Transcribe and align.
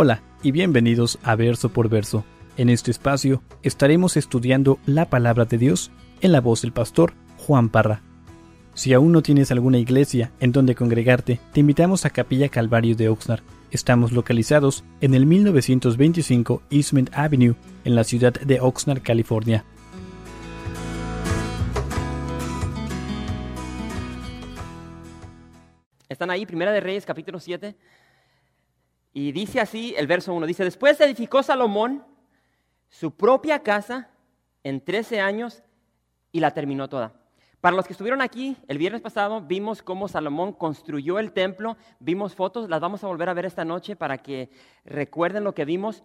Hola 0.00 0.22
y 0.44 0.52
bienvenidos 0.52 1.18
a 1.24 1.34
Verso 1.34 1.70
por 1.70 1.88
Verso. 1.88 2.24
En 2.56 2.68
este 2.68 2.92
espacio 2.92 3.42
estaremos 3.64 4.16
estudiando 4.16 4.78
la 4.86 5.06
palabra 5.06 5.44
de 5.44 5.58
Dios 5.58 5.90
en 6.20 6.30
la 6.30 6.40
voz 6.40 6.62
del 6.62 6.70
pastor 6.70 7.14
Juan 7.36 7.68
Parra. 7.68 8.00
Si 8.74 8.92
aún 8.92 9.10
no 9.10 9.22
tienes 9.22 9.50
alguna 9.50 9.78
iglesia 9.78 10.30
en 10.38 10.52
donde 10.52 10.76
congregarte, 10.76 11.40
te 11.52 11.58
invitamos 11.58 12.04
a 12.04 12.10
Capilla 12.10 12.48
Calvario 12.48 12.94
de 12.94 13.08
Oxnard. 13.08 13.42
Estamos 13.72 14.12
localizados 14.12 14.84
en 15.00 15.14
el 15.14 15.26
1925 15.26 16.62
Eastman 16.70 17.10
Avenue, 17.12 17.56
en 17.84 17.96
la 17.96 18.04
ciudad 18.04 18.34
de 18.34 18.60
Oxnard, 18.60 19.02
California. 19.02 19.64
Están 26.08 26.30
ahí, 26.30 26.46
Primera 26.46 26.70
de 26.70 26.78
Reyes, 26.78 27.04
capítulo 27.04 27.40
7. 27.40 27.74
Y 29.12 29.32
dice 29.32 29.60
así 29.60 29.94
el 29.96 30.06
verso 30.06 30.32
1, 30.34 30.46
dice, 30.46 30.64
después 30.64 31.00
edificó 31.00 31.42
Salomón 31.42 32.04
su 32.88 33.10
propia 33.10 33.62
casa 33.62 34.10
en 34.62 34.84
13 34.84 35.20
años 35.20 35.62
y 36.32 36.40
la 36.40 36.52
terminó 36.52 36.88
toda. 36.88 37.14
Para 37.60 37.74
los 37.74 37.86
que 37.86 37.92
estuvieron 37.92 38.22
aquí 38.22 38.56
el 38.68 38.78
viernes 38.78 39.00
pasado, 39.00 39.40
vimos 39.40 39.82
cómo 39.82 40.06
Salomón 40.06 40.52
construyó 40.52 41.18
el 41.18 41.32
templo, 41.32 41.76
vimos 41.98 42.34
fotos, 42.34 42.68
las 42.68 42.80
vamos 42.80 43.02
a 43.02 43.08
volver 43.08 43.28
a 43.28 43.34
ver 43.34 43.46
esta 43.46 43.64
noche 43.64 43.96
para 43.96 44.18
que 44.18 44.50
recuerden 44.84 45.42
lo 45.42 45.54
que 45.54 45.64
vimos. 45.64 46.04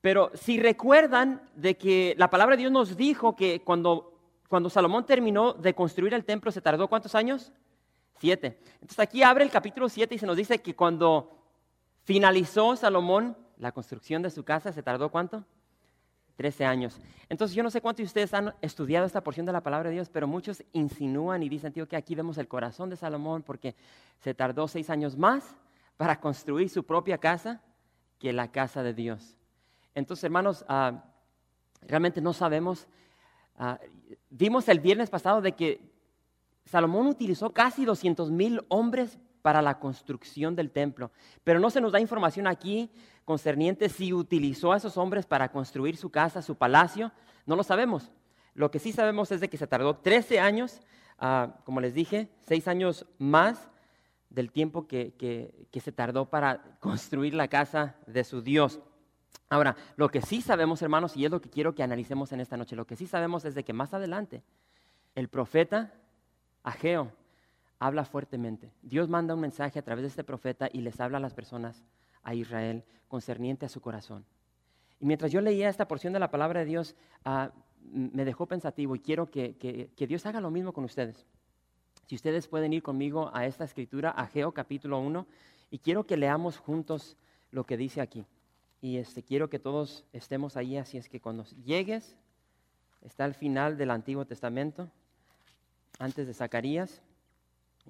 Pero 0.00 0.32
si 0.34 0.58
recuerdan 0.58 1.42
de 1.54 1.76
que 1.76 2.14
la 2.18 2.30
palabra 2.30 2.56
de 2.56 2.62
Dios 2.62 2.72
nos 2.72 2.96
dijo 2.96 3.36
que 3.36 3.62
cuando, 3.62 4.18
cuando 4.48 4.70
Salomón 4.70 5.06
terminó 5.06 5.52
de 5.52 5.74
construir 5.74 6.14
el 6.14 6.24
templo, 6.24 6.50
¿se 6.50 6.60
tardó 6.60 6.88
cuántos 6.88 7.14
años? 7.14 7.52
Siete. 8.18 8.58
Entonces 8.74 8.98
aquí 8.98 9.22
abre 9.22 9.44
el 9.44 9.50
capítulo 9.50 9.88
7 9.88 10.16
y 10.16 10.18
se 10.18 10.26
nos 10.26 10.36
dice 10.36 10.60
que 10.60 10.74
cuando 10.74 11.37
finalizó 12.08 12.74
Salomón 12.74 13.36
la 13.58 13.70
construcción 13.70 14.22
de 14.22 14.30
su 14.30 14.42
casa, 14.42 14.72
¿se 14.72 14.82
tardó 14.82 15.10
cuánto? 15.10 15.44
Trece 16.36 16.64
años. 16.64 16.98
Entonces 17.28 17.54
yo 17.54 17.62
no 17.62 17.68
sé 17.68 17.82
cuántos 17.82 17.98
de 17.98 18.06
ustedes 18.06 18.32
han 18.32 18.54
estudiado 18.62 19.04
esta 19.04 19.22
porción 19.22 19.44
de 19.44 19.52
la 19.52 19.62
palabra 19.62 19.90
de 19.90 19.96
Dios, 19.96 20.08
pero 20.08 20.26
muchos 20.26 20.64
insinúan 20.72 21.42
y 21.42 21.50
dicen, 21.50 21.70
tío, 21.70 21.86
que 21.86 21.96
aquí 21.96 22.14
vemos 22.14 22.38
el 22.38 22.48
corazón 22.48 22.88
de 22.88 22.96
Salomón 22.96 23.42
porque 23.42 23.76
se 24.20 24.32
tardó 24.32 24.68
seis 24.68 24.88
años 24.88 25.18
más 25.18 25.54
para 25.98 26.18
construir 26.18 26.70
su 26.70 26.82
propia 26.82 27.18
casa 27.18 27.60
que 28.18 28.32
la 28.32 28.50
casa 28.50 28.82
de 28.82 28.94
Dios. 28.94 29.36
Entonces, 29.94 30.24
hermanos, 30.24 30.64
ah, 30.66 31.04
realmente 31.82 32.22
no 32.22 32.32
sabemos. 32.32 32.88
Ah, 33.54 33.78
vimos 34.30 34.66
el 34.70 34.80
viernes 34.80 35.10
pasado 35.10 35.42
de 35.42 35.52
que 35.52 35.82
Salomón 36.64 37.06
utilizó 37.06 37.50
casi 37.50 37.84
200 37.84 38.30
mil 38.30 38.64
hombres 38.68 39.18
para 39.42 39.62
la 39.62 39.78
construcción 39.78 40.56
del 40.56 40.70
templo, 40.70 41.10
pero 41.44 41.60
no 41.60 41.70
se 41.70 41.80
nos 41.80 41.92
da 41.92 42.00
información 42.00 42.46
aquí 42.46 42.90
concerniente 43.24 43.88
si 43.88 44.12
utilizó 44.12 44.72
a 44.72 44.76
esos 44.76 44.96
hombres 44.96 45.26
para 45.26 45.50
construir 45.50 45.96
su 45.96 46.10
casa, 46.10 46.42
su 46.42 46.56
palacio, 46.56 47.12
no 47.46 47.56
lo 47.56 47.62
sabemos. 47.62 48.10
Lo 48.54 48.70
que 48.70 48.78
sí 48.78 48.92
sabemos 48.92 49.30
es 49.30 49.40
de 49.40 49.48
que 49.48 49.58
se 49.58 49.66
tardó 49.66 49.96
13 49.96 50.40
años, 50.40 50.80
ah, 51.18 51.56
como 51.64 51.80
les 51.80 51.94
dije, 51.94 52.28
6 52.46 52.68
años 52.68 53.06
más 53.18 53.70
del 54.30 54.50
tiempo 54.50 54.86
que, 54.86 55.14
que 55.70 55.80
se 55.80 55.92
tardó 55.92 56.28
para 56.28 56.78
construir 56.80 57.34
la 57.34 57.48
casa 57.48 57.96
de 58.06 58.24
su 58.24 58.42
Dios. 58.42 58.80
Ahora, 59.50 59.76
lo 59.96 60.10
que 60.10 60.20
sí 60.20 60.42
sabemos, 60.42 60.82
hermanos, 60.82 61.16
y 61.16 61.24
es 61.24 61.30
lo 61.30 61.40
que 61.40 61.48
quiero 61.48 61.74
que 61.74 61.82
analicemos 61.82 62.32
en 62.32 62.40
esta 62.40 62.56
noche, 62.56 62.76
lo 62.76 62.86
que 62.86 62.96
sí 62.96 63.06
sabemos 63.06 63.44
es 63.44 63.54
de 63.54 63.64
que 63.64 63.72
más 63.72 63.94
adelante 63.94 64.42
el 65.14 65.28
profeta 65.28 65.92
Ageo 66.62 67.12
habla 67.78 68.04
fuertemente. 68.04 68.72
Dios 68.82 69.08
manda 69.08 69.34
un 69.34 69.40
mensaje 69.40 69.78
a 69.78 69.82
través 69.82 70.02
de 70.02 70.08
este 70.08 70.24
profeta 70.24 70.68
y 70.72 70.80
les 70.80 71.00
habla 71.00 71.18
a 71.18 71.20
las 71.20 71.34
personas, 71.34 71.84
a 72.22 72.34
Israel, 72.34 72.84
concerniente 73.08 73.66
a 73.66 73.68
su 73.68 73.80
corazón. 73.80 74.24
Y 75.00 75.06
mientras 75.06 75.30
yo 75.30 75.40
leía 75.40 75.68
esta 75.68 75.88
porción 75.88 76.12
de 76.12 76.18
la 76.18 76.30
palabra 76.30 76.60
de 76.60 76.66
Dios, 76.66 76.96
ah, 77.24 77.52
me 77.80 78.24
dejó 78.24 78.46
pensativo 78.46 78.96
y 78.96 79.00
quiero 79.00 79.30
que, 79.30 79.56
que, 79.56 80.06
Dios 80.06 80.26
haga 80.26 80.40
lo 80.40 80.50
mismo 80.50 80.72
con 80.72 80.84
ustedes. 80.84 81.26
Si 82.06 82.14
ustedes 82.14 82.48
pueden 82.48 82.72
ir 82.72 82.82
conmigo 82.82 83.30
a 83.32 83.46
esta 83.46 83.64
escritura, 83.64 84.10
Ageo 84.10 84.52
capítulo 84.52 84.98
1, 84.98 85.26
y 85.70 85.78
quiero 85.78 86.06
que 86.06 86.16
leamos 86.16 86.58
juntos 86.58 87.16
lo 87.50 87.64
que 87.64 87.76
dice 87.76 88.00
aquí. 88.00 88.26
Y 88.80 88.96
este, 88.96 89.22
quiero 89.22 89.50
que 89.50 89.58
todos 89.58 90.04
estemos 90.12 90.56
ahí, 90.56 90.76
así 90.76 90.98
es 90.98 91.08
que 91.08 91.20
cuando 91.20 91.44
llegues, 91.64 92.16
está 93.02 93.24
al 93.24 93.34
final 93.34 93.76
del 93.76 93.90
Antiguo 93.90 94.24
Testamento, 94.24 94.90
antes 95.98 96.26
de 96.26 96.34
Zacarías. 96.34 97.02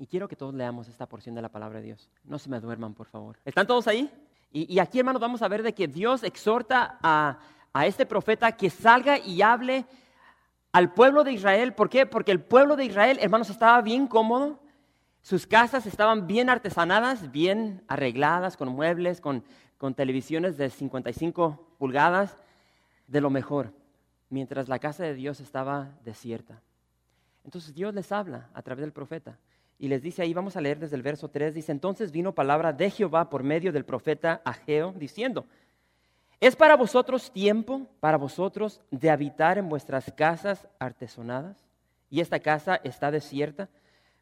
Y 0.00 0.06
quiero 0.06 0.28
que 0.28 0.36
todos 0.36 0.54
leamos 0.54 0.88
esta 0.88 1.06
porción 1.06 1.34
de 1.34 1.42
la 1.42 1.48
palabra 1.48 1.80
de 1.80 1.86
Dios. 1.86 2.08
No 2.24 2.38
se 2.38 2.48
me 2.48 2.60
duerman, 2.60 2.94
por 2.94 3.06
favor. 3.06 3.36
¿Están 3.44 3.66
todos 3.66 3.88
ahí? 3.88 4.10
Y, 4.50 4.78
aquí, 4.78 4.98
hermanos, 4.98 5.20
vamos 5.20 5.42
a 5.42 5.48
ver 5.48 5.62
de 5.62 5.74
que 5.74 5.88
Dios 5.88 6.22
exhorta 6.22 6.98
a, 7.02 7.38
a 7.72 7.86
este 7.86 8.06
profeta 8.06 8.52
que 8.52 8.70
salga 8.70 9.18
y 9.18 9.42
hable 9.42 9.84
al 10.72 10.94
pueblo 10.94 11.24
de 11.24 11.32
Israel. 11.32 11.74
¿Por 11.74 11.90
qué? 11.90 12.06
Porque 12.06 12.32
el 12.32 12.40
pueblo 12.40 12.76
de 12.76 12.84
Israel, 12.84 13.18
hermanos, 13.20 13.50
estaba 13.50 13.82
bien 13.82 14.06
cómodo. 14.06 14.60
Sus 15.20 15.46
casas 15.46 15.84
estaban 15.84 16.26
bien 16.26 16.48
artesanadas, 16.48 17.30
bien 17.30 17.82
arregladas, 17.88 18.56
con 18.56 18.68
muebles, 18.68 19.20
con, 19.20 19.44
con 19.76 19.94
televisiones 19.94 20.56
de 20.56 20.70
55 20.70 21.74
pulgadas, 21.76 22.38
de 23.06 23.20
lo 23.20 23.28
mejor, 23.30 23.74
mientras 24.30 24.68
la 24.68 24.78
casa 24.78 25.02
de 25.02 25.14
Dios 25.14 25.40
estaba 25.40 25.90
desierta. 26.04 26.62
Entonces 27.44 27.74
Dios 27.74 27.92
les 27.94 28.12
habla 28.12 28.48
a 28.54 28.62
través 28.62 28.82
del 28.82 28.92
profeta 28.92 29.38
y 29.78 29.88
les 29.88 30.02
dice 30.02 30.22
ahí, 30.22 30.34
vamos 30.34 30.56
a 30.56 30.60
leer 30.60 30.78
desde 30.80 30.96
el 30.96 31.02
verso 31.02 31.28
3, 31.28 31.54
dice, 31.54 31.70
entonces 31.70 32.10
vino 32.10 32.34
palabra 32.34 32.72
de 32.72 32.90
Jehová 32.90 33.30
por 33.30 33.44
medio 33.44 33.72
del 33.72 33.84
profeta 33.84 34.42
Ageo, 34.44 34.92
diciendo, 34.96 35.46
¿es 36.40 36.56
para 36.56 36.76
vosotros 36.76 37.30
tiempo, 37.30 37.86
para 38.00 38.18
vosotros, 38.18 38.80
de 38.90 39.08
habitar 39.08 39.56
en 39.56 39.68
vuestras 39.68 40.12
casas 40.16 40.66
artesonadas? 40.80 41.64
Y 42.10 42.20
esta 42.20 42.40
casa 42.40 42.80
está 42.82 43.10
desierta. 43.10 43.68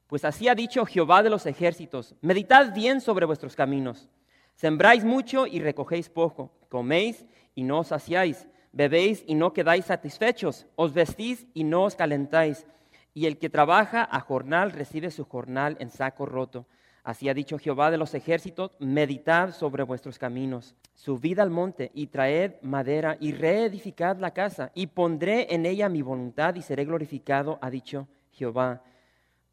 Pues 0.09 0.25
así 0.25 0.47
ha 0.49 0.55
dicho 0.55 0.85
Jehová 0.85 1.23
de 1.23 1.31
los 1.31 1.47
ejércitos, 1.47 2.15
meditad 2.21 2.75
bien 2.75 3.01
sobre 3.01 3.27
vuestros 3.27 3.57
caminos. 3.57 4.09
Sembráis 4.55 5.05
mucho 5.05 5.47
y 5.47 5.59
recogéis 5.59 6.09
poco, 6.09 6.53
coméis 6.69 7.25
y 7.55 7.65
no 7.65 7.81
os 7.81 7.89
saciáis, 7.89 8.47
bebéis 8.73 9.25
y 9.27 9.35
no 9.35 9.53
quedáis 9.53 9.87
satisfechos, 9.87 10.67
os 10.77 10.93
vestís 10.93 11.47
y 11.55 11.65
no 11.65 11.85
os 11.85 11.97
calentáis 11.97 12.67
y 13.17 13.25
el 13.25 13.39
que 13.39 13.49
trabaja 13.49 14.07
a 14.11 14.21
jornal 14.21 14.73
recibe 14.73 15.11
su 15.11 15.25
jornal 15.25 15.79
en 15.81 15.89
saco 15.89 16.27
roto. 16.27 16.67
Así 17.03 17.31
ha 17.31 17.35
dicho 17.35 17.59
Jehová 17.59 17.91
de 17.91 17.97
los 17.97 18.13
ejércitos, 18.13 18.73
meditad 18.79 19.55
sobre 19.55 19.85
vuestros 19.85 20.19
caminos, 20.19 20.75
subid 20.93 21.39
al 21.39 21.49
monte 21.49 21.91
y 21.95 22.09
traed 22.09 22.61
madera 22.61 23.17
y 23.19 23.33
reedificad 23.33 24.19
la 24.19 24.33
casa, 24.33 24.71
y 24.75 24.89
pondré 24.89 25.47
en 25.55 25.65
ella 25.65 25.89
mi 25.89 26.03
voluntad 26.03 26.57
y 26.57 26.61
seré 26.61 26.85
glorificado, 26.85 27.59
ha 27.63 27.71
dicho 27.71 28.07
Jehová. 28.33 28.83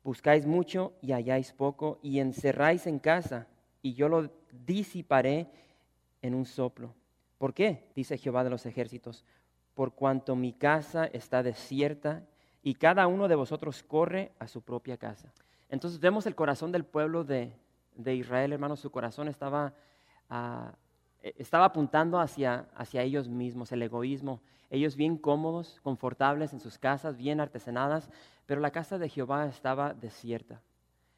Buscáis 0.03 0.45
mucho 0.45 0.91
y 1.01 1.13
halláis 1.13 1.53
poco, 1.53 1.99
y 2.03 2.19
encerráis 2.19 2.85
en 2.85 2.99
casa, 2.99 3.47
y 3.81 3.93
yo 3.93 4.09
lo 4.09 4.29
disiparé 4.65 5.47
en 6.21 6.35
un 6.35 6.45
soplo. 6.45 6.93
¿Por 7.37 7.53
qué? 7.53 7.85
Dice 7.95 8.17
Jehová 8.17 8.43
de 8.43 8.49
los 8.49 8.65
ejércitos, 8.65 9.23
por 9.73 9.93
cuanto 9.93 10.35
mi 10.35 10.51
casa 10.51 11.05
está 11.05 11.43
desierta 11.43 12.23
y 12.63 12.75
cada 12.75 13.07
uno 13.07 13.27
de 13.27 13.35
vosotros 13.35 13.83
corre 13.83 14.31
a 14.39 14.47
su 14.47 14.61
propia 14.61 14.97
casa. 14.97 15.31
Entonces 15.69 15.99
vemos 15.99 16.25
el 16.25 16.35
corazón 16.35 16.71
del 16.71 16.85
pueblo 16.85 17.23
de, 17.23 17.51
Israel, 18.05 18.53
hermanos, 18.53 18.79
su 18.79 18.89
corazón 18.89 19.27
estaba, 19.27 19.73
ah, 20.29 20.71
e, 21.21 21.35
estaba 21.37 21.65
apuntando 21.65 22.19
hacia, 22.19 22.67
hacia 22.75 23.01
ellos 23.01 23.27
mismos, 23.27 23.71
el 23.71 23.81
egoísmo. 23.81 24.41
Ellos 24.69 24.95
bien 24.95 25.17
cómodos, 25.17 25.79
confortables 25.83 26.53
en 26.53 26.59
sus 26.59 26.79
casas, 26.79 27.17
bien 27.17 27.39
artesenadas, 27.39 28.09
pero 28.47 28.61
la 28.61 28.71
casa 28.71 28.97
de 28.97 29.09
Jehová 29.09 29.45
estaba 29.45 29.93
desierta. 29.93 30.61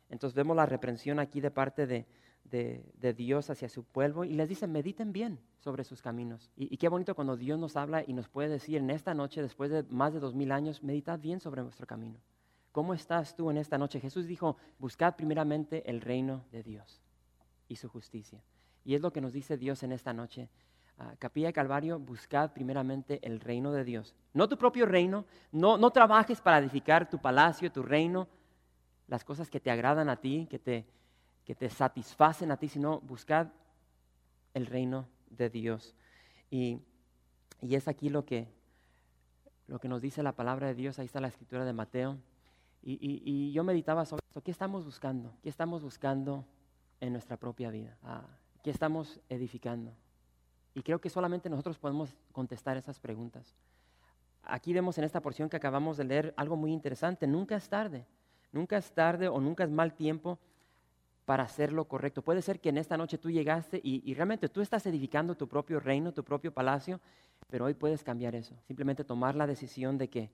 Entonces 0.09 0.35
vemos 0.35 0.57
la 0.57 0.66
reprensión 0.66 1.19
aquí 1.19 1.39
de 1.41 1.51
parte 1.51 1.88
de, 1.88 2.05
de, 2.50 3.14
Dios 3.14 3.50
hacia 3.50 3.70
su 3.70 3.84
pueblo 3.84 4.24
y 4.24 4.34
les 4.34 4.50
dice, 4.50 4.68
mediten 4.68 5.12
bien 5.12 5.40
sobre 5.59 5.84
sus 5.84 6.02
caminos. 6.02 6.52
Y, 6.56 6.78
qué 6.78 6.88
bonito 6.90 7.16
cuando 7.16 7.36
Dios 7.36 7.59
nos 7.59 7.76
habla 7.76 8.03
y 8.06 8.14
nos 8.14 8.30
puede 8.30 8.50
decir 8.50 8.78
en 8.78 8.90
esta 8.90 9.14
noche, 9.14 9.42
después 9.42 9.72
de 9.72 9.84
más 9.84 10.14
de 10.14 10.20
dos 10.20 10.36
mil 10.36 10.52
años, 10.52 10.84
meditad 10.84 11.20
bien 11.20 11.40
sobre 11.40 11.64
nuestro 11.64 11.88
camino. 11.88 12.20
¿Cómo 12.72 12.94
estás 12.94 13.36
tú 13.36 13.50
en 13.50 13.58
esta 13.58 13.78
noche? 13.78 14.00
Jesús 14.00 14.28
dijo, 14.28 14.58
buscad 14.80 15.16
primeramente 15.16 15.90
el 15.90 16.02
reino 16.02 16.44
de 16.52 16.62
Dios 16.62 17.02
y 17.68 17.78
su 17.78 17.90
justicia. 17.90 18.44
Y 18.84 18.96
es 18.96 19.02
lo 19.02 19.12
que 19.12 19.22
nos 19.22 19.34
dice 19.34 19.58
Dios 19.58 19.82
en 19.84 19.92
esta 19.92 20.14
noche. 20.14 20.50
Uh, 21.00 21.16
Capilla 21.18 21.52
Calvario, 21.52 22.00
buscad 22.00 22.52
primeramente 22.52 23.20
el 23.24 23.40
reino 23.40 23.72
de 23.72 23.84
Dios. 23.84 24.14
No 24.34 24.47
tu 24.47 24.58
propio 24.58 24.86
reino, 24.86 25.26
no, 25.52 25.78
no 25.78 25.92
trabajes 25.92 26.42
para 26.42 26.59
edificar 26.59 27.09
tu 27.09 27.20
palacio, 27.20 27.72
tu 27.72 27.82
reino, 27.82 28.28
las 29.08 29.24
cosas 29.24 29.50
que 29.50 29.59
te 29.59 29.72
agradan 29.72 30.09
a 30.09 30.18
ti, 30.18 30.47
que 30.50 30.59
te, 30.59 30.86
que 31.46 31.56
te 31.56 31.70
satisfacen 31.70 32.52
a 32.52 32.58
ti, 32.58 32.68
sino 32.68 33.00
buscad 33.02 33.47
el 34.53 34.66
reino 34.66 35.08
de 35.30 35.50
Dios. 35.50 35.96
Y, 36.50 36.82
es 37.62 37.88
aquí 37.88 38.09
lo 38.09 38.26
que, 38.26 38.47
lo 39.68 39.80
que 39.80 39.88
nos 39.88 40.02
dice 40.02 40.22
la 40.22 40.34
palabra 40.34 40.68
de 40.68 40.76
Dios, 40.76 41.00
ahí 41.00 41.06
está 41.06 41.20
la 41.20 41.30
escritura 41.30 41.66
de 41.66 41.74
Mateo. 41.74 42.18
Y, 42.84 43.52
yo 43.52 43.64
meditaba 43.64 44.06
sobre 44.06 44.24
esto, 44.28 44.42
¿qué 44.42 44.52
estamos 44.52 44.86
buscando? 44.86 45.34
¿Qué 45.42 45.50
estamos 45.50 45.82
buscando 45.82 46.46
en 47.00 47.14
nuestra 47.14 47.38
propia 47.38 47.72
vida? 47.72 47.97
Ah, 48.03 48.28
¿Qué 48.64 48.72
estamos 48.72 49.20
edificando? 49.30 49.94
Y 50.74 50.82
creo 50.82 51.00
que 51.00 51.09
solamente 51.09 51.50
nosotros 51.50 51.78
podemos 51.78 52.16
contestar 52.32 52.78
esas 52.78 53.00
preguntas. 53.00 53.56
Aquí 54.44 54.74
vemos 54.74 54.97
en 54.97 55.03
esta 55.03 55.22
porción 55.22 55.50
que 55.50 55.58
acabamos 55.58 55.97
de 55.97 56.03
leer 56.03 56.34
algo 56.38 56.56
muy 56.56 56.72
interesante. 56.72 57.26
Nunca 57.26 57.56
es 57.56 57.68
tarde. 57.70 58.06
Nunca 58.52 58.78
es 58.78 58.92
tarde 58.92 59.28
o 59.28 59.40
nunca 59.40 59.64
es 59.64 59.72
mal 59.72 59.94
tiempo 59.94 60.40
para 61.25 61.43
hacer 61.43 61.73
lo 61.73 61.85
correcto. 61.85 62.22
Puede 62.22 62.41
ser 62.41 62.59
que 62.59 62.69
en 62.69 62.77
esta 62.77 62.97
noche 62.97 63.17
tú 63.17 63.31
llegaste 63.31 63.81
y, 63.83 64.13
realmente 64.13 64.47
tú 64.47 64.61
estás 64.61 64.85
edificando 64.85 65.35
tu 65.35 65.47
propio 65.47 65.79
reino, 65.79 66.13
tu 66.13 66.23
propio 66.23 66.53
palacio, 66.53 67.01
pero 67.49 67.66
hoy 67.66 67.73
puedes 67.73 68.03
cambiar 68.03 68.35
eso. 68.35 68.55
Simplemente 68.67 69.03
tomar 69.03 69.35
la 69.35 69.47
decisión 69.47 69.97
de 69.97 70.09
que 70.09 70.31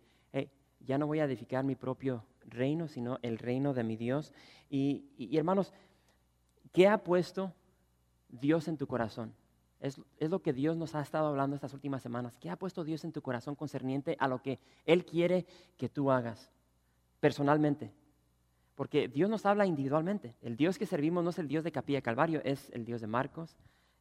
ya 0.86 0.98
no 0.98 1.08
voy 1.08 1.20
a 1.20 1.26
edificar 1.26 1.64
mi 1.64 1.76
propio 1.76 2.26
reino, 2.46 2.88
sino 2.88 3.20
el 3.22 3.38
reino 3.38 3.74
de 3.74 3.84
mi 3.84 3.96
Dios. 3.96 4.34
Y, 4.70 5.06
y 5.18 5.38
hermanos, 5.38 5.74
¿qué 6.72 6.88
ha 6.88 7.04
puesto 7.04 7.54
Dios 8.30 8.68
en 8.68 8.78
tu 8.78 8.88
corazón? 8.88 9.34
Es, 9.80 10.00
es, 10.18 10.30
lo 10.30 10.42
que 10.42 10.54
Dios 10.54 10.78
nos 10.78 10.96
ha 10.96 11.02
estado 11.02 11.28
hablando 11.28 11.56
estas 11.56 11.74
últimas 11.74 12.02
semanas. 12.02 12.38
¿Qué 12.38 12.50
ha 12.50 12.56
puesto 12.56 12.84
Dios 12.84 13.04
en 13.04 13.12
tu 13.12 13.22
corazón 13.22 13.56
concerniente 13.56 14.18
a 14.20 14.28
lo 14.28 14.42
que 14.42 14.60
Él 14.86 15.06
quiere 15.06 15.46
que 15.78 15.90
tú 15.90 16.12
hagas 16.12 16.52
personalmente? 17.20 17.92
Porque 18.82 19.08
Dios 19.08 19.30
nos 19.30 19.46
habla 19.46 19.68
individualmente. 19.68 20.34
El 20.42 20.58
Dios 20.58 20.80
que 20.80 20.88
servimos 20.88 21.24
no 21.24 21.30
es 21.30 21.38
el 21.38 21.48
Dios 21.48 21.64
de 21.64 21.72
Capilla 21.72 22.02
Calvario, 22.02 22.42
es 22.44 22.72
el 22.72 22.84
Dios 22.84 23.00
de 23.00 23.06
Marcos, 23.06 23.56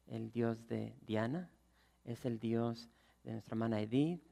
el 0.07 0.31
Dios 0.31 0.67
de 0.67 0.95
Diana, 1.05 1.51
es 2.03 2.25
el 2.25 2.39
Dios 2.39 2.89
de 3.23 3.33
nuestra 3.33 3.53
hermana 3.53 3.79
Edith, 3.79 4.23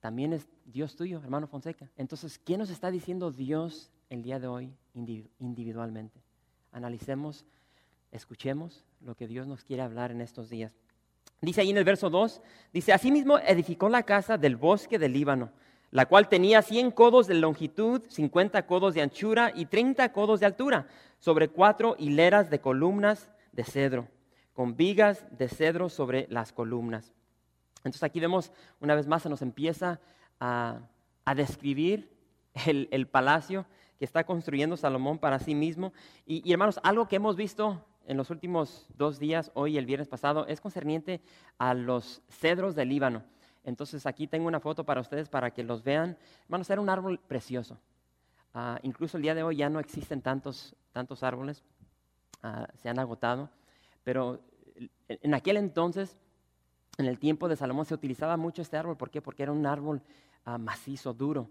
también 0.00 0.32
es 0.32 0.48
Dios 0.64 0.96
tuyo, 0.96 1.20
hermano 1.22 1.46
Fonseca. 1.46 1.88
Entonces, 1.96 2.36
¿qué 2.36 2.58
nos 2.58 2.70
está 2.70 2.90
diciendo 2.90 3.30
Dios 3.30 3.92
el 4.10 4.24
día 4.24 4.40
de 4.40 4.48
hoy 4.48 4.74
individualmente? 5.38 6.20
Analicemos, 6.72 7.46
escuchemos 8.10 8.84
lo 9.00 9.14
que 9.14 9.28
Dios 9.28 9.46
nos 9.46 9.62
quiere 9.62 9.82
hablar 9.82 10.10
en 10.10 10.20
estos 10.20 10.50
días. 10.50 10.72
Dice 11.40 11.60
ahí 11.60 11.70
en 11.70 11.76
el 11.76 11.84
verso 11.84 12.10
2, 12.10 12.42
dice, 12.72 12.92
asimismo 12.92 13.38
edificó 13.38 13.88
la 13.88 14.02
casa 14.02 14.36
del 14.36 14.56
bosque 14.56 14.98
del 14.98 15.12
Líbano 15.12 15.52
la 15.90 16.06
cual 16.06 16.28
tenía 16.28 16.62
100 16.62 16.90
codos 16.90 17.26
de 17.26 17.34
longitud, 17.34 18.02
50 18.08 18.66
codos 18.66 18.94
de 18.94 19.02
anchura 19.02 19.52
y 19.54 19.66
30 19.66 20.12
codos 20.12 20.40
de 20.40 20.46
altura, 20.46 20.86
sobre 21.18 21.48
cuatro 21.48 21.96
hileras 21.98 22.50
de 22.50 22.60
columnas 22.60 23.30
de 23.52 23.64
cedro, 23.64 24.08
con 24.52 24.76
vigas 24.76 25.24
de 25.30 25.48
cedro 25.48 25.88
sobre 25.88 26.26
las 26.30 26.52
columnas. 26.52 27.12
Entonces 27.78 28.02
aquí 28.02 28.20
vemos, 28.20 28.52
una 28.80 28.94
vez 28.94 29.06
más, 29.06 29.22
se 29.22 29.28
nos 29.28 29.42
empieza 29.42 30.00
a, 30.40 30.80
describir 31.34 32.10
el, 32.66 33.06
palacio 33.08 33.66
que 33.98 34.04
está 34.04 34.24
construyendo 34.24 34.76
Salomón 34.76 35.18
para 35.18 35.38
sí 35.38 35.54
mismo. 35.54 35.92
Y, 36.24 36.48
y 36.48 36.52
hermanos, 36.52 36.78
algo 36.82 37.08
que 37.08 37.16
hemos 37.16 37.36
visto 37.36 37.84
en 38.06 38.16
los 38.16 38.30
últimos 38.30 38.86
dos 38.96 39.18
días, 39.18 39.50
hoy 39.54 39.74
y 39.74 39.78
el 39.78 39.86
viernes 39.86 40.08
pasado, 40.08 40.46
es 40.46 40.60
concerniente 40.60 41.20
a 41.58 41.74
los 41.74 42.22
cedros 42.28 42.74
del 42.74 42.88
Líbano. 42.88 43.24
Entonces 43.66 44.06
aquí 44.06 44.28
tengo 44.28 44.46
una 44.46 44.60
foto 44.60 44.84
para 44.84 45.00
ustedes 45.00 45.28
para 45.28 45.50
que 45.50 45.64
los 45.64 45.82
vean. 45.82 46.16
Hermanos, 46.44 46.70
era 46.70 46.80
un 46.80 46.88
árbol 46.88 47.18
precioso. 47.18 47.78
Ah, 48.54 48.78
incluso 48.82 49.18
el 49.18 49.24
día 49.24 49.34
de 49.34 49.42
hoy 49.42 49.56
ya 49.56 49.68
no 49.68 49.80
existen 49.80 50.22
tantos, 50.22 50.74
tantos 50.92 51.24
árboles, 51.24 51.64
ah, 52.42 52.68
se 52.76 52.88
han 52.88 52.98
agotado, 53.00 53.50
pero 54.04 54.40
en 55.08 55.34
aquel 55.34 55.56
entonces, 55.56 56.16
en 56.96 57.06
el 57.06 57.18
tiempo 57.18 57.48
de 57.48 57.56
Salomón, 57.56 57.84
se 57.84 57.94
utilizaba 57.94 58.36
mucho 58.36 58.62
este 58.62 58.76
árbol. 58.76 58.96
¿Por 58.96 59.10
qué? 59.10 59.20
Porque 59.20 59.42
era 59.42 59.52
un 59.52 59.66
árbol 59.66 60.00
ah, 60.44 60.58
macizo, 60.58 61.12
duro, 61.12 61.50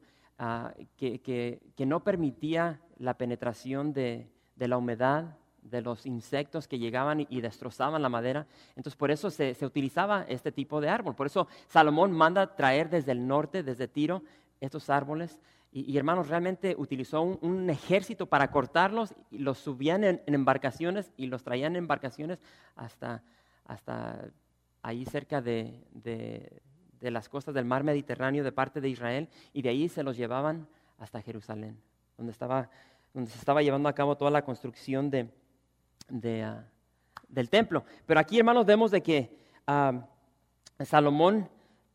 que, 0.95 1.21
que, 1.21 1.85
no 1.85 2.03
permitía 2.03 2.81
la 2.97 3.17
penetración 3.17 3.93
de, 3.93 4.31
de 4.55 4.67
la 4.67 4.77
humedad, 4.77 5.37
de 5.69 5.81
los 5.81 6.05
insectos 6.05 6.67
que 6.67 6.79
llegaban 6.79 7.25
y, 7.27 7.41
destrozaban 7.41 8.01
la 8.01 8.09
madera. 8.09 8.45
Entonces 8.75 8.95
por 8.95 9.11
eso 9.11 9.29
se, 9.29 9.55
utilizaba 9.65 10.25
este 10.27 10.51
tipo 10.51 10.79
de 10.79 10.89
árbol. 10.89 11.15
Por 11.15 11.27
eso 11.27 11.47
Salomón 11.67 12.11
manda 12.11 12.55
traer 12.55 12.89
desde 12.89 13.11
el 13.11 13.27
norte, 13.27 13.63
desde 13.63 13.87
Tiro, 13.87 14.23
estos 14.61 14.89
árboles. 14.89 15.39
Y, 15.71 15.97
hermanos, 15.97 16.29
realmente 16.29 16.73
utilizó 16.77 17.21
un, 17.21 17.69
ejército 17.69 18.27
para 18.27 18.49
cortarlos 18.49 19.13
y 19.29 19.39
los 19.39 19.57
subían 19.57 20.05
en, 20.05 20.21
embarcaciones 20.27 21.11
y 21.17 21.27
los 21.27 21.43
traían 21.43 21.73
en 21.73 21.79
embarcaciones 21.79 22.39
hasta, 22.77 23.23
hasta 23.65 24.29
ahí 24.81 25.03
cerca 25.03 25.41
de, 25.41 25.83
de 27.01 27.11
las 27.11 27.27
costas 27.27 27.53
del 27.53 27.65
mar 27.65 27.83
Mediterráneo 27.83 28.43
de 28.43 28.51
parte 28.51 28.79
de 28.79 28.89
Israel 28.89 29.27
y 29.51 29.61
de 29.61 29.69
ahí 29.69 29.89
se 29.89 30.01
los 30.01 30.15
llevaban 30.15 30.67
hasta 30.97 31.21
Jerusalén, 31.21 31.77
donde, 32.17 32.31
estaba, 32.31 32.69
donde 33.13 33.29
se 33.29 33.37
estaba 33.37 33.61
llevando 33.61 33.89
a 33.89 33.93
cabo 33.93 34.15
toda 34.15 34.31
la 34.31 34.43
construcción 34.43 35.09
de, 35.09 35.29
Ah, 36.09 36.63
del 37.27 37.49
templo. 37.49 37.83
Pero 38.05 38.19
aquí, 38.19 38.37
hermanos, 38.37 38.65
vemos 38.65 38.91
de 38.91 39.01
que 39.01 39.37
ah, 39.67 40.05
Salomón 40.83 41.49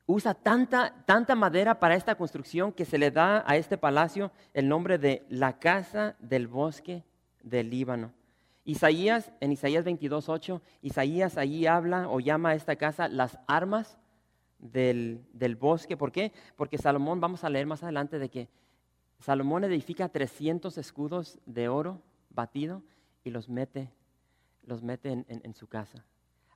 usa 0.07 0.35
tanta, 0.35 0.95
tanta 1.07 1.35
madera 1.35 1.79
para 1.79 1.95
esta 1.95 2.17
construcción 2.17 2.73
que 2.73 2.85
se 2.85 2.99
le 2.99 3.11
da 3.11 3.45
a 3.47 3.57
este 3.57 3.79
palacio 3.79 4.33
el 4.53 4.69
nombre 4.69 4.99
de 4.99 5.25
la 5.29 5.59
casa 5.59 6.17
del 6.19 6.49
bosque 6.49 7.05
del 7.43 7.71
Líbano. 7.71 8.13
Isaías, 8.65 9.33
en 9.41 9.53
Isaías 9.53 9.85
22.8, 9.85 10.61
Isaías 10.83 11.39
ahí 11.39 11.67
habla 11.67 12.09
o 12.09 12.21
llama 12.21 12.51
a 12.51 12.55
esta 12.55 12.77
casa 12.77 13.09
las 13.09 13.39
armas 13.47 13.99
del, 14.59 15.25
del, 15.33 15.57
bosque. 15.57 15.97
¿Por 15.97 16.13
qué? 16.13 16.33
Porque 16.57 16.77
Salomón, 16.77 17.21
vamos 17.21 17.45
a 17.45 17.49
leer 17.49 17.67
más 17.67 17.83
adelante 17.83 18.19
de 18.19 18.29
que 18.29 18.49
Salomón 19.21 19.65
edifica 19.65 20.09
300 20.09 20.77
escudos 20.77 21.39
de 21.47 21.69
oro 21.69 22.03
batido 22.31 22.83
y 23.25 23.31
los 23.31 23.49
mete 23.49 23.91
los 24.71 24.83
mete 24.83 25.25
en, 25.29 25.55
su 25.55 25.67
casa. 25.67 26.03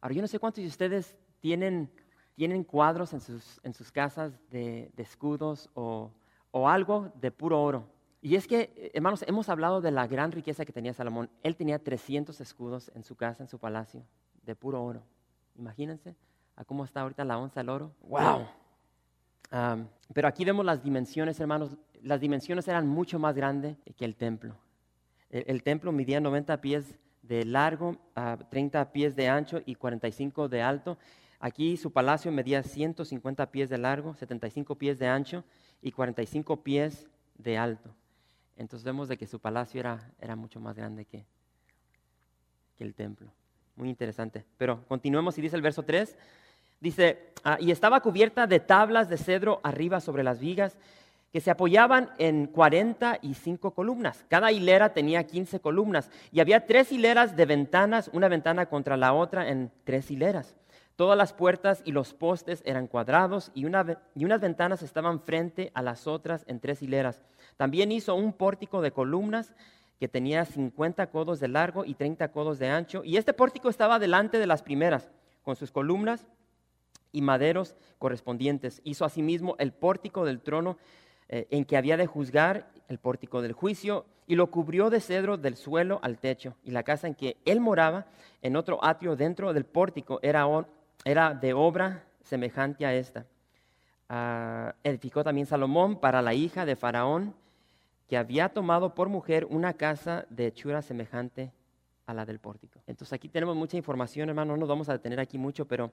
Ahora, 0.00 0.14
yo 0.14 0.22
no 0.22 0.28
sé 0.28 0.38
cuántos 0.38 0.62
de 0.62 0.68
ustedes 0.68 1.16
tienen, 1.40 1.90
tienen 2.34 2.64
cuadros 2.64 3.12
en 3.12 3.20
sus, 3.20 3.60
en 3.64 3.74
sus 3.74 3.90
casas 3.90 4.32
de, 4.50 4.90
escudos 4.96 5.68
o, 5.74 6.12
o 6.52 6.68
algo 6.68 7.12
de 7.20 7.30
puro 7.30 7.60
oro. 7.60 7.86
Y 8.22 8.36
es 8.36 8.46
que, 8.46 8.90
hermanos, 8.94 9.22
hemos 9.26 9.48
hablado 9.48 9.80
de 9.80 9.90
la 9.90 10.06
gran 10.06 10.32
riqueza 10.32 10.64
que 10.64 10.72
tenía 10.72 10.94
Salomón. 10.94 11.28
Él 11.42 11.56
tenía 11.56 11.78
300 11.78 12.40
escudos 12.40 12.90
en 12.94 13.02
su 13.02 13.16
casa, 13.16 13.42
en 13.42 13.48
su 13.48 13.58
palacio, 13.58 14.02
de 14.42 14.54
puro 14.54 14.82
oro. 14.82 15.02
Imagínense 15.56 16.14
a 16.56 16.64
cómo 16.64 16.84
está 16.84 17.02
ahorita 17.02 17.24
la 17.24 17.36
onza 17.36 17.60
del 17.60 17.68
oro. 17.68 17.92
¡Wow! 18.00 18.46
pero 20.12 20.26
aquí 20.26 20.44
vemos 20.44 20.64
las 20.64 20.82
dimensiones, 20.82 21.38
hermanos. 21.38 21.76
Las 22.02 22.20
dimensiones 22.20 22.66
eran 22.66 22.88
mucho 22.88 23.18
más 23.18 23.34
grandes 23.34 23.76
que 23.96 24.04
el 24.04 24.16
templo. 24.16 24.56
El, 25.30 25.44
el 25.46 25.62
templo 25.62 25.92
medía 25.92 26.20
90 26.20 26.60
pies 26.60 26.98
de 27.28 27.44
largo, 27.44 27.96
a 28.14 28.36
30 28.36 28.92
pies 28.92 29.16
de 29.16 29.28
ancho 29.28 29.62
y 29.64 29.74
45 29.74 30.48
de 30.48 30.62
alto. 30.62 30.98
Aquí 31.40 31.76
su 31.76 31.92
palacio 31.92 32.30
medía 32.32 32.62
150 32.62 33.50
pies 33.50 33.68
de 33.68 33.78
largo, 33.78 34.14
75 34.14 34.76
pies 34.76 34.98
de 34.98 35.08
ancho 35.08 35.44
y 35.82 35.92
45 35.92 36.62
pies 36.62 37.08
de 37.36 37.58
alto. 37.58 37.94
Entonces 38.56 38.84
vemos 38.84 39.08
de 39.08 39.16
que 39.16 39.26
su 39.26 39.40
palacio 39.40 39.80
era, 39.80 40.10
era 40.20 40.36
mucho 40.36 40.60
más 40.60 40.76
grande 40.76 41.04
que, 41.04 41.24
que 42.76 42.84
el 42.84 42.94
templo. 42.94 43.30
Muy 43.76 43.88
interesante. 43.88 44.44
Pero 44.56 44.84
continuemos 44.86 45.36
y 45.38 45.42
dice 45.42 45.56
el 45.56 45.62
verso 45.62 45.82
3. 45.82 46.16
Dice, 46.80 47.32
ah, 47.42 47.56
y 47.60 47.70
estaba 47.70 48.00
cubierta 48.00 48.46
de 48.46 48.60
tablas 48.60 49.08
de 49.08 49.16
cedro 49.16 49.60
arriba 49.64 50.00
sobre 50.00 50.22
las 50.22 50.38
vigas 50.38 50.76
que 51.34 51.40
se 51.40 51.50
apoyaban 51.50 52.10
en 52.18 52.46
45 52.46 53.72
columnas. 53.72 54.24
Cada 54.28 54.52
hilera 54.52 54.90
tenía 54.92 55.26
15 55.26 55.58
columnas 55.58 56.08
y 56.30 56.38
había 56.38 56.64
tres 56.64 56.92
hileras 56.92 57.34
de 57.34 57.44
ventanas, 57.44 58.08
una 58.12 58.28
ventana 58.28 58.66
contra 58.66 58.96
la 58.96 59.12
otra 59.12 59.48
en 59.48 59.72
tres 59.82 60.12
hileras. 60.12 60.54
Todas 60.94 61.18
las 61.18 61.32
puertas 61.32 61.82
y 61.84 61.90
los 61.90 62.14
postes 62.14 62.62
eran 62.64 62.86
cuadrados 62.86 63.50
y, 63.52 63.62
y 63.62 64.24
unas 64.24 64.40
ventanas 64.40 64.84
estaban 64.84 65.18
frente 65.18 65.72
a 65.74 65.82
las 65.82 66.06
otras 66.06 66.44
en 66.46 66.60
tres 66.60 66.82
hileras. 66.82 67.20
También 67.56 67.90
hizo 67.90 68.14
un 68.14 68.32
pórtico 68.32 68.80
de 68.80 68.92
columnas 68.92 69.54
que 69.98 70.06
tenía 70.06 70.44
50 70.44 71.08
codos 71.08 71.40
de 71.40 71.48
largo 71.48 71.84
y 71.84 71.94
30 71.94 72.30
codos 72.30 72.60
de 72.60 72.68
ancho. 72.68 73.02
Y 73.02 73.16
este 73.16 73.32
pórtico 73.32 73.70
estaba 73.70 73.98
delante 73.98 74.38
de 74.38 74.46
las 74.46 74.62
primeras, 74.62 75.10
con 75.42 75.56
sus 75.56 75.72
columnas 75.72 76.28
y 77.10 77.22
maderos 77.22 77.74
correspondientes. 77.98 78.80
Hizo 78.84 79.04
asimismo 79.04 79.56
el 79.58 79.72
pórtico 79.72 80.24
del 80.24 80.40
trono 80.40 80.78
eh, 81.28 81.46
en 81.50 81.64
que 81.64 81.76
había 81.76 81.96
de 81.96 82.06
juzgar 82.06 82.68
el 82.88 82.98
pórtico 82.98 83.42
del 83.42 83.52
juicio, 83.52 84.06
y 84.26 84.36
lo 84.36 84.50
cubrió 84.50 84.90
de 84.90 85.00
cedro 85.00 85.36
del 85.36 85.56
suelo 85.56 86.00
al 86.02 86.18
techo. 86.18 86.54
Y 86.64 86.70
la 86.70 86.82
casa 86.82 87.06
en 87.06 87.14
que 87.14 87.36
él 87.44 87.60
moraba, 87.60 88.06
en 88.42 88.56
otro 88.56 88.82
atrio 88.82 89.16
dentro 89.16 89.52
del 89.52 89.64
pórtico, 89.64 90.18
era, 90.22 90.46
era 91.04 91.34
de 91.34 91.52
obra 91.52 92.04
semejante 92.22 92.86
a 92.86 92.94
esta. 92.94 93.26
Ah, 94.08 94.74
edificó 94.82 95.24
también 95.24 95.46
Salomón 95.46 95.98
para 95.98 96.22
la 96.22 96.34
hija 96.34 96.64
de 96.64 96.76
Faraón, 96.76 97.34
que 98.08 98.16
había 98.16 98.50
tomado 98.50 98.94
por 98.94 99.08
mujer 99.08 99.46
una 99.48 99.74
casa 99.74 100.26
de 100.30 100.46
hechura 100.46 100.82
semejante 100.82 101.52
a 102.06 102.12
la 102.12 102.26
del 102.26 102.38
pórtico. 102.38 102.80
Entonces 102.86 103.12
aquí 103.14 103.28
tenemos 103.28 103.56
mucha 103.56 103.76
información, 103.76 104.28
hermano, 104.28 104.52
no 104.52 104.58
nos 104.58 104.68
vamos 104.68 104.88
a 104.88 104.92
detener 104.92 105.20
aquí 105.20 105.38
mucho, 105.38 105.66
pero 105.66 105.90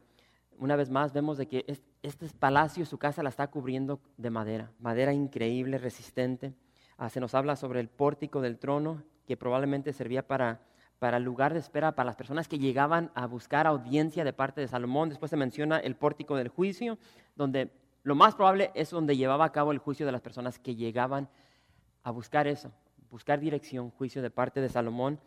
una 0.58 0.75
vez 0.75 0.89
más 0.89 1.13
vemos 1.13 1.38
de 1.38 1.48
que 1.48 1.65
este 2.03 2.27
palacio, 2.39 2.86
su 2.86 2.98
casa 2.98 3.24
la 3.24 3.29
está 3.29 3.48
cubriendo 3.48 4.00
de 4.17 4.29
madera, 4.29 4.72
madera 4.79 5.13
increíble, 5.13 5.77
resistente. 5.77 6.53
Ah, 6.98 7.10
se 7.10 7.20
nos 7.20 7.34
habla 7.34 7.55
sobre 7.55 7.79
el 7.79 7.89
pórtico 7.89 8.41
del 8.41 8.60
trono, 8.60 9.03
que 9.25 9.38
probablemente 9.38 9.93
servía 9.93 10.27
para, 10.27 10.62
para 11.00 11.20
lugar 11.20 11.53
de 11.53 11.60
espera 11.60 11.96
para 11.96 12.08
las 12.08 12.15
personas 12.15 12.48
que 12.48 12.60
llegaban 12.60 13.12
a 13.15 13.25
buscar 13.25 13.65
audiencia 13.65 14.24
de 14.24 14.34
parte 14.34 14.62
de 14.62 14.67
Salomón. 14.67 15.10
Después 15.10 15.29
se 15.29 15.38
menciona 15.38 15.79
el 15.79 15.96
pórtico 15.96 16.36
del 16.36 16.50
juicio, 16.50 16.98
donde 17.36 17.72
lo 18.03 18.15
más 18.15 18.36
probable 18.36 18.72
es 18.74 18.89
donde 18.89 19.17
llevaba 19.17 19.46
a 19.46 19.51
cabo 19.51 19.72
el 19.72 19.77
juicio 19.77 20.05
de 20.05 20.12
las 20.12 20.22
personas 20.22 20.60
que 20.60 20.75
llegaban 20.75 21.29
a 22.03 22.12
buscar 22.12 22.48
eso, 22.48 22.72
buscar 23.10 23.39
dirección, 23.39 23.91
juicio 23.91 24.22
de 24.22 24.31
parte 24.31 24.62
de 24.62 24.70
Salomón. 24.70 25.20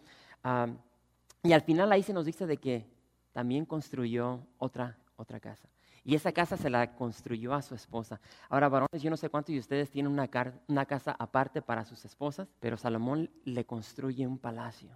y 1.43 1.52
al 1.52 1.62
final 1.62 1.93
ahí 1.93 2.02
se 2.02 2.12
nos 2.12 2.25
dice 2.25 2.47
de 2.47 2.57
que 2.57 2.87
también 3.33 3.64
construyó 3.64 4.47
otra, 4.59 4.97
otra 5.16 5.40
casa. 5.40 5.68
Y 6.04 6.14
esa 6.14 6.33
casa 6.33 6.56
se 6.56 6.71
la 6.71 6.94
construyó 6.97 7.54
a 7.54 7.62
su 7.62 7.75
esposa. 7.75 8.21
Ahora, 8.49 8.68
varones, 8.68 9.02
yo 9.02 9.11
no 9.11 9.16
sé 9.16 9.30
cuántos 9.30 9.52
de 9.54 9.59
ustedes 9.59 9.90
tienen 9.90 10.12
una, 10.12 10.28
una 10.68 10.87
casa 10.87 11.16
aparte 11.18 11.62
para 11.62 11.85
sus 11.85 12.04
esposas, 12.04 12.49
pero 12.61 12.76
Salomón 12.76 13.30
le 13.44 13.64
construye 13.64 14.26
un 14.26 14.38
palacio. 14.38 14.90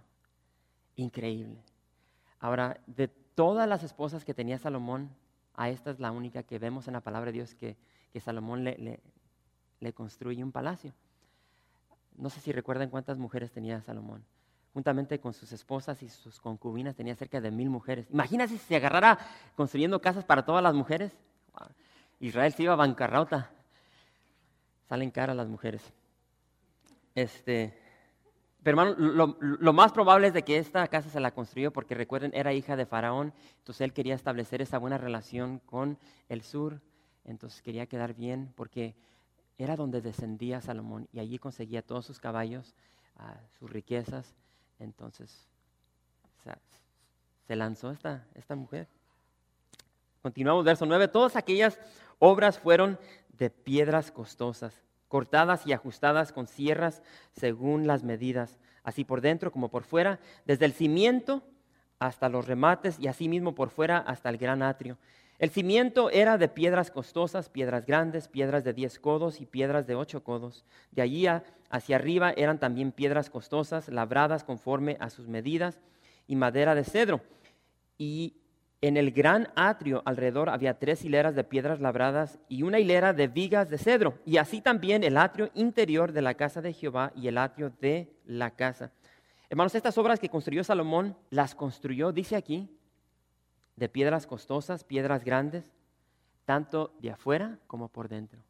Increíble. 0.95 1.63
Ahora, 2.39 2.79
de 2.85 3.07
todas 3.07 3.67
las 3.67 3.83
esposas 3.83 4.23
que 4.23 4.33
tenía 4.33 4.59
Salomón, 4.59 5.09
a 5.55 5.69
esta 5.69 5.91
es 5.91 5.99
la 5.99 6.11
única 6.11 6.43
que 6.43 6.59
vemos 6.59 6.87
en 6.87 6.93
la 6.93 7.01
palabra 7.01 7.31
de 7.31 7.37
Dios 7.37 7.55
que, 7.55 7.77
que 8.11 8.19
Salomón 8.19 8.63
le, 8.63 8.77
le, 8.77 9.01
le 9.79 9.93
construye 9.93 10.43
un 10.43 10.51
palacio. 10.51 10.93
No 12.15 12.29
sé 12.29 12.39
si 12.39 12.51
recuerdan 12.51 12.89
cuántas 12.89 13.17
mujeres 13.17 13.51
tenía 13.51 13.81
Salomón 13.81 14.23
juntamente 14.73 15.19
con 15.19 15.33
sus 15.33 15.51
esposas 15.51 16.01
y 16.03 16.09
sus 16.09 16.39
concubinas, 16.39 16.95
tenía 16.95 17.15
cerca 17.15 17.41
de 17.41 17.51
mil 17.51 17.69
mujeres. 17.69 18.07
Imagínate 18.11 18.53
si 18.53 18.57
se 18.59 18.75
agarrara 18.75 19.17
construyendo 19.55 20.01
casas 20.01 20.25
para 20.25 20.45
todas 20.45 20.63
las 20.63 20.73
mujeres. 20.73 21.11
Israel 22.19 22.53
se 22.53 22.63
iba 22.63 22.73
a 22.73 22.77
bancarrota. 22.77 23.51
Salen 24.87 25.11
caras 25.11 25.35
las 25.35 25.47
mujeres. 25.47 25.81
Este, 27.15 27.77
pero 28.63 28.81
hermano, 28.81 29.35
lo, 29.39 29.73
más 29.73 29.91
probable 29.93 30.27
es 30.27 30.33
de 30.33 30.43
que 30.43 30.57
esta 30.57 30.87
casa 30.87 31.09
se 31.09 31.19
la 31.19 31.31
construyó 31.31 31.71
porque 31.71 31.95
recuerden, 31.95 32.31
era 32.33 32.53
hija 32.53 32.75
de 32.75 32.85
Faraón, 32.85 33.33
entonces 33.59 33.81
él 33.81 33.93
quería 33.93 34.15
establecer 34.15 34.61
esa 34.61 34.77
buena 34.77 34.97
relación 34.97 35.59
con 35.59 35.97
el 36.27 36.41
sur, 36.41 36.81
entonces 37.23 37.61
quería 37.61 37.85
quedar 37.85 38.13
bien 38.13 38.51
porque 38.55 38.95
era 39.57 39.75
donde 39.75 40.01
descendía 40.01 40.61
Salomón 40.61 41.07
y 41.13 41.19
allí 41.19 41.39
conseguía 41.39 41.81
todos 41.81 42.05
sus 42.05 42.19
caballos, 42.19 42.75
ah, 43.17 43.37
sus 43.57 43.69
riquezas. 43.69 44.35
Entonces, 44.79 45.49
se 47.49 47.55
lanzó 47.55 47.89
esta, 47.89 48.23
esta 48.35 48.55
mujer. 48.55 48.87
Continuamos, 50.21 50.63
verso 50.63 50.85
9. 50.85 51.07
Todas 51.07 51.35
aquellas 51.35 51.79
obras 52.19 52.59
fueron 52.59 52.99
de 53.39 53.49
piedras 53.49 54.11
costosas, 54.11 54.83
cortadas 55.07 55.65
y 55.65 55.73
ajustadas 55.73 56.31
con 56.31 56.45
sierras 56.45 57.01
según 57.31 57.87
las 57.87 58.03
medidas, 58.03 58.59
así 58.83 59.03
por 59.03 59.21
dentro 59.21 59.51
como 59.51 59.69
por 59.69 59.83
fuera, 59.83 60.19
desde 60.45 60.65
el 60.65 60.73
cimiento 60.73 61.41
hasta 61.97 62.29
los 62.29 62.47
remates 62.47 62.99
y 62.99 63.07
así 63.07 63.27
mismo 63.27 63.55
por 63.55 63.71
fuera 63.71 63.97
hasta 63.97 64.29
el 64.29 64.37
gran 64.37 64.61
atrio. 64.61 64.99
El 65.39 65.51
cimiento 65.51 66.09
era 66.09 66.37
de 66.37 66.49
piedras 66.49 66.91
costosas, 66.91 67.47
piedras 67.47 67.85
grandes, 67.85 68.27
piedras 68.27 68.65
de 68.65 68.73
diez 68.73 68.99
codos 68.99 69.39
y 69.39 69.45
piedras 69.45 69.87
de 69.87 69.95
ocho 69.95 70.21
codos. 70.21 70.65
De 70.91 71.01
allí 71.01 71.27
hacia 71.69 71.95
arriba 71.95 72.33
eran 72.35 72.59
también 72.59 72.91
piedras 72.91 73.29
costosas, 73.29 73.87
labradas 73.87 74.43
conforme 74.43 74.97
a 74.99 75.09
sus 75.09 75.29
medidas, 75.29 75.79
y 76.27 76.35
madera 76.35 76.75
de 76.75 76.83
cedro. 76.83 77.21
Y 77.97 78.35
en 78.81 78.97
el 78.97 79.11
gran 79.11 79.47
atrio 79.55 80.01
alrededor 80.05 80.49
había 80.49 80.77
tres 80.77 81.05
hileras 81.05 81.35
de 81.35 81.45
piedras 81.45 81.79
labradas 81.79 82.37
y 82.49 82.63
una 82.63 82.79
hilera 82.79 83.13
de 83.13 83.29
vigas 83.29 83.69
de 83.69 83.77
cedro. 83.77 84.19
Y 84.25 84.37
así 84.37 84.59
también 84.59 85.05
el 85.05 85.15
atrio 85.15 85.51
interior 85.53 86.11
de 86.11 86.21
la 86.21 86.33
casa 86.33 86.61
de 86.61 86.73
Jehová 86.73 87.13
y 87.15 87.29
el 87.29 87.37
atrio 87.37 87.71
de 87.79 88.11
la 88.25 88.51
casa. 88.51 88.91
Hermanos, 89.49 89.73
estas 89.73 89.97
obras 89.97 90.19
que 90.19 90.29
construyó 90.29 90.63
Salomón, 90.63 91.15
las 91.29 91.55
construyó, 91.55 92.11
dice 92.11 92.35
aquí, 92.35 92.69
de 93.79 93.87
piedras 93.87 94.27
costosas, 94.27 94.83
piedras 94.83 95.23
grandes, 95.23 95.71
tanto 96.43 96.93
de 96.99 97.11
afuera 97.11 97.57
como 97.65 97.87
por 97.87 98.09
dentro. 98.09 98.41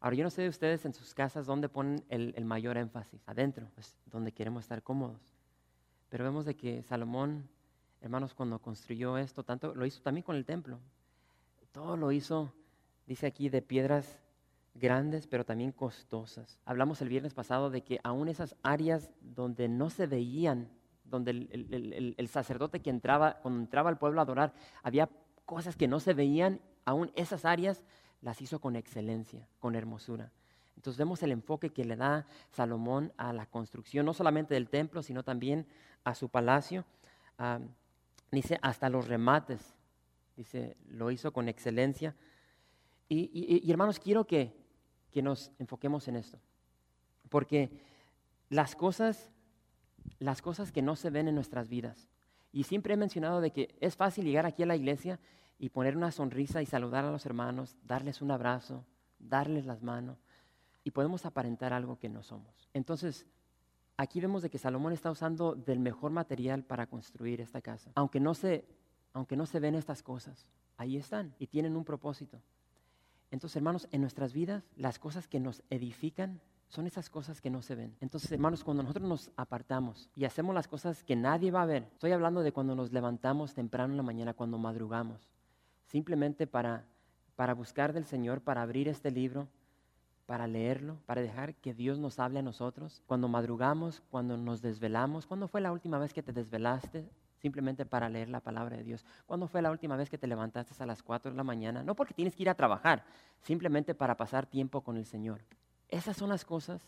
Ahora, 0.00 0.16
yo 0.16 0.24
no 0.24 0.30
sé 0.30 0.42
de 0.42 0.48
ustedes 0.48 0.84
en 0.84 0.92
sus 0.92 1.14
casas 1.14 1.46
dónde 1.46 1.68
ponen 1.68 2.02
el, 2.08 2.44
mayor 2.44 2.76
énfasis. 2.76 3.22
Adentro, 3.26 3.68
pues 3.74 3.96
donde 4.06 4.32
queremos 4.32 4.64
estar 4.64 4.82
cómodos. 4.82 5.20
Pero 6.08 6.24
vemos 6.24 6.46
de 6.46 6.56
que 6.56 6.82
Salomón, 6.82 7.48
hermanos, 8.00 8.34
cuando 8.34 8.58
construyó 8.58 9.18
esto, 9.18 9.44
tanto 9.44 9.72
lo 9.72 9.86
hizo 9.86 10.02
también 10.02 10.24
con 10.24 10.34
el 10.34 10.44
templo. 10.44 10.80
Todo 11.70 11.96
lo 11.96 12.10
hizo, 12.10 12.52
dice 13.06 13.26
aquí, 13.28 13.50
de 13.50 13.62
piedras 13.62 14.18
grandes, 14.74 15.28
pero 15.28 15.44
también 15.44 15.70
costosas. 15.70 16.58
Hablamos 16.64 17.00
el 17.02 17.08
viernes 17.08 17.34
pasado 17.34 17.70
de 17.70 17.82
que 17.82 18.00
aún 18.02 18.28
esas 18.28 18.56
áreas 18.64 19.10
donde 19.20 19.68
no 19.68 19.90
se 19.90 20.08
veían 20.08 20.68
donde 21.10 21.30
el, 21.30 22.28
sacerdote 22.28 22.80
que 22.80 22.90
entraba, 22.90 23.38
cuando 23.42 23.60
entraba 23.60 23.90
al 23.90 23.98
pueblo 23.98 24.20
a 24.20 24.22
adorar, 24.22 24.54
había 24.82 25.10
cosas 25.44 25.76
que 25.76 25.88
no 25.88 26.00
se 26.00 26.14
veían, 26.14 26.60
aún 26.84 27.10
esas 27.16 27.44
áreas 27.44 27.84
las 28.22 28.40
hizo 28.40 28.60
con 28.60 28.76
excelencia, 28.76 29.46
con 29.58 29.74
hermosura. 29.74 30.30
Entonces 30.76 30.98
vemos 30.98 31.22
el 31.22 31.32
enfoque 31.32 31.70
que 31.70 31.84
le 31.84 31.96
da 31.96 32.26
Salomón 32.52 33.12
a 33.16 33.32
la 33.32 33.46
construcción, 33.46 34.06
no 34.06 34.14
solamente 34.14 34.54
del 34.54 34.68
templo, 34.68 35.02
sino 35.02 35.22
también 35.22 35.66
a 36.04 36.14
su 36.14 36.28
palacio. 36.28 36.84
dice, 38.30 38.58
hasta 38.62 38.88
los 38.88 39.08
remates, 39.08 39.74
dice, 40.36 40.76
lo 40.88 41.10
hizo 41.10 41.32
con 41.32 41.48
excelencia. 41.48 42.14
Y, 43.08 43.68
hermanos, 43.70 43.98
quiero 43.98 44.24
que, 44.24 44.54
que 45.10 45.20
nos 45.20 45.50
enfoquemos 45.58 46.06
en 46.08 46.16
esto, 46.16 46.38
porque 47.28 47.70
las 48.48 48.76
cosas 48.76 49.30
las 50.18 50.42
cosas 50.42 50.72
que 50.72 50.82
no 50.82 50.96
se 50.96 51.10
ven 51.10 51.28
en 51.28 51.34
nuestras 51.34 51.68
vidas. 51.68 52.08
Y 52.52 52.64
siempre 52.64 52.94
he 52.94 52.96
mencionado 52.96 53.40
de 53.40 53.52
que 53.52 53.74
es 53.80 53.96
fácil 53.96 54.24
llegar 54.24 54.46
aquí 54.46 54.62
a 54.62 54.66
la 54.66 54.76
iglesia 54.76 55.20
y 55.58 55.68
poner 55.68 55.96
una 55.96 56.10
sonrisa 56.10 56.62
y 56.62 56.66
saludar 56.66 57.04
a 57.04 57.10
los 57.10 57.26
hermanos, 57.26 57.76
darles 57.84 58.22
un 58.22 58.30
abrazo, 58.30 58.84
darles 59.18 59.66
las 59.66 59.82
manos, 59.82 60.18
y 60.82 60.90
podemos 60.90 61.26
aparentar 61.26 61.72
algo 61.72 61.98
que 61.98 62.08
no 62.08 62.22
somos. 62.22 62.68
Entonces, 62.72 63.26
aquí 63.96 64.20
vemos 64.20 64.42
de 64.42 64.50
que 64.50 64.58
Salomón 64.58 64.92
está 64.92 65.10
usando 65.10 65.54
del 65.54 65.78
mejor 65.78 66.10
material 66.10 66.64
para 66.64 66.86
construir 66.86 67.40
esta 67.40 67.60
casa. 67.60 67.92
Aunque 67.94 68.20
no 68.20 68.34
se, 68.34 68.64
aunque 69.12 69.36
no 69.36 69.46
se 69.46 69.60
ven 69.60 69.74
estas 69.74 70.02
cosas, 70.02 70.46
ahí 70.76 70.96
están 70.96 71.34
y 71.38 71.46
tienen 71.46 71.76
un 71.76 71.84
propósito. 71.84 72.40
Entonces, 73.30 73.56
hermanos, 73.56 73.86
en 73.92 74.00
nuestras 74.00 74.32
vidas, 74.32 74.64
las 74.76 74.98
cosas 74.98 75.28
que 75.28 75.38
nos 75.38 75.62
edifican 75.70 76.40
son 76.70 76.86
esas 76.86 77.10
cosas 77.10 77.40
que 77.40 77.50
no 77.50 77.62
se 77.62 77.74
ven. 77.74 77.96
Entonces, 78.00 78.30
hermanos, 78.30 78.62
cuando 78.62 78.84
nosotros 78.84 79.06
nos 79.06 79.30
apartamos 79.36 80.08
y 80.14 80.24
hacemos 80.24 80.54
las 80.54 80.68
cosas 80.68 81.02
que 81.02 81.16
nadie 81.16 81.50
va 81.50 81.62
a 81.62 81.66
ver, 81.66 81.88
estoy 81.92 82.12
hablando 82.12 82.42
de 82.42 82.52
cuando 82.52 82.76
nos 82.76 82.92
levantamos 82.92 83.54
temprano 83.54 83.92
en 83.92 83.96
la 83.96 84.04
mañana, 84.04 84.34
cuando 84.34 84.56
madrugamos, 84.56 85.28
simplemente 85.86 86.46
para, 86.46 86.84
para 87.34 87.54
buscar 87.54 87.92
del 87.92 88.04
Señor, 88.04 88.40
para 88.40 88.62
abrir 88.62 88.86
este 88.86 89.10
libro, 89.10 89.48
para 90.26 90.46
leerlo, 90.46 90.96
para 91.06 91.20
dejar 91.20 91.56
que 91.56 91.74
Dios 91.74 91.98
nos 91.98 92.20
hable 92.20 92.38
a 92.38 92.42
nosotros. 92.42 93.02
Cuando 93.06 93.26
madrugamos, 93.26 94.00
cuando 94.08 94.36
nos 94.36 94.62
desvelamos, 94.62 95.26
¿cuándo 95.26 95.48
fue 95.48 95.60
la 95.60 95.72
última 95.72 95.98
vez 95.98 96.14
que 96.14 96.22
te 96.22 96.32
desvelaste? 96.32 97.10
Simplemente 97.38 97.84
para 97.84 98.08
leer 98.08 98.28
la 98.28 98.38
palabra 98.38 98.76
de 98.76 98.84
Dios. 98.84 99.04
¿Cuándo 99.26 99.48
fue 99.48 99.60
la 99.60 99.72
última 99.72 99.96
vez 99.96 100.08
que 100.08 100.18
te 100.18 100.28
levantaste 100.28 100.80
a 100.80 100.86
las 100.86 101.02
4 101.02 101.32
de 101.32 101.36
la 101.36 101.42
mañana? 101.42 101.82
No 101.82 101.96
porque 101.96 102.14
tienes 102.14 102.36
que 102.36 102.44
ir 102.44 102.50
a 102.50 102.54
trabajar, 102.54 103.02
simplemente 103.40 103.92
para 103.92 104.16
pasar 104.16 104.46
tiempo 104.46 104.82
con 104.82 104.96
el 104.96 105.04
Señor. 105.06 105.40
Esas 105.90 106.16
son 106.16 106.28
las 106.28 106.44
cosas 106.44 106.82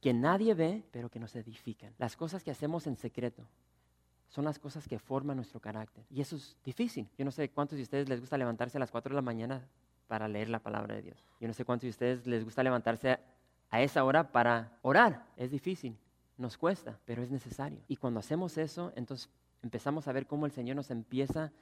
que 0.00 0.12
nadie 0.12 0.54
ve, 0.54 0.84
pero 0.90 1.08
que 1.08 1.18
nos 1.18 1.34
edifican. 1.36 1.94
Las 1.98 2.16
cosas 2.16 2.42
que 2.42 2.50
hacemos 2.50 2.86
en 2.86 2.96
secreto 2.96 3.46
son 4.28 4.44
las 4.44 4.58
cosas 4.58 4.88
que 4.88 4.98
forman 4.98 5.36
nuestro 5.36 5.60
carácter. 5.60 6.04
Y 6.10 6.20
eso 6.20 6.36
es 6.36 6.56
difícil. 6.64 7.08
Yo 7.16 7.24
no 7.24 7.30
sé 7.30 7.48
cuántos 7.50 7.76
de 7.76 7.82
ustedes 7.82 8.08
les 8.08 8.20
gusta 8.20 8.36
levantarse 8.36 8.78
a 8.78 8.80
las 8.80 8.90
4 8.90 9.10
de 9.10 9.16
la 9.16 9.22
mañana 9.22 9.66
para 10.08 10.28
leer 10.28 10.48
la 10.48 10.58
palabra 10.58 10.94
de 10.94 11.02
Dios. 11.02 11.24
Yo 11.40 11.48
no 11.48 11.54
sé 11.54 11.64
cuántos 11.64 11.84
de 11.84 11.90
ustedes 11.90 12.26
les 12.26 12.44
gusta 12.44 12.62
levantarse 12.62 13.18
a 13.70 13.82
esa 13.82 14.04
hora 14.04 14.32
para 14.32 14.78
orar. 14.82 15.26
Es 15.36 15.50
difícil, 15.50 15.96
nos 16.38 16.56
cuesta, 16.56 16.98
pero 17.04 17.22
es 17.22 17.30
necesario. 17.30 17.80
Y 17.88 17.96
cuando 17.96 18.20
hacemos 18.20 18.58
eso, 18.58 18.92
entonces 18.96 19.28
empezamos 19.62 20.06
a 20.08 20.12
ver 20.12 20.26
cómo 20.26 20.46
el 20.46 20.52
Señor 20.52 20.76
nos 20.76 20.90
empieza 20.90 21.52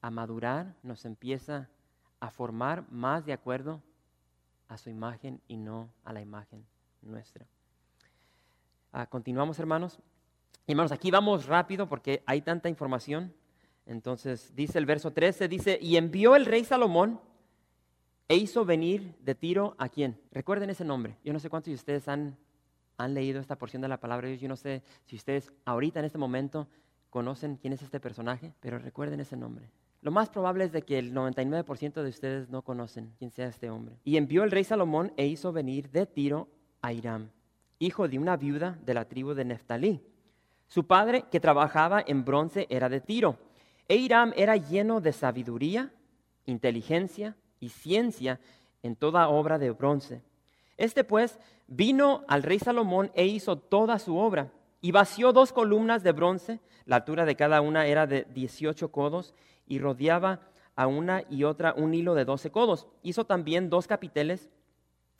a 0.00 0.10
madurar, 0.10 0.74
nos 0.82 1.04
empieza 1.04 1.68
a 2.20 2.30
formar 2.30 2.90
más 2.90 3.24
de 3.24 3.32
acuerdo 3.32 3.82
a 4.72 4.78
su 4.78 4.90
imagen 4.90 5.40
y 5.48 5.56
no 5.56 5.92
a 6.04 6.12
la 6.12 6.20
imagen 6.20 6.64
nuestra. 7.02 7.46
Ah, 8.90 9.06
continuamos, 9.06 9.58
hermanos. 9.58 9.98
Hermanos, 10.66 10.92
aquí 10.92 11.10
vamos 11.10 11.46
rápido 11.46 11.88
porque 11.88 12.22
hay 12.26 12.40
tanta 12.40 12.68
información. 12.68 13.34
Entonces, 13.84 14.54
dice 14.54 14.78
el 14.78 14.86
verso 14.86 15.12
13, 15.12 15.48
dice, 15.48 15.78
y 15.80 15.96
envió 15.96 16.36
el 16.36 16.46
rey 16.46 16.64
Salomón 16.64 17.20
e 18.28 18.36
hizo 18.36 18.64
venir 18.64 19.14
de 19.20 19.34
Tiro 19.34 19.74
a 19.78 19.88
quién. 19.88 20.18
Recuerden 20.30 20.70
ese 20.70 20.84
nombre. 20.84 21.18
Yo 21.24 21.32
no 21.32 21.38
sé 21.38 21.50
cuántos 21.50 21.70
de 21.70 21.74
ustedes 21.74 22.08
han, 22.08 22.36
han 22.96 23.12
leído 23.12 23.40
esta 23.40 23.56
porción 23.56 23.82
de 23.82 23.88
la 23.88 24.00
palabra 24.00 24.26
de 24.26 24.32
Dios. 24.32 24.42
Yo 24.42 24.48
no 24.48 24.56
sé 24.56 24.82
si 25.04 25.16
ustedes 25.16 25.52
ahorita 25.64 25.98
en 25.98 26.06
este 26.06 26.18
momento 26.18 26.68
conocen 27.10 27.56
quién 27.56 27.74
es 27.74 27.82
este 27.82 28.00
personaje, 28.00 28.54
pero 28.60 28.78
recuerden 28.78 29.20
ese 29.20 29.36
nombre. 29.36 29.68
Lo 30.02 30.10
más 30.10 30.28
probable 30.28 30.64
es 30.64 30.72
de 30.72 30.82
que 30.82 30.98
el 30.98 31.14
99% 31.14 32.02
de 32.02 32.08
ustedes 32.08 32.50
no 32.50 32.62
conocen 32.62 33.14
quién 33.18 33.30
sea 33.30 33.46
este 33.46 33.70
hombre. 33.70 33.94
Y 34.02 34.16
envió 34.16 34.42
el 34.42 34.50
rey 34.50 34.64
Salomón 34.64 35.12
e 35.16 35.26
hizo 35.26 35.52
venir 35.52 35.90
de 35.90 36.06
Tiro 36.06 36.48
a 36.82 36.92
Hiram, 36.92 37.30
hijo 37.78 38.08
de 38.08 38.18
una 38.18 38.36
viuda 38.36 38.76
de 38.84 38.94
la 38.94 39.04
tribu 39.04 39.32
de 39.32 39.44
Neftalí. 39.44 40.02
Su 40.66 40.88
padre, 40.88 41.26
que 41.30 41.38
trabajaba 41.38 42.02
en 42.04 42.24
bronce, 42.24 42.66
era 42.68 42.88
de 42.88 43.00
Tiro. 43.00 43.38
E 43.86 43.94
Hiram 43.94 44.32
era 44.34 44.56
lleno 44.56 45.00
de 45.00 45.12
sabiduría, 45.12 45.92
inteligencia 46.46 47.36
y 47.60 47.68
ciencia 47.68 48.40
en 48.82 48.96
toda 48.96 49.28
obra 49.28 49.56
de 49.58 49.70
bronce. 49.70 50.20
Este 50.76 51.04
pues 51.04 51.38
vino 51.68 52.24
al 52.26 52.42
rey 52.42 52.58
Salomón 52.58 53.12
e 53.14 53.26
hizo 53.26 53.56
toda 53.56 54.00
su 54.00 54.16
obra 54.16 54.50
y 54.80 54.90
vació 54.90 55.32
dos 55.32 55.52
columnas 55.52 56.02
de 56.02 56.10
bronce, 56.10 56.58
la 56.86 56.96
altura 56.96 57.24
de 57.24 57.36
cada 57.36 57.60
una 57.60 57.86
era 57.86 58.08
de 58.08 58.26
18 58.34 58.90
codos 58.90 59.32
y 59.66 59.78
rodeaba 59.78 60.40
a 60.76 60.86
una 60.86 61.24
y 61.28 61.44
otra 61.44 61.74
un 61.74 61.94
hilo 61.94 62.14
de 62.14 62.24
12 62.24 62.50
codos. 62.50 62.86
Hizo 63.02 63.24
también 63.24 63.70
dos 63.70 63.86
capiteles 63.86 64.50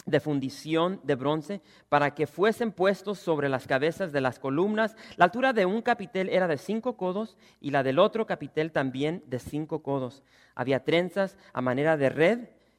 de 0.04 0.20
fundición 0.20 1.00
de 1.04 1.14
bronce 1.14 1.60
para 1.88 2.14
que 2.14 2.26
fuesen 2.26 2.72
puestos 2.72 3.18
sobre 3.18 3.48
las 3.48 3.66
cabezas 3.66 4.12
de 4.12 4.20
las 4.20 4.38
columnas. 4.38 4.96
La 5.16 5.26
altura 5.26 5.52
de 5.52 5.66
un 5.66 5.82
capitel 5.82 6.28
era 6.28 6.48
de 6.48 6.58
cinco 6.58 6.96
codos 6.96 7.36
y 7.60 7.70
la 7.70 7.82
del 7.82 7.98
otro 7.98 8.26
capitel 8.26 8.72
también 8.72 9.22
de 9.26 9.38
cinco 9.38 9.82
codos. 9.82 10.22
Había 10.54 10.84
trenzas 10.84 11.36
a 11.52 11.60
manera 11.60 11.96
de 11.96 12.08
red 12.08 12.38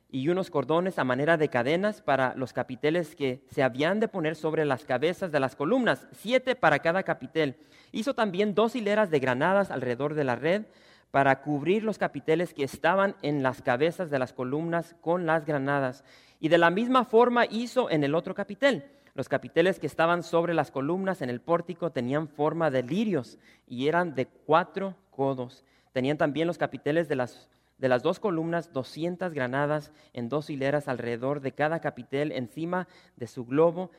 y 0.09 0.29
unos 0.29 0.51
cordones 0.51 0.99
a 0.99 1.03
manera 1.03 1.37
de 1.37 1.49
cadenas 1.49 2.01
para 2.01 2.35
los 2.35 2.53
capiteles 2.53 3.15
que 3.15 3.43
se 3.49 3.63
habían 3.63 3.99
de 3.99 4.07
poner 4.07 4.35
sobre 4.35 4.63
las 4.63 4.85
cabezas 4.85 5.31
de 5.31 5.39
las 5.39 5.55
columnas, 5.55 6.07
siete 6.11 6.55
para 6.55 6.79
cada 6.79 7.01
capitel. 7.01 7.55
Hizo 7.91 8.13
también 8.13 8.53
dos 8.53 8.75
hileras 8.75 9.09
de 9.09 9.19
granadas 9.19 9.71
alrededor 9.71 10.13
de 10.13 10.23
la 10.23 10.35
red 10.35 10.65
para 11.13 11.43
cubrir 11.43 11.83
los 11.83 11.99
capiteles 11.99 12.55
que 12.55 12.63
estaban 12.63 13.15
en 13.21 13.43
las 13.43 13.61
cabezas 13.61 14.09
de 14.09 14.17
las 14.17 14.33
columnas 14.33 14.95
con 14.99 15.27
las 15.27 15.45
granadas. 15.45 16.03
Y 16.39 16.49
de 16.49 16.57
la 16.57 16.71
misma 16.71 17.05
forma 17.05 17.45
hizo 17.45 17.91
en 17.91 18.03
el 18.03 18.15
otro 18.15 18.33
capitel. 18.33 18.89
Los 19.13 19.29
capiteles 19.29 19.77
que 19.77 19.85
estaban 19.85 20.23
sobre 20.23 20.55
las 20.55 20.71
columnas 20.71 21.21
en 21.21 21.29
el 21.29 21.39
pórtico 21.39 21.91
tenían 21.91 22.27
forma 22.27 22.71
de 22.71 22.81
lirios 22.81 23.37
y 23.67 23.87
eran 23.87 24.15
de 24.15 24.25
cuatro 24.25 24.95
codos. 25.11 25.63
Tenían 25.91 26.17
también 26.17 26.47
los 26.47 26.57
capiteles 26.57 27.07
de 27.07 27.15
las 27.17 27.47
de 27.77 27.89
las 27.89 28.01
dos 28.01 28.19
columnas 28.19 28.71
200 28.71 29.33
granadas 29.33 29.91
en 30.13 30.29
dos 30.29 30.49
hileras 30.49 30.87
alrededor 30.87 31.41
de 31.41 31.51
cada 31.51 31.79
capitel 31.79 32.31
encima 32.31 32.87
de 33.17 33.27
su 33.27 33.45
globo, 33.45 33.91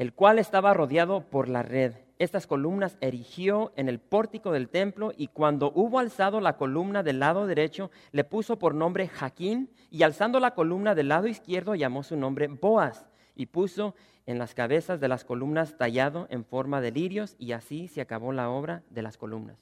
el 0.00 0.14
cual 0.14 0.38
estaba 0.38 0.72
rodeado 0.72 1.28
por 1.28 1.50
la 1.50 1.62
red. 1.62 1.92
Estas 2.18 2.46
columnas 2.46 2.96
erigió 3.02 3.70
en 3.76 3.86
el 3.86 3.98
pórtico 3.98 4.50
del 4.50 4.70
templo 4.70 5.12
y 5.14 5.26
cuando 5.26 5.72
hubo 5.74 5.98
alzado 5.98 6.40
la 6.40 6.56
columna 6.56 7.02
del 7.02 7.20
lado 7.20 7.46
derecho, 7.46 7.90
le 8.10 8.24
puso 8.24 8.58
por 8.58 8.74
nombre 8.74 9.08
Jaquín 9.08 9.68
y 9.90 10.02
alzando 10.02 10.40
la 10.40 10.54
columna 10.54 10.94
del 10.94 11.08
lado 11.08 11.26
izquierdo 11.26 11.74
llamó 11.74 12.02
su 12.02 12.16
nombre 12.16 12.48
Boaz 12.48 13.10
y 13.34 13.44
puso 13.44 13.94
en 14.24 14.38
las 14.38 14.54
cabezas 14.54 15.00
de 15.00 15.08
las 15.08 15.22
columnas 15.22 15.76
tallado 15.76 16.26
en 16.30 16.46
forma 16.46 16.80
de 16.80 16.92
lirios 16.92 17.36
y 17.38 17.52
así 17.52 17.86
se 17.86 18.00
acabó 18.00 18.32
la 18.32 18.48
obra 18.48 18.82
de 18.88 19.02
las 19.02 19.18
columnas. 19.18 19.58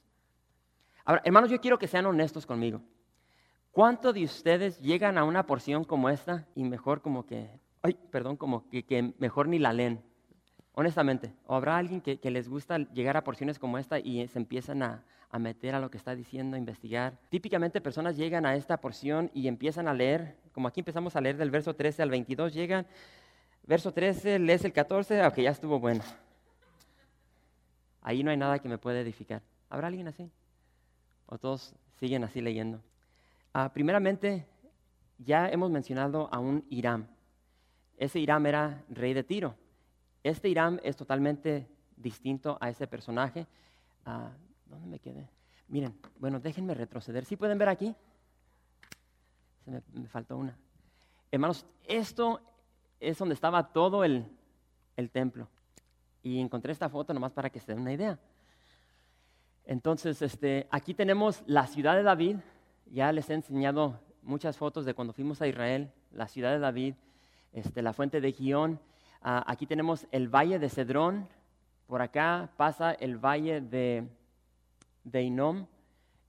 Ahora, 1.03 1.21
hermanos, 1.25 1.49
yo 1.49 1.59
quiero 1.59 1.77
que 1.77 1.89
sean 1.89 2.05
honestos 2.05 2.45
conmigo. 2.45 2.79
¿Cuántos 3.71 4.13
de 4.13 4.23
ustedes 4.23 4.79
llegan 4.79 5.17
a 5.17 5.25
una 5.25 5.45
porción 5.45 5.83
como 5.83 6.09
esta 6.09 6.47
y 6.55 6.63
mejor 6.63 7.01
como 7.01 7.25
que, 7.25 7.59
ay, 7.81 7.97
perdón, 8.09 8.37
como 8.37 8.69
que, 8.69 9.13
mejor 9.19 9.49
ni 9.49 9.59
la 9.59 9.73
leen? 9.73 10.07
Honestamente, 10.79 11.33
¿o 11.45 11.55
habrá 11.55 11.75
alguien 11.75 11.99
que, 11.99 12.17
les 12.31 12.47
gusta 12.47 12.77
llegar 12.77 13.17
a 13.17 13.23
porciones 13.25 13.59
como 13.59 13.77
esta 13.77 13.99
y 13.99 14.25
se 14.29 14.39
empiezan 14.39 14.81
a, 14.81 15.03
meter 15.37 15.75
a 15.75 15.79
lo 15.81 15.91
que 15.91 15.97
está 15.97 16.15
diciendo, 16.15 16.55
a 16.55 16.57
investigar? 16.57 17.19
Típicamente 17.27 17.81
personas 17.81 18.15
llegan 18.15 18.45
a 18.45 18.55
esta 18.55 18.77
porción 18.77 19.29
y 19.33 19.49
empiezan 19.49 19.89
a 19.89 19.93
leer, 19.93 20.37
como 20.53 20.69
aquí 20.69 20.79
empezamos 20.79 21.17
a 21.17 21.19
leer 21.19 21.35
del 21.35 21.51
verso 21.51 21.75
13 21.75 22.01
al 22.01 22.09
22, 22.09 22.53
llegan, 22.53 22.87
verso 23.63 23.91
13, 23.91 24.39
lees 24.39 24.63
el 24.63 24.71
14, 24.71 25.21
aunque 25.21 25.43
ya 25.43 25.49
estuvo 25.49 25.81
bueno. 25.81 26.01
Ahí 28.01 28.23
no 28.23 28.31
hay 28.31 28.37
nada 28.37 28.59
que 28.59 28.69
me 28.69 28.77
pueda 28.77 29.01
edificar. 29.01 29.41
¿Habrá 29.69 29.87
alguien 29.87 30.07
así? 30.07 30.31
¿O 31.25 31.37
todos 31.37 31.75
siguen 31.99 32.23
así 32.23 32.39
leyendo? 32.39 32.79
Ah, 33.51 33.69
primeramente, 33.73 34.45
ya 35.17 35.49
hemos 35.49 35.71
mencionado 35.71 36.29
a 36.31 36.39
un 36.39 36.63
Irán. 36.69 37.09
Ese 37.97 38.19
Irán 38.19 38.45
era 38.45 38.81
rey 38.87 39.13
de 39.13 39.25
Tiro. 39.25 39.57
Este 40.23 40.49
Irán 40.49 40.79
es 40.83 40.95
totalmente 40.95 41.67
distinto 41.95 42.57
a 42.59 42.69
ese 42.69 42.87
personaje. 42.87 43.47
Ah, 44.05 44.31
¿Dónde 44.65 44.87
me 44.87 44.99
quedé? 44.99 45.29
Miren, 45.67 45.95
bueno, 46.17 46.39
déjenme 46.39 46.73
retroceder. 46.73 47.25
¿Sí 47.25 47.35
pueden 47.35 47.57
ver 47.57 47.69
aquí? 47.69 47.95
Se 49.65 49.71
me, 49.71 49.81
me 49.93 50.07
faltó 50.07 50.37
una. 50.37 50.57
Hermanos, 51.31 51.65
esto 51.85 52.41
es 52.99 53.17
donde 53.17 53.35
estaba 53.35 53.71
todo 53.71 54.03
el, 54.03 54.25
el 54.95 55.09
templo. 55.09 55.47
Y 56.21 56.39
encontré 56.39 56.71
esta 56.71 56.89
foto 56.89 57.13
nomás 57.13 57.31
para 57.31 57.49
que 57.49 57.59
se 57.59 57.71
den 57.71 57.81
una 57.81 57.93
idea. 57.93 58.19
Entonces, 59.65 60.21
este, 60.21 60.67
aquí 60.71 60.93
tenemos 60.93 61.43
la 61.45 61.67
ciudad 61.67 61.95
de 61.95 62.03
David, 62.03 62.37
ya 62.91 63.11
les 63.11 63.29
he 63.29 63.35
enseñado 63.35 63.99
muchas 64.23 64.57
fotos 64.57 64.83
de 64.83 64.93
cuando 64.93 65.13
fuimos 65.13 65.41
a 65.41 65.47
Israel, 65.47 65.91
la 66.11 66.27
ciudad 66.27 66.51
de 66.51 66.59
David, 66.59 66.95
este, 67.53 67.81
la 67.81 67.93
fuente 67.93 68.19
de 68.19 68.31
Gión. 68.31 68.79
Ah, 69.21 69.43
aquí 69.47 69.65
tenemos 69.65 70.07
el 70.11 70.29
valle 70.29 70.59
de 70.59 70.69
Cedrón. 70.69 71.27
Por 71.87 72.01
acá 72.01 72.49
pasa 72.57 72.91
el 72.91 73.17
valle 73.17 73.61
de, 73.61 74.07
de 75.03 75.21
Inom 75.23 75.65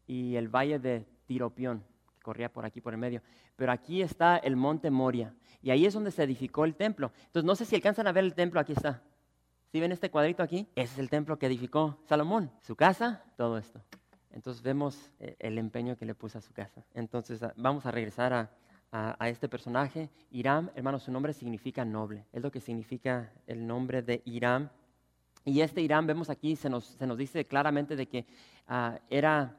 y 0.07 0.37
el 0.37 0.49
valle 0.49 0.79
de 0.79 1.07
Tiropión, 1.27 1.85
que 2.15 2.23
corría 2.23 2.53
por 2.53 2.65
aquí 2.65 2.81
por 2.81 2.93
el 2.93 2.99
medio. 2.99 3.23
Pero 3.57 3.73
aquí 3.73 4.03
está 4.03 4.39
el 4.39 4.57
monte 4.57 4.91
Moria. 4.91 5.35
Y 5.63 5.71
ahí 5.71 5.85
es 5.85 5.95
donde 5.95 6.11
se 6.11 6.23
edificó 6.23 6.65
el 6.65 6.75
templo. 6.75 7.13
Entonces, 7.27 7.45
no 7.45 7.55
sé 7.55 7.65
si 7.67 7.77
alcanzan 7.77 8.07
a 8.07 8.13
ver 8.13 8.25
el 8.25 8.35
templo, 8.35 8.59
aquí 8.59 8.73
está. 8.73 9.03
¿Sí 9.71 9.79
ven 9.79 9.93
este 9.93 10.11
cuadrito 10.11 10.43
aquí? 10.43 10.67
Ese 10.75 10.95
es 10.95 10.99
el 10.99 11.11
templo 11.11 11.39
que 11.39 11.47
edificó 11.47 11.99
Salomón. 12.07 12.51
Su 12.63 12.75
casa, 12.75 13.23
todo 13.37 13.59
esto. 13.59 13.81
Entonces 14.33 14.63
vemos 14.63 15.13
eh, 15.21 15.37
el 15.39 15.59
empeño 15.59 15.97
que 15.97 16.07
le 16.07 16.15
puso 16.15 16.39
a 16.39 16.41
su 16.41 16.53
casa. 16.53 16.85
Entonces 16.95 17.43
ah, 17.43 17.53
vamos 17.57 17.87
a 17.87 17.91
regresar 17.91 18.33
a, 18.33 18.51
este 19.21 19.49
personaje. 19.49 20.11
Irán, 20.31 20.71
hermano, 20.75 20.99
su 20.99 21.13
nombre 21.13 21.33
significa 21.33 21.85
noble. 21.85 22.27
Es 22.33 22.43
lo 22.43 22.51
que 22.51 22.61
significa 22.61 23.33
el 23.47 23.67
nombre 23.67 24.03
de 24.03 24.23
Irán. 24.25 24.71
Y 25.45 25.61
este 25.61 25.81
Irán, 25.81 26.07
vemos 26.07 26.31
aquí, 26.31 26.57
se 26.57 26.69
nos, 26.69 26.99
dice 27.17 27.47
claramente 27.47 27.97
de 27.97 28.07
que 28.07 28.27
ah, 28.67 28.99
era, 29.09 29.55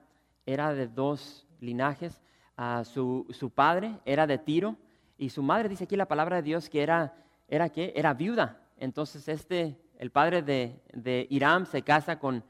de 0.46 0.88
dos 0.88 1.48
linajes. 1.60 2.22
Ah, 2.58 2.84
su, 2.86 3.52
padre 3.56 4.00
era 4.06 4.28
de 4.28 4.38
Tiro 4.38 4.76
y 5.18 5.30
su 5.30 5.42
madre, 5.42 5.70
dice 5.70 5.86
aquí 5.86 5.96
la 5.96 6.08
palabra 6.08 6.38
de 6.38 6.44
Dios, 6.44 6.70
que 6.70 6.84
era, 6.84 7.16
era, 7.48 7.70
¿qué? 7.70 7.94
era 7.96 8.14
viuda. 8.14 8.62
Entonces 8.78 9.28
este, 9.28 9.78
el 9.98 10.12
padre 10.12 10.42
de, 10.42 10.80
de 10.94 11.28
Irán 11.30 11.66
se 11.66 11.82
casa 11.82 12.20
con 12.20 12.44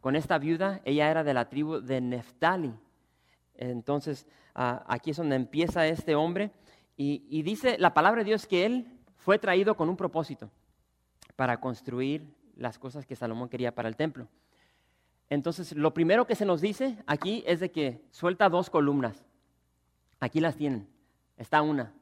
con 0.00 0.16
esta 0.16 0.38
viuda. 0.38 0.80
Ella 0.84 1.10
era 1.10 1.24
de 1.24 1.34
la 1.34 1.48
tribu 1.48 1.80
de 1.80 2.00
Neftali. 2.00 2.72
Entonces, 3.54 4.26
aquí 4.54 5.10
es 5.10 5.16
donde 5.16 5.36
empieza 5.36 5.86
este 5.86 6.14
hombre. 6.14 6.50
Y, 6.96 7.42
dice 7.42 7.78
la 7.78 7.94
palabra 7.94 8.20
de 8.20 8.26
Dios 8.26 8.46
que 8.46 8.66
él 8.66 8.86
fue 9.16 9.38
traído 9.38 9.74
con 9.76 9.88
un 9.88 9.96
propósito 9.96 10.50
para 11.34 11.58
construir 11.58 12.24
las 12.56 12.78
cosas 12.78 13.06
que 13.06 13.16
Salomón 13.16 13.48
quería 13.48 13.74
para 13.74 13.88
el 13.88 13.96
templo. 13.96 14.28
Entonces, 15.30 15.72
lo 15.72 15.94
primero 15.94 16.26
que 16.26 16.34
se 16.34 16.44
nos 16.44 16.60
dice 16.60 16.98
aquí 17.06 17.42
es 17.46 17.60
de 17.60 17.70
que 17.70 18.02
suelta 18.10 18.48
dos 18.48 18.68
columnas. 18.68 19.24
Aquí 20.18 20.40
las 20.40 20.56
tienen. 20.56 20.86
Está 21.38 21.62
una. 21.62 21.94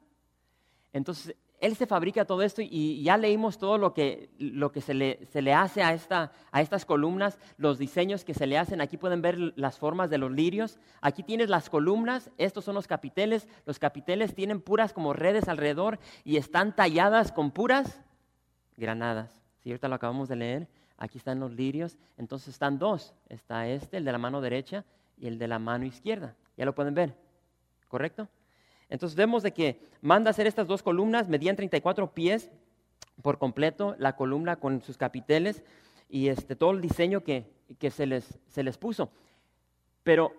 Entonces, 0.91 1.35
él 1.59 1.75
se 1.75 1.87
fabrica 1.87 2.25
todo 2.25 2.41
esto 2.41 2.61
y 2.61 3.03
ya 3.03 3.17
leímos 3.17 3.57
todo 3.57 3.77
lo 3.77 3.93
que, 3.93 4.29
lo 4.37 4.71
que 4.71 4.81
se, 4.81 4.93
le, 4.93 5.25
se, 5.25 5.41
le, 5.41 5.53
hace 5.53 5.83
a, 5.83 5.93
esta, 5.93 6.31
a 6.51 6.61
estas 6.61 6.85
columnas, 6.85 7.37
los 7.57 7.77
diseños 7.77 8.23
que 8.23 8.33
se 8.33 8.47
le 8.47 8.57
hacen. 8.57 8.81
Aquí 8.81 8.97
pueden 8.97 9.21
ver 9.21 9.37
las 9.55 9.77
formas 9.77 10.09
de 10.09 10.17
los 10.17 10.31
lirios. 10.31 10.79
Aquí 11.01 11.23
tienes 11.23 11.49
las 11.49 11.69
columnas, 11.69 12.31
estos 12.37 12.65
son 12.65 12.75
los 12.75 12.87
capiteles. 12.87 13.47
Los 13.65 13.79
capiteles 13.79 14.33
tienen 14.33 14.61
puras 14.61 14.93
como 14.93 15.13
redes 15.13 15.47
alrededor 15.47 15.99
y 16.23 16.37
están 16.37 16.75
talladas 16.75 17.31
con 17.31 17.51
puras 17.51 18.01
granadas. 18.77 19.41
Si 19.59 19.69
ahorita 19.69 19.87
lo 19.87 19.95
acabamos 19.95 20.29
de 20.29 20.35
leer. 20.35 20.67
Aquí 20.97 21.17
están 21.17 21.39
los 21.39 21.51
lirios. 21.51 21.97
Entonces 22.17 22.49
están 22.49 22.77
dos. 22.77 23.13
Está 23.27 23.67
este, 23.67 23.97
el 23.97 24.05
de 24.05 24.11
la 24.11 24.17
mano 24.17 24.41
derecha, 24.41 24.85
y 25.19 25.27
el 25.27 25.37
de 25.37 25.47
la 25.47 25.59
mano 25.59 25.85
izquierda. 25.85 26.35
Ya 26.57 26.65
lo 26.65 26.73
pueden 26.73 26.93
ver. 26.93 27.15
¿Correcto? 27.87 28.27
Entonces 28.89 29.15
vemos 29.15 29.43
de 29.43 29.53
que 29.53 29.79
manda 30.01 30.31
hacer 30.31 30.47
estas 30.47 30.67
dos 30.67 30.83
columnas, 30.83 31.29
medían 31.29 31.55
34 31.55 32.13
pies 32.13 32.49
por 33.21 33.37
completo, 33.37 33.95
la 33.99 34.15
columna 34.15 34.55
con 34.55 34.81
sus 34.81 34.97
capiteles 34.97 35.63
y 36.09 36.29
este, 36.29 36.55
todo 36.55 36.71
el 36.71 36.81
diseño 36.81 37.23
que, 37.23 37.45
se, 37.91 38.05
les, 38.05 38.39
se 38.47 38.63
les 38.63 38.77
puso. 38.77 39.11
Pero 40.03 40.33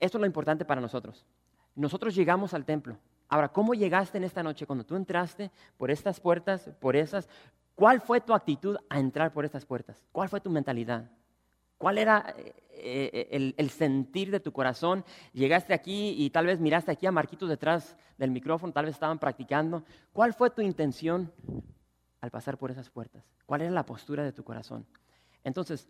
esto 0.00 0.18
es 0.18 0.20
lo 0.20 0.26
importante 0.26 0.64
para 0.64 0.80
nosotros. 0.80 1.24
Nosotros 1.74 2.14
llegamos 2.14 2.54
al 2.54 2.64
templo. 2.64 2.98
Ahora, 3.28 3.48
¿cómo 3.48 3.74
llegaste 3.74 4.18
en 4.18 4.24
esta 4.24 4.42
noche 4.42 4.66
cuando 4.66 4.84
tú 4.84 4.94
entraste 4.94 5.50
por 5.76 5.90
estas 5.90 6.20
puertas, 6.20 6.70
por 6.80 6.94
esas? 6.94 7.28
¿Cuál 7.74 8.00
fue 8.00 8.20
tu 8.20 8.34
actitud 8.34 8.76
a 8.88 8.98
entrar 8.98 9.32
por 9.32 9.44
estas 9.44 9.64
puertas? 9.64 10.04
¿Cuál 10.12 10.28
fue 10.28 10.40
tu 10.40 10.50
mentalidad? 10.50 11.10
¿Cuál 11.78 11.98
era 11.98 12.34
eh, 12.76 13.28
eh, 13.30 13.54
el, 13.56 13.70
sentir 13.70 14.30
de 14.30 14.40
tu 14.40 14.52
corazón? 14.52 15.04
Llegaste 15.32 15.74
aquí 15.74 16.14
y 16.16 16.30
tal 16.30 16.46
vez 16.46 16.60
miraste 16.60 16.90
aquí 16.90 17.06
a 17.06 17.12
Marquitos 17.12 17.48
detrás 17.48 17.96
del 18.18 18.30
micrófono, 18.30 18.72
tal 18.72 18.86
vez 18.86 18.94
estaban 18.94 19.18
practicando. 19.18 19.84
¿Cuál 20.12 20.34
fue 20.34 20.50
tu 20.50 20.62
intención 20.62 21.32
al 22.20 22.30
pasar 22.30 22.58
por 22.58 22.70
esas 22.70 22.90
puertas? 22.90 23.24
¿Cuál 23.46 23.62
era 23.62 23.70
la 23.70 23.86
postura 23.86 24.24
de 24.24 24.32
tu 24.32 24.44
corazón? 24.44 24.86
Entonces, 25.44 25.88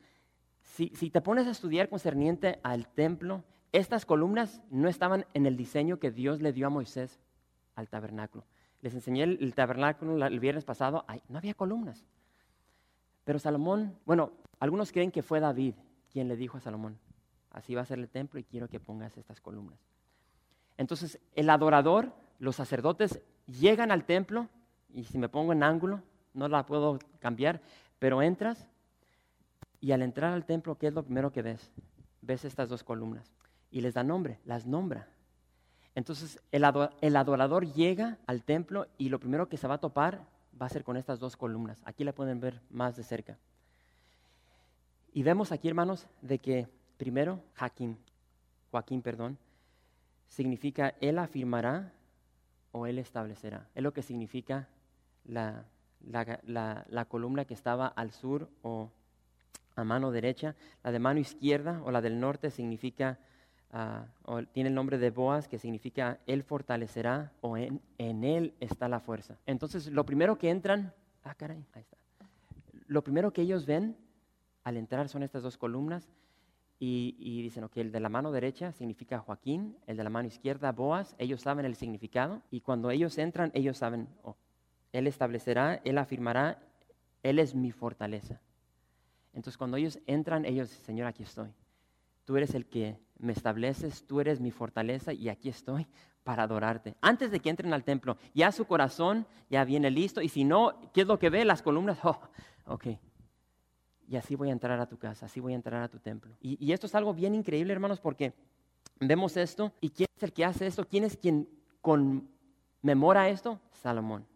si, 0.62 0.92
si 0.94 1.10
te 1.10 1.20
pones 1.20 1.46
a 1.46 1.50
estudiar 1.50 1.88
concerniente 1.88 2.60
al 2.62 2.88
templo, 2.88 3.44
estas 3.72 4.06
columnas 4.06 4.62
no 4.70 4.88
estaban 4.88 5.26
en 5.34 5.46
el 5.46 5.56
diseño 5.56 5.98
que 5.98 6.10
Dios 6.10 6.40
le 6.40 6.52
dio 6.52 6.66
a 6.66 6.70
Moisés 6.70 7.20
al 7.74 7.88
tabernáculo. 7.88 8.44
Les 8.80 8.94
enseñé 8.94 9.24
el, 9.24 9.54
tabernáculo 9.54 10.24
el 10.24 10.40
viernes 10.40 10.64
pasado, 10.64 11.04
no 11.28 11.38
había 11.38 11.54
columnas. 11.54 12.04
Pero 13.24 13.38
Salomón, 13.38 13.98
bueno, 14.04 14.32
algunos 14.60 14.92
creen 14.92 15.10
que 15.10 15.22
fue 15.22 15.40
David 15.40 15.74
quien 16.16 16.28
le 16.28 16.36
dijo 16.38 16.56
a 16.56 16.60
Salomón, 16.60 16.98
así 17.50 17.74
va 17.74 17.82
a 17.82 17.84
ser 17.84 17.98
el 17.98 18.08
templo 18.08 18.40
y 18.40 18.44
quiero 18.44 18.68
que 18.68 18.80
pongas 18.80 19.18
estas 19.18 19.38
columnas. 19.38 19.78
Entonces, 20.78 21.20
el 21.34 21.50
adorador, 21.50 22.14
los 22.38 22.56
sacerdotes 22.56 23.20
llegan 23.44 23.90
al 23.90 24.06
templo 24.06 24.48
y 24.88 25.04
si 25.04 25.18
me 25.18 25.28
pongo 25.28 25.52
en 25.52 25.62
ángulo, 25.62 26.00
no 26.32 26.48
la 26.48 26.64
puedo 26.64 26.98
cambiar, 27.18 27.60
pero 27.98 28.22
entras 28.22 28.66
y 29.78 29.92
al 29.92 30.00
entrar 30.00 30.32
al 30.32 30.46
templo, 30.46 30.78
¿qué 30.78 30.86
es 30.86 30.94
lo 30.94 31.02
primero 31.02 31.32
que 31.32 31.42
ves? 31.42 31.70
Ves 32.22 32.46
estas 32.46 32.70
dos 32.70 32.82
columnas 32.82 33.30
y 33.70 33.82
les 33.82 33.92
da 33.92 34.02
nombre, 34.02 34.40
las 34.46 34.64
nombra. 34.64 35.10
Entonces 35.94 36.40
el, 36.50 36.64
adorador 36.64 37.70
llega 37.74 38.16
al 38.26 38.42
templo 38.42 38.86
y 38.96 39.10
lo 39.10 39.20
primero 39.20 39.50
que 39.50 39.58
se 39.58 39.68
va 39.68 39.74
a 39.74 39.80
topar 39.80 40.24
va 40.58 40.64
a 40.64 40.70
ser 40.70 40.82
con 40.82 40.96
estas 40.96 41.20
dos 41.20 41.36
columnas. 41.36 41.82
Aquí 41.84 42.04
la 42.04 42.14
pueden 42.14 42.40
ver 42.40 42.62
más 42.70 42.96
de 42.96 43.02
cerca. 43.02 43.36
Y 45.16 45.22
vemos 45.22 45.50
aquí, 45.50 45.66
hermanos, 45.68 46.06
de 46.20 46.38
que 46.38 46.68
primero 46.98 47.40
Joaquín, 47.56 47.96
Joaquín, 48.70 49.00
perdón, 49.00 49.38
significa 50.28 50.94
él 51.00 51.18
afirmará 51.18 51.90
o 52.72 52.86
él 52.86 52.98
establecerá. 52.98 53.66
Es 53.74 53.82
lo 53.82 53.94
que 53.94 54.02
significa 54.02 54.68
la, 55.24 55.64
la 56.04 57.04
columna 57.08 57.46
que 57.46 57.54
estaba 57.54 57.86
al 57.86 58.10
sur 58.10 58.50
o 58.60 58.90
a 59.74 59.84
mano 59.84 60.10
derecha. 60.10 60.54
La 60.84 60.92
de 60.92 60.98
mano 60.98 61.18
izquierda 61.18 61.80
o 61.82 61.90
la 61.90 62.02
del 62.02 62.20
norte 62.20 62.50
significa 62.50 63.18
Ah, 63.72 64.06
tiene 64.52 64.68
el 64.68 64.74
nombre 64.74 64.96
de 64.96 65.10
Boaz, 65.10 65.48
que 65.48 65.58
significa 65.58 66.20
Él 66.26 66.42
fortalecerá 66.44 67.32
o 67.40 67.56
en, 67.56 67.80
Él 67.98 68.54
está 68.60 68.88
la 68.88 69.00
fuerza. 69.00 69.36
Entonces, 69.44 69.88
lo 69.88 70.06
primero 70.06 70.38
que 70.38 70.50
entran, 70.50 70.94
ah, 71.24 71.34
caray, 71.34 71.64
ahí 71.74 71.82
está. 71.82 71.96
Lo 72.86 73.02
primero 73.02 73.32
que 73.32 73.42
ellos 73.42 73.66
ven 73.66 73.96
al 74.66 74.76
entrar 74.76 75.08
son 75.08 75.22
estas 75.22 75.44
dos 75.44 75.56
columnas 75.56 76.08
y, 76.80 77.40
dicen, 77.40 77.62
ok, 77.62 77.76
el 77.76 77.92
de 77.92 78.00
la 78.00 78.08
mano 78.08 78.32
derecha 78.32 78.72
significa 78.72 79.20
Joaquín, 79.20 79.78
el 79.86 79.96
de 79.96 80.02
la 80.02 80.10
mano 80.10 80.26
izquierda 80.26 80.72
Boaz, 80.72 81.14
ellos 81.18 81.40
saben 81.40 81.64
el 81.66 81.76
significado 81.76 82.42
y 82.50 82.62
cuando 82.62 82.90
ellos 82.90 83.16
entran, 83.16 83.52
ellos 83.54 83.76
saben, 83.76 84.08
oh, 84.24 84.36
Él 84.92 85.06
establecerá, 85.06 85.80
Él 85.84 85.98
afirmará, 85.98 86.58
Él 87.22 87.38
es 87.38 87.54
mi 87.54 87.70
fortaleza. 87.70 88.40
Entonces, 89.34 89.56
cuando 89.56 89.76
ellos 89.76 90.00
entran, 90.04 90.44
ellos, 90.44 90.68
Señor, 90.68 91.06
aquí 91.06 91.22
estoy. 91.22 91.54
Tú 92.24 92.36
eres 92.36 92.52
el 92.56 92.66
que 92.66 92.98
me 93.20 93.32
estableces, 93.32 94.04
tú 94.04 94.20
eres 94.20 94.40
mi 94.40 94.50
fortaleza 94.50 95.12
y 95.12 95.28
aquí 95.28 95.48
estoy 95.48 95.86
para 96.24 96.42
adorarte. 96.42 96.96
Antes 97.00 97.30
de 97.30 97.38
que 97.38 97.50
entren 97.50 97.72
al 97.72 97.84
templo, 97.84 98.16
ya 98.34 98.50
su 98.50 98.64
corazón 98.64 99.28
ya 99.48 99.64
viene 99.64 99.92
listo 99.92 100.22
y 100.22 100.28
si 100.28 100.42
no, 100.42 100.90
¿qué 100.92 101.02
es 101.02 101.06
lo 101.06 101.20
que 101.20 101.30
ve? 101.30 101.44
Las 101.44 101.62
columnas, 101.62 102.00
oh, 102.02 102.18
ok. 102.64 102.86
Y 104.08 104.16
así 104.16 104.34
voy 104.34 104.50
a 104.50 104.52
entrar 104.52 104.78
a 104.80 104.86
tu 104.86 104.98
casa, 104.98 105.26
así 105.26 105.40
voy 105.40 105.52
a 105.52 105.56
entrar 105.56 105.82
a 105.82 105.88
tu 105.88 105.98
templo. 105.98 106.36
Y, 106.40 106.72
esto 106.72 106.86
es 106.86 106.94
algo 106.94 107.12
bien 107.12 107.34
increíble, 107.34 107.72
hermanos, 107.72 108.00
porque 108.00 108.32
vemos 109.00 109.36
esto 109.36 109.72
y 109.80 109.90
¿quién 109.90 110.08
es 110.16 110.22
el 110.22 110.32
que 110.32 110.44
hace 110.44 110.66
esto? 110.66 110.86
¿Quién 110.86 111.04
es 111.04 111.16
quien 111.16 111.48
conmemora 111.80 113.28
esto? 113.28 113.60
Salomón. 113.72 114.26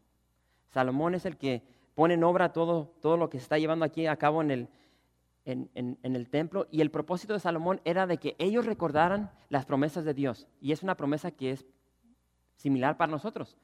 Salomón 0.68 1.14
es 1.14 1.24
el 1.24 1.36
que 1.36 1.62
pone 1.94 2.14
en 2.14 2.24
obra 2.24 2.52
todo, 2.52 2.92
todo 3.00 3.16
lo 3.16 3.30
que 3.30 3.38
se 3.38 3.44
está 3.44 3.58
llevando 3.58 3.84
aquí 3.84 4.06
a 4.06 4.16
cabo 4.16 4.42
en 4.42 4.50
el, 4.50 4.68
en, 5.44 5.98
el 6.02 6.28
templo 6.28 6.66
y 6.70 6.80
el 6.80 6.90
propósito 6.90 7.32
de 7.32 7.40
Salomón 7.40 7.80
era 7.84 8.06
de 8.06 8.18
que 8.18 8.36
ellos 8.38 8.66
recordaran 8.66 9.30
las 9.48 9.64
promesas 9.64 10.04
de 10.04 10.14
Dios. 10.14 10.46
Y 10.60 10.72
es 10.72 10.82
una 10.82 10.96
promesa 10.96 11.30
que 11.30 11.52
es 11.52 11.66
similar 12.56 12.96
para 12.96 13.10
nosotros. 13.10 13.56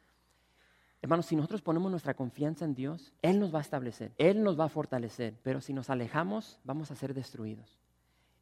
Hermanos, 1.03 1.27
si 1.27 1.37
nosotros 1.37 1.63
ponemos 1.63 1.91
nuestra 1.91 2.15
confianza 2.15 2.65
en 2.65 2.75
Dios, 2.75 3.13
Él 3.23 3.39
nos 3.39 3.55
va 3.55 3.59
a 3.59 3.63
establecer, 3.63 4.13
Él 4.17 4.43
nos 4.43 4.59
va 4.59 4.65
a 4.65 4.69
fortalecer, 4.69 5.35
pero 5.43 5.61
si 5.61 5.73
nos 5.73 5.91
alejamos, 5.91 6.59
vamos 6.65 6.91
a 6.91 6.95
ser 6.95 7.15
destruidos. 7.15 7.79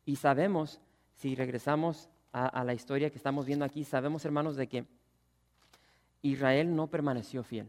Y 0.04 0.16
sabemos, 0.16 0.80
si 1.16 1.34
regresamos 1.34 2.08
a, 2.32 2.64
la 2.64 2.74
historia 2.74 3.10
que 3.10 3.16
estamos 3.16 3.46
viendo 3.46 3.64
aquí, 3.64 3.84
sabemos, 3.84 4.24
hermanos, 4.24 4.56
de 4.56 4.66
que 4.66 4.86
Israel 6.22 6.74
no 6.74 6.88
permaneció 6.88 7.44
fiel. 7.44 7.68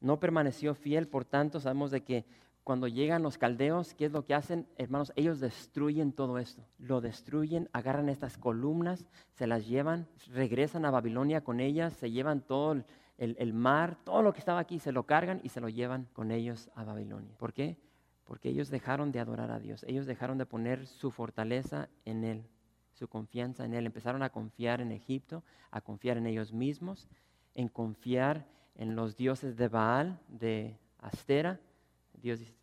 No 0.00 0.18
permaneció 0.18 0.74
fiel, 0.74 1.06
por 1.06 1.24
tanto, 1.26 1.60
sabemos 1.60 1.90
de 1.90 2.02
que 2.02 2.24
cuando 2.64 2.88
llegan 2.88 3.22
los 3.22 3.36
caldeos, 3.36 3.94
¿qué 3.94 4.06
es 4.06 4.12
lo 4.12 4.24
que 4.24 4.34
hacen? 4.34 4.66
Hermanos, 4.76 5.12
ellos 5.16 5.40
destruyen 5.40 6.12
todo 6.12 6.38
esto. 6.38 6.62
Lo 6.78 7.00
destruyen, 7.00 7.68
agarran 7.72 8.08
estas 8.08 8.38
columnas, 8.38 9.06
se 9.34 9.46
las 9.46 9.66
llevan, 9.66 10.06
regresan 10.28 10.84
a 10.84 10.90
Babilonia 10.90 11.42
con 11.42 11.60
ellas, 11.60 11.92
se 11.94 12.10
llevan 12.10 12.40
todo 12.40 12.82
el, 13.20 13.52
mar, 13.52 13.98
todo 14.02 14.22
lo 14.22 14.32
que 14.32 14.38
estaba 14.38 14.60
aquí, 14.60 14.78
se 14.78 14.92
lo 14.92 15.04
cargan 15.04 15.40
y 15.42 15.50
se 15.50 15.60
lo 15.60 15.68
llevan 15.68 16.08
con 16.14 16.30
ellos 16.30 16.70
a 16.74 16.84
Babilonia. 16.84 17.36
¿Por 17.36 17.52
qué? 17.52 17.76
Porque 18.24 18.48
ellos 18.48 18.70
dejaron 18.70 19.12
de 19.12 19.20
adorar 19.20 19.50
a 19.50 19.60
Dios, 19.60 19.84
ellos 19.86 20.06
dejaron 20.06 20.38
de 20.38 20.46
poner 20.46 20.86
su 20.86 21.10
fortaleza 21.10 21.88
en 22.06 22.24
Él, 22.24 22.46
su 22.94 23.08
confianza 23.08 23.64
en 23.64 23.74
Él. 23.74 23.84
Empezaron 23.84 24.22
a 24.22 24.30
confiar 24.30 24.80
en 24.80 24.90
Egipto, 24.90 25.44
a 25.70 25.82
confiar 25.82 26.16
en 26.16 26.26
ellos 26.26 26.52
mismos, 26.52 27.08
en 27.54 27.68
confiar 27.68 28.46
en 28.74 28.96
los 28.96 29.16
dioses 29.16 29.56
de 29.56 29.68
Baal, 29.68 30.18
de 30.28 30.78
Astera. 30.98 31.60
Dios 32.14 32.38
dice, 32.38 32.54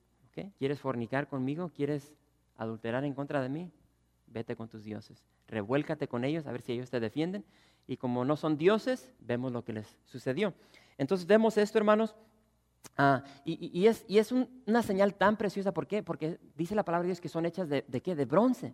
¿Quieres 0.57 0.79
fornicar 0.79 1.27
conmigo? 1.27 1.69
¿Quieres 1.69 2.13
adulterar 2.55 3.03
en 3.05 3.13
contra 3.13 3.41
de 3.41 3.49
mí? 3.49 3.71
Vete 4.27 4.55
con 4.55 4.67
tus 4.67 4.83
dioses. 4.83 5.25
Revuélcate 5.47 6.07
con 6.07 6.23
ellos 6.23 6.45
a 6.45 6.51
ver 6.51 6.61
si 6.61 6.73
ellos 6.73 6.89
te 6.89 6.99
defienden. 6.99 7.45
Y 7.87 7.97
como 7.97 8.25
no 8.25 8.35
son 8.35 8.57
dioses, 8.57 9.09
vemos 9.19 9.51
lo 9.51 9.63
que 9.63 9.73
les 9.73 9.97
sucedió. 10.05 10.53
Entonces 10.97 11.25
vemos 11.25 11.57
esto, 11.57 11.77
hermanos. 11.77 12.15
Ah, 12.97 13.23
y, 13.45 13.87
es, 13.87 14.31
una 14.31 14.83
señal 14.83 15.13
tan 15.15 15.37
preciosa. 15.37 15.73
¿Por 15.73 15.87
qué? 15.87 16.03
Porque 16.03 16.39
dice 16.55 16.75
la 16.75 16.83
palabra 16.83 17.03
de 17.03 17.09
Dios 17.09 17.21
que 17.21 17.29
son 17.29 17.45
hechas 17.45 17.69
de, 17.69 17.83
qué? 18.03 18.15
De 18.15 18.25
bronce. 18.25 18.73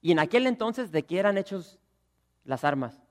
Y 0.00 0.12
en 0.12 0.18
aquel 0.18 0.46
entonces, 0.46 0.92
¿de 0.92 1.04
qué 1.04 1.18
eran 1.18 1.38
hechos 1.38 1.78
las 2.44 2.64
armas? 2.64 3.02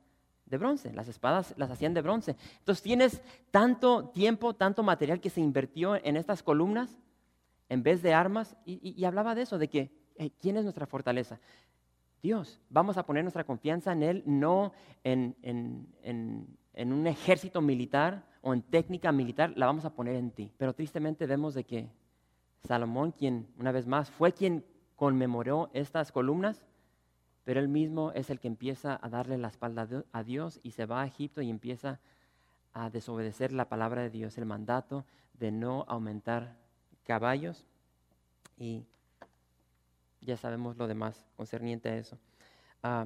De 0.46 0.58
bronce. 0.58 0.94
Las 0.94 1.08
espadas 1.08 1.54
las 1.58 1.72
hacían 1.72 1.94
de 1.94 2.02
bronce. 2.02 2.36
Entonces 2.60 2.84
tienes 2.84 3.22
tanto 3.50 4.10
tiempo, 4.10 4.54
tanto 4.54 4.84
material 4.84 5.20
que 5.20 5.30
se 5.30 5.42
invirtió 5.42 5.96
en 5.96 6.18
estas 6.18 6.44
columnas 6.44 6.98
en 7.72 7.84
vez 7.84 8.02
de 8.02 8.14
armas, 8.14 8.58
y, 8.66 9.06
hablaba 9.06 9.34
de 9.34 9.44
eso, 9.44 9.58
de 9.58 9.70
que, 9.70 9.92
¿quién 10.42 10.58
es 10.58 10.64
nuestra 10.64 10.86
fortaleza? 10.86 11.40
Dios. 12.22 12.60
Vamos 12.70 12.98
a 12.98 13.06
poner 13.06 13.24
nuestra 13.24 13.44
confianza 13.44 13.92
en 13.92 14.04
Él, 14.04 14.24
no 14.26 14.74
en, 15.04 15.36
en, 15.42 16.94
un 16.94 17.08
ejército 17.08 17.62
militar 17.62 18.24
o 18.42 18.54
en 18.54 18.62
técnica 18.62 19.12
militar, 19.12 19.54
la 19.56 19.66
vamos 19.66 19.86
a 19.86 19.94
poner 19.94 20.16
en 20.16 20.32
ti. 20.32 20.52
Pero 20.58 20.74
tristemente 20.74 21.26
vemos 21.26 21.54
de 21.54 21.64
que 21.64 21.90
Salomón, 22.64 23.12
quien 23.12 23.48
una 23.58 23.72
vez 23.72 23.88
más 23.88 24.10
fue 24.10 24.34
quien 24.34 24.64
conmemoró 24.96 25.70
estas 25.74 26.12
columnas, 26.12 26.64
pero 27.44 27.60
él 27.60 27.68
mismo 27.68 28.12
es 28.14 28.30
el 28.30 28.40
que 28.40 28.48
empieza 28.48 29.00
a 29.02 29.10
darle 29.10 29.38
la 29.38 29.48
espalda 29.48 29.88
a 30.12 30.24
Dios 30.24 30.60
y 30.62 30.72
se 30.72 30.86
va 30.86 31.02
a 31.02 31.08
Egipto 31.08 31.42
y 31.42 31.50
empieza 31.50 32.00
a 32.74 32.90
desobedecer 32.90 33.52
la 33.52 33.68
palabra 33.68 34.04
de 34.04 34.12
Dios, 34.12 34.38
el 34.38 34.46
mandato 34.46 35.06
de 35.40 35.52
no 35.52 35.86
aumentar 35.88 36.56
caballos 37.04 37.66
y 38.58 38.86
ya 40.22 40.38
sabemos 40.38 40.78
lo 40.78 40.88
demás 40.88 41.26
concerniente 41.36 41.90
a 41.90 41.98
eso. 41.98 42.18
Ah, 42.84 43.06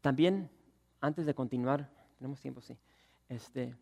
también, 0.00 0.48
antes 1.00 1.26
de 1.26 1.34
continuar, 1.34 1.88
tenemos 2.18 2.40
tiempo, 2.40 2.60
sí. 2.60 2.76
Este, 3.28 3.74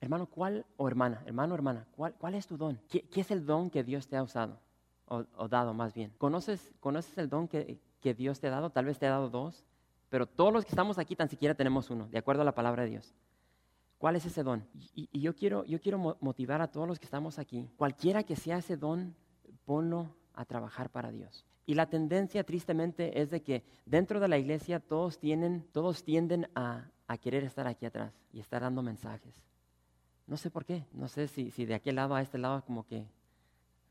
hermano, 0.00 0.26
¿cuál, 0.26 0.66
o 0.76 0.86
hermana, 0.86 1.22
hermano, 1.26 1.54
hermana, 1.54 1.86
¿cuál, 1.96 2.34
es 2.34 2.46
tu 2.46 2.56
don? 2.56 2.78
¿Qué, 2.88 3.06
es 3.14 3.30
el 3.30 3.46
don 3.46 3.70
que 3.70 3.82
Dios 3.82 4.06
te 4.06 4.16
ha 4.16 4.22
usado? 4.22 4.58
O, 5.06 5.48
dado 5.48 5.74
más 5.74 5.94
bien. 5.94 6.12
¿Conoces, 6.18 6.72
¿Conoces 6.80 7.16
el 7.18 7.28
don 7.28 7.48
que, 7.48 7.78
que 8.00 8.14
Dios 8.14 8.40
te 8.40 8.48
ha 8.48 8.50
dado? 8.50 8.70
Tal 8.70 8.84
vez 8.84 8.98
te 8.98 9.06
ha 9.06 9.10
dado 9.10 9.30
dos, 9.30 9.64
pero 10.08 10.26
todos 10.26 10.52
los 10.52 10.64
que 10.64 10.70
estamos 10.70 10.98
aquí 10.98 11.16
tan 11.16 11.28
siquiera 11.28 11.54
tenemos 11.54 11.90
uno, 11.90 12.08
de 12.08 12.18
acuerdo 12.18 12.42
a 12.42 12.44
la 12.44 12.54
palabra 12.54 12.84
de 12.84 12.90
Dios. 12.90 13.14
¿Cuál 13.98 14.16
es 14.16 14.26
ese 14.26 14.42
don? 14.42 14.66
Y, 14.94 15.18
yo, 15.18 15.34
quiero, 15.34 15.64
yo 15.64 15.80
quiero 15.80 16.18
motivar 16.20 16.60
a 16.60 16.68
todos 16.68 16.86
los 16.86 16.98
que 16.98 17.06
estamos 17.06 17.38
aquí. 17.38 17.70
Cualquiera 17.76 18.22
que 18.22 18.36
sea 18.36 18.58
ese 18.58 18.76
don, 18.76 19.14
ponlo 19.64 20.14
a 20.34 20.44
trabajar 20.44 20.90
para 20.90 21.10
Dios. 21.10 21.44
Y 21.66 21.74
la 21.74 21.86
tendencia, 21.86 22.44
tristemente, 22.44 23.20
es 23.20 23.30
de 23.30 23.42
que 23.42 23.64
dentro 23.86 24.20
de 24.20 24.28
la 24.28 24.38
iglesia 24.38 24.80
todos, 24.80 25.18
tienen, 25.18 25.66
todos 25.72 26.04
tienden 26.04 26.48
a, 26.54 26.90
querer 27.20 27.44
estar 27.44 27.66
aquí 27.66 27.86
atrás 27.86 28.12
y 28.32 28.40
estar 28.40 28.62
dando 28.62 28.82
mensajes. 28.82 29.34
No 30.26 30.36
sé 30.36 30.50
por 30.50 30.64
qué, 30.64 30.84
no 30.92 31.06
sé 31.06 31.28
si, 31.28 31.50
si 31.50 31.64
de 31.64 31.74
aquel 31.74 31.94
lado 31.94 32.14
a 32.14 32.22
este 32.22 32.38
lado 32.38 32.64
como 32.64 32.84
que, 32.84 33.06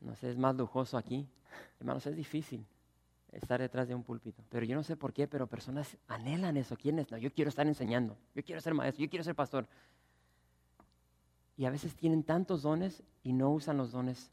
no 0.00 0.14
sé, 0.14 0.30
es 0.30 0.36
más 0.36 0.54
lujoso 0.54 0.98
aquí. 0.98 1.26
Hermanos, 1.80 2.06
es 2.06 2.16
difícil 2.16 2.66
estar 3.32 3.60
detrás 3.60 3.88
de 3.88 3.94
un 3.94 4.02
púlpito. 4.02 4.44
Pero 4.50 4.66
yo 4.66 4.76
no 4.76 4.82
sé 4.82 4.96
por 4.96 5.12
qué, 5.12 5.26
pero 5.26 5.46
personas 5.46 5.96
anhelan 6.06 6.56
eso. 6.56 6.76
¿Quiénes? 6.76 7.10
No, 7.10 7.16
yo 7.16 7.32
quiero 7.32 7.48
estar 7.48 7.66
enseñando, 7.66 8.16
yo 8.34 8.44
quiero 8.44 8.60
ser 8.60 8.74
maestro, 8.74 9.02
yo 9.02 9.10
quiero 9.10 9.24
ser 9.24 9.34
pastor. 9.34 9.66
Y 11.56 11.64
a 11.64 11.70
veces 11.70 11.94
tienen 11.94 12.24
tantos 12.24 12.62
dones 12.62 13.02
y 13.22 13.32
no 13.32 13.50
usan 13.50 13.76
los 13.76 13.92
dones 13.92 14.30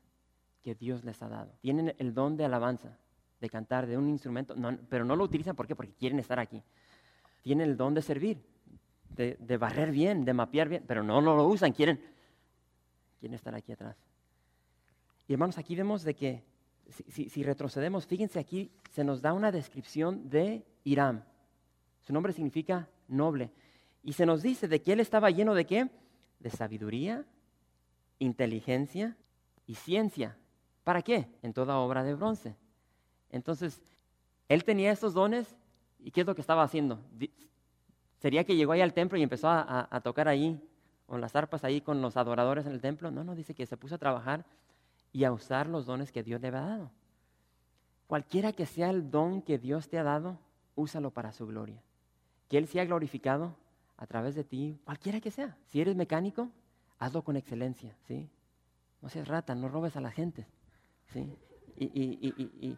que 0.64 0.76
Dios 0.76 1.04
les 1.04 1.22
ha 1.22 1.30
dado. 1.30 1.54
Tienen 1.62 1.96
el 1.98 2.14
don 2.14 2.38
de 2.38 2.46
alabanza, 2.46 2.98
de 3.40 3.50
cantar, 3.50 3.88
de 3.88 3.98
un 3.98 4.10
instrumento, 4.10 4.56
pero 4.90 5.06
no 5.06 5.16
lo 5.16 5.24
utilizan 5.24 5.56
¿por 5.56 5.68
qué? 5.68 5.76
porque 5.76 5.94
quieren 5.94 6.20
estar 6.20 6.40
aquí. 6.40 6.62
Tienen 7.42 7.70
el 7.70 7.78
don 7.78 7.94
de 7.94 8.02
servir, 8.02 8.42
de, 9.16 9.58
barrer 9.58 9.92
bien, 9.92 10.26
de 10.26 10.34
mapear 10.34 10.70
bien, 10.70 10.84
pero 10.88 11.04
no, 11.04 11.22
no 11.22 11.36
lo 11.36 11.48
usan, 11.48 11.72
quieren, 11.72 12.00
quieren 13.20 13.36
estar 13.36 13.56
aquí 13.56 13.72
atrás. 13.72 13.98
Y 15.28 15.34
hermanos, 15.34 15.58
aquí 15.58 15.76
vemos 15.76 16.04
de 16.04 16.14
que 16.16 16.44
si, 17.10 17.44
retrocedemos, 17.44 18.06
fíjense 18.06 18.40
aquí, 18.40 18.72
se 18.92 19.04
nos 19.04 19.22
da 19.22 19.34
una 19.34 19.52
descripción 19.52 20.30
de 20.30 20.66
Irán. 20.84 21.26
Su 22.02 22.14
nombre 22.14 22.34
significa 22.34 22.90
noble. 23.08 23.52
Y 24.04 24.14
se 24.14 24.26
nos 24.26 24.42
dice 24.42 24.68
de 24.68 24.82
que 24.82 24.94
él 24.94 25.00
estaba 25.00 25.30
lleno 25.30 25.54
de 25.54 25.66
qué? 25.66 25.90
De 26.40 26.50
sabiduría, 26.50 27.26
inteligencia 28.20 29.16
y 29.68 29.76
ciencia. 29.76 30.38
¿Para 30.84 31.02
qué? 31.02 31.28
En 31.42 31.54
toda 31.54 31.78
obra 31.78 32.04
de 32.04 32.16
bronce. 32.16 32.56
Entonces, 33.30 33.82
él 34.50 34.64
tenía 34.64 34.92
estos 34.92 35.14
dones 35.14 35.56
y 36.00 36.12
¿qué 36.12 36.22
es 36.22 36.28
lo 36.28 36.36
que 36.36 36.42
estaba 36.42 36.64
haciendo? 36.64 37.00
¿Sería 38.20 38.44
que 38.44 38.56
llegó 38.56 38.72
ahí 38.72 38.82
al 38.82 38.94
templo 38.94 39.18
y 39.18 39.24
empezó 39.24 39.50
a, 39.50 40.02
tocar 40.04 40.28
ahí, 40.28 40.62
con 41.06 41.22
las 41.22 41.36
arpas 41.36 41.64
ahí 41.64 41.82
con 41.82 42.02
los 42.02 42.18
adoradores 42.18 42.66
en 42.66 42.74
el 42.74 42.82
templo? 42.82 43.12
No, 43.12 43.24
no, 43.24 43.36
dice 43.36 43.54
que 43.54 43.66
se 43.66 43.78
puso 43.78 43.96
a 43.96 44.00
trabajar 44.00 44.46
y 45.14 45.24
a 45.24 45.32
usar 45.32 45.68
los 45.68 45.86
dones 45.86 46.12
que 46.12 46.24
Dios 46.24 46.42
le 46.42 46.48
había 46.48 46.62
dado. 46.62 46.92
Cualquiera 48.08 48.52
que 48.52 48.66
sea 48.66 48.90
el 48.90 49.10
don 49.10 49.42
que 49.42 49.58
Dios 49.58 49.90
te 49.90 49.98
ha 49.98 50.04
dado, 50.04 50.38
úsalo 50.76 51.12
para 51.12 51.32
su 51.32 51.48
gloria. 51.48 51.82
Que 52.50 52.58
Él 52.58 52.68
sea 52.68 52.86
glorificado 52.86 53.56
a 53.98 54.06
través 54.06 54.36
de 54.36 54.44
ti, 54.44 54.80
cualquiera 54.84 55.22
que 55.22 55.32
sea. 55.32 55.56
Si 55.68 55.80
eres 55.80 55.96
mecánico, 55.96 56.50
hazlo 57.00 57.24
con 57.24 57.38
excelencia, 57.38 57.96
¿sí? 58.08 58.30
No 59.02 59.10
seas 59.10 59.28
rata, 59.28 59.56
no 59.56 59.70
robes 59.70 59.96
a 59.96 60.02
la 60.02 60.12
gente, 60.12 60.46
¿sí? 61.12 61.30
Y, 61.78 61.86
y, 61.86 62.78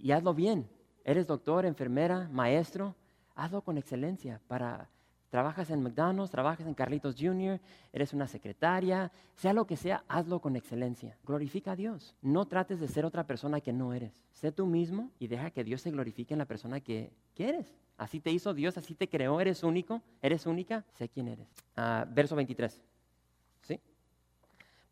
y 0.00 0.12
hazlo 0.12 0.34
bien. 0.34 0.68
Eres 1.04 1.26
doctor, 1.26 1.64
enfermera, 1.66 2.28
maestro, 2.32 2.94
hazlo 3.34 3.62
con 3.62 3.78
excelencia 3.78 4.40
para 4.48 4.88
Trabajas 5.32 5.70
en 5.70 5.82
McDonald's, 5.82 6.30
trabajas 6.30 6.66
en 6.66 6.74
Carlitos 6.74 7.16
Jr., 7.18 7.58
eres 7.90 8.12
una 8.12 8.26
secretaria, 8.26 9.10
sea 9.34 9.54
lo 9.54 9.66
que 9.66 9.78
sea, 9.78 10.04
hazlo 10.06 10.40
con 10.40 10.56
excelencia. 10.56 11.16
Glorifica 11.24 11.72
a 11.72 11.76
Dios. 11.76 12.14
No 12.20 12.44
trates 12.44 12.80
de 12.80 12.86
ser 12.86 13.06
otra 13.06 13.26
persona 13.26 13.62
que 13.62 13.72
no 13.72 13.94
eres. 13.94 14.22
Sé 14.34 14.52
tú 14.52 14.66
mismo 14.66 15.10
y 15.18 15.28
deja 15.28 15.50
que 15.50 15.64
Dios 15.64 15.80
se 15.80 15.90
glorifique 15.90 16.34
en 16.34 16.38
la 16.38 16.44
persona 16.44 16.80
que, 16.80 17.14
eres. 17.38 17.74
Así 17.96 18.20
te 18.20 18.30
hizo 18.30 18.52
Dios, 18.52 18.76
así 18.76 18.94
te 18.94 19.08
creó, 19.08 19.40
eres 19.40 19.62
único, 19.62 20.02
eres 20.20 20.44
única, 20.44 20.84
sé 20.92 21.08
quién 21.08 21.28
eres. 21.28 21.48
Ah, 21.76 22.06
verso 22.06 22.36
23. 22.36 22.82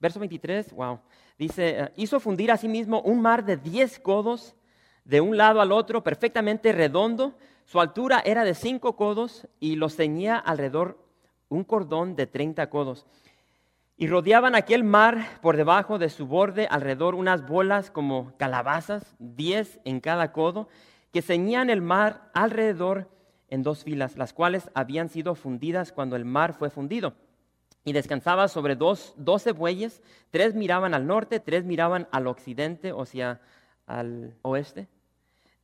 Verso 0.01 0.19
23, 0.19 0.73
wow. 0.73 0.99
Dice, 1.39 1.81
ah, 1.81 1.93
hizo 1.97 2.19
fundir 2.19 2.51
a 2.51 2.57
sí 2.57 2.69
mismo 2.69 3.01
un 3.03 3.21
mar 3.21 3.45
de 3.45 3.57
10 3.57 4.01
codos 4.01 4.57
de 5.05 5.21
un 5.21 5.37
lado 5.37 5.61
al 5.61 5.73
otro, 5.73 6.03
perfectamente 6.03 6.73
redondo, 6.73 7.35
su 7.65 7.81
altura 7.81 8.23
era 8.25 8.45
de 8.45 8.55
cinco 8.55 8.97
codos 8.97 9.47
y 9.61 9.77
lo 9.77 9.89
ceñía 9.89 10.37
alrededor 10.37 10.99
un 11.49 11.65
cordón 11.65 12.17
de 12.17 12.27
treinta 12.27 12.69
codos. 12.69 13.07
Y 13.97 14.07
rodeaban 14.07 14.55
aquel 14.55 14.83
mar 14.83 15.39
por 15.43 15.57
debajo 15.57 15.99
de 15.99 16.09
su 16.09 16.27
borde 16.27 16.67
alrededor 16.71 17.15
unas 17.15 17.47
bolas 17.47 17.91
como 17.91 18.33
calabazas, 18.39 19.15
diez 19.19 19.79
en 19.85 20.01
cada 20.01 20.33
codo, 20.33 20.69
que 21.13 21.23
ceñían 21.23 21.71
el 21.71 21.83
mar 21.83 22.31
alrededor 22.35 23.11
en 23.49 23.63
dos 23.63 23.85
filas, 23.85 24.17
las 24.17 24.33
cuales 24.33 24.71
habían 24.75 25.09
sido 25.09 25.35
fundidas 25.35 25.93
cuando 25.93 26.17
el 26.17 26.25
mar 26.25 26.55
fue 26.55 26.71
fundido. 26.71 27.15
Y 27.85 27.93
descansaba 27.93 28.49
sobre 28.49 28.77
dos, 28.77 29.15
doce 29.17 29.53
bueyes, 29.53 30.03
tres 30.31 30.55
miraban 30.55 30.95
al 30.95 31.07
norte, 31.07 31.41
tres 31.41 31.65
miraban 31.65 32.09
al 32.13 32.27
occidente, 32.27 32.93
o 32.93 33.07
sea, 33.07 33.41
al 33.87 34.35
oeste, 34.43 34.89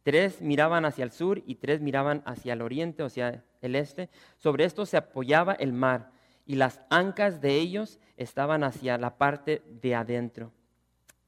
Tres 0.07 0.41
miraban 0.41 0.85
hacia 0.85 1.03
el 1.03 1.11
sur 1.11 1.43
y 1.49 1.57
tres 1.57 1.81
miraban 1.81 2.23
hacia 2.27 2.53
el 2.53 2.63
oriente, 2.63 3.03
o 3.03 3.09
sea, 3.09 3.43
el 3.61 3.75
este. 3.75 4.09
Sobre 4.37 4.65
esto 4.65 4.87
se 4.87 4.97
apoyaba 4.97 5.53
el 5.55 5.73
mar 5.73 6.13
y 6.47 6.55
las 6.55 6.81
ancas 6.91 7.41
de 7.41 7.57
ellos 7.57 7.99
estaban 8.17 8.63
hacia 8.63 8.99
la 8.99 9.19
parte 9.19 9.63
de 9.83 9.97
adentro. 9.97 10.53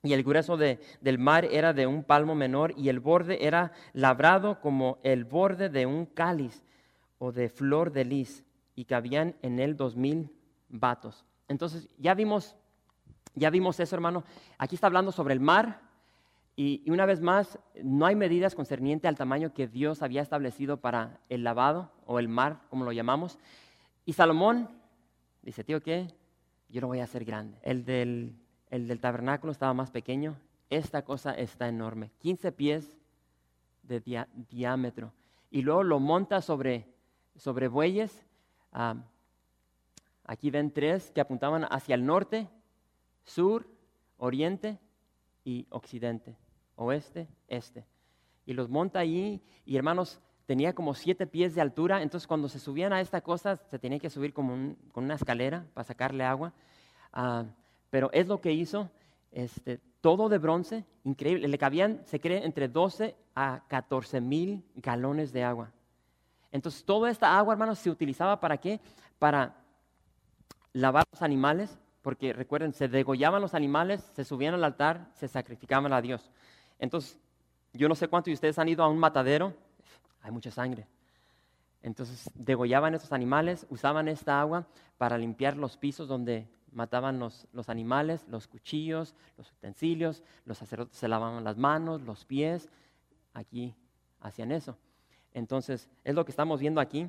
Y 0.05 0.13
el 0.13 0.23
grueso 0.23 0.57
del 0.57 1.19
mar 1.19 1.45
era 1.47 1.73
de 1.73 1.89
un 1.89 2.05
palmo 2.05 2.37
menor 2.37 2.73
y 2.77 2.89
el 2.89 3.01
borde 3.01 3.45
era 3.45 3.73
labrado 3.95 4.61
como 4.61 5.01
el 5.03 5.25
borde 5.25 5.71
de 5.71 5.85
un 5.85 6.07
cáliz 6.07 6.63
o 7.19 7.33
de 7.33 7.49
flor 7.49 7.91
de 7.91 8.05
lis 8.05 8.45
y 8.77 8.85
cabían 8.85 9.35
en 9.43 9.59
él 9.59 9.77
dos 9.77 9.97
mil 9.97 10.31
vatos. 10.69 11.25
Entonces 11.49 11.89
ya 11.99 12.15
vimos, 12.15 12.57
ya 13.35 13.51
vimos 13.51 13.81
eso, 13.81 13.95
hermano. 13.95 14.25
Aquí 14.59 14.75
está 14.75 14.87
hablando 14.87 15.13
sobre 15.13 15.35
el 15.35 15.41
mar, 15.41 15.81
y, 16.61 16.91
una 16.91 17.07
vez 17.07 17.21
más, 17.21 17.57
no 17.85 18.05
hay 18.05 18.17
medidas 18.17 18.57
concernientes 18.57 19.09
al 19.09 19.17
tamaño 19.17 19.55
que 19.55 19.69
Dios 19.69 20.03
había 20.03 20.23
establecido 20.23 20.79
para 20.81 21.21
el 21.29 21.45
lavado 21.45 21.93
o 22.05 22.19
el 22.19 22.27
mar, 22.27 22.63
como 22.69 22.85
lo 22.85 22.91
llamamos. 22.91 23.39
Y 24.05 24.15
Salomón 24.15 24.69
dice, 25.43 25.63
tío, 25.63 25.81
¿qué? 25.81 26.09
Yo 26.69 26.81
lo 26.81 26.89
voy 26.89 26.99
a 26.99 27.05
hacer 27.05 27.25
grande. 27.25 27.57
El 27.63 27.85
del, 27.85 28.35
el 28.71 28.99
tabernáculo 28.99 29.53
estaba 29.53 29.73
más 29.73 29.93
pequeño. 29.93 30.37
Esta 30.69 31.03
cosa 31.03 31.31
está 31.31 31.69
enorme, 31.69 32.11
15 32.19 32.51
pies 32.51 32.99
de 33.85 34.27
diámetro. 34.51 35.13
Y 35.53 35.63
luego 35.63 35.85
lo 35.85 36.01
monta 36.01 36.43
sobre, 36.43 36.89
sobre 37.37 37.69
bueyes. 37.69 38.27
Ah, 38.73 38.97
aquí 40.29 40.53
ven 40.53 40.71
tres 40.71 41.11
que 41.11 41.21
apuntaban 41.21 41.67
hacia 41.69 41.97
el 41.97 42.07
norte, 42.07 42.49
sur, 43.25 43.67
oriente 44.19 44.79
y 45.45 45.67
occidente 45.71 46.37
oeste, 46.79 47.29
este. 47.49 47.85
Y 48.47 48.55
los 48.55 48.71
monta 48.71 49.01
allí 49.01 49.43
y 49.67 49.77
hermanos, 49.77 50.21
tenía 50.47 50.75
como 50.75 50.95
siete 50.95 51.27
pies 51.27 51.55
de 51.55 51.61
altura, 51.61 52.01
entonces 52.03 52.27
cuando 52.27 52.49
se 52.49 52.59
subían 52.59 52.93
a 52.93 53.01
esta 53.01 53.21
cosa 53.21 53.57
se 53.57 53.79
tenía 53.79 53.99
que 53.99 54.09
subir 54.09 54.33
como 54.33 54.75
con 54.93 55.05
una 55.05 55.15
escalera 55.15 55.67
para 55.75 55.85
sacarle 55.85 56.25
agua. 56.25 56.55
Ah, 57.13 57.45
pero 57.91 58.11
es 58.13 58.27
lo 58.29 58.41
que 58.41 58.53
hizo, 58.53 58.91
este, 59.33 59.81
todo 60.01 60.29
de 60.29 60.39
bronce, 60.39 60.85
increíble. 61.05 61.49
Le 61.49 61.59
cabían, 61.59 62.01
se 62.07 62.21
cree, 62.21 62.45
entre 62.45 62.69
12 62.69 63.15
a 63.35 63.65
14 63.69 64.21
mil 64.21 64.65
galones 64.77 65.33
de 65.33 65.45
agua. 65.45 65.73
Entonces 66.51 66.85
toda 66.85 67.11
esta 67.11 67.37
agua, 67.37 67.53
hermanos, 67.53 67.79
se 67.79 67.91
utilizaba 67.91 68.41
para 68.41 68.57
qué? 68.57 68.81
Para 69.19 69.55
lavar 70.79 71.05
los 71.13 71.23
animales, 71.23 71.79
porque 72.03 72.33
recuerden, 72.33 72.73
se 72.73 72.89
degollaban 72.89 73.43
los 73.43 73.55
animales, 73.55 74.03
se 74.15 74.25
subían 74.25 74.55
al 74.55 74.65
altar, 74.65 75.11
se 75.15 75.29
sacrificaban 75.29 75.93
a 75.93 76.01
Dios. 76.01 76.31
Entonces, 76.79 77.19
yo 77.73 77.89
no 77.89 77.95
sé 77.95 78.09
cuántos 78.09 78.27
de 78.27 78.35
ustedes 78.35 78.59
han 78.59 78.69
ido 78.69 78.83
a 78.83 78.89
un 78.89 78.99
matadero, 78.99 79.55
hay 80.23 80.31
mucha 80.31 80.51
sangre. 80.51 80.87
Entonces, 81.83 82.31
degollaban 82.35 82.95
esos 82.95 83.13
animales, 83.13 83.67
usaban 83.71 84.09
esta 84.09 84.41
agua 84.41 84.67
para 84.97 85.19
limpiar 85.19 85.57
los 85.57 85.77
pisos 85.77 86.09
donde 86.09 86.49
mataban 86.73 87.19
los, 87.19 87.47
animales, 87.67 88.25
los 88.29 88.47
cuchillos, 88.47 89.15
los 89.37 89.51
utensilios, 89.53 90.23
los 90.45 90.59
sacerdotes 90.59 90.97
se 90.97 91.09
lavaban 91.09 91.45
las 91.45 91.57
manos, 91.57 92.03
los 92.03 92.25
pies, 92.25 92.69
aquí 93.35 93.75
hacían 94.21 94.53
eso. 94.53 94.77
Entonces, 95.35 95.89
es 96.05 96.15
lo 96.15 96.25
que 96.25 96.31
estamos 96.31 96.61
viendo 96.61 96.81
aquí. 96.81 97.09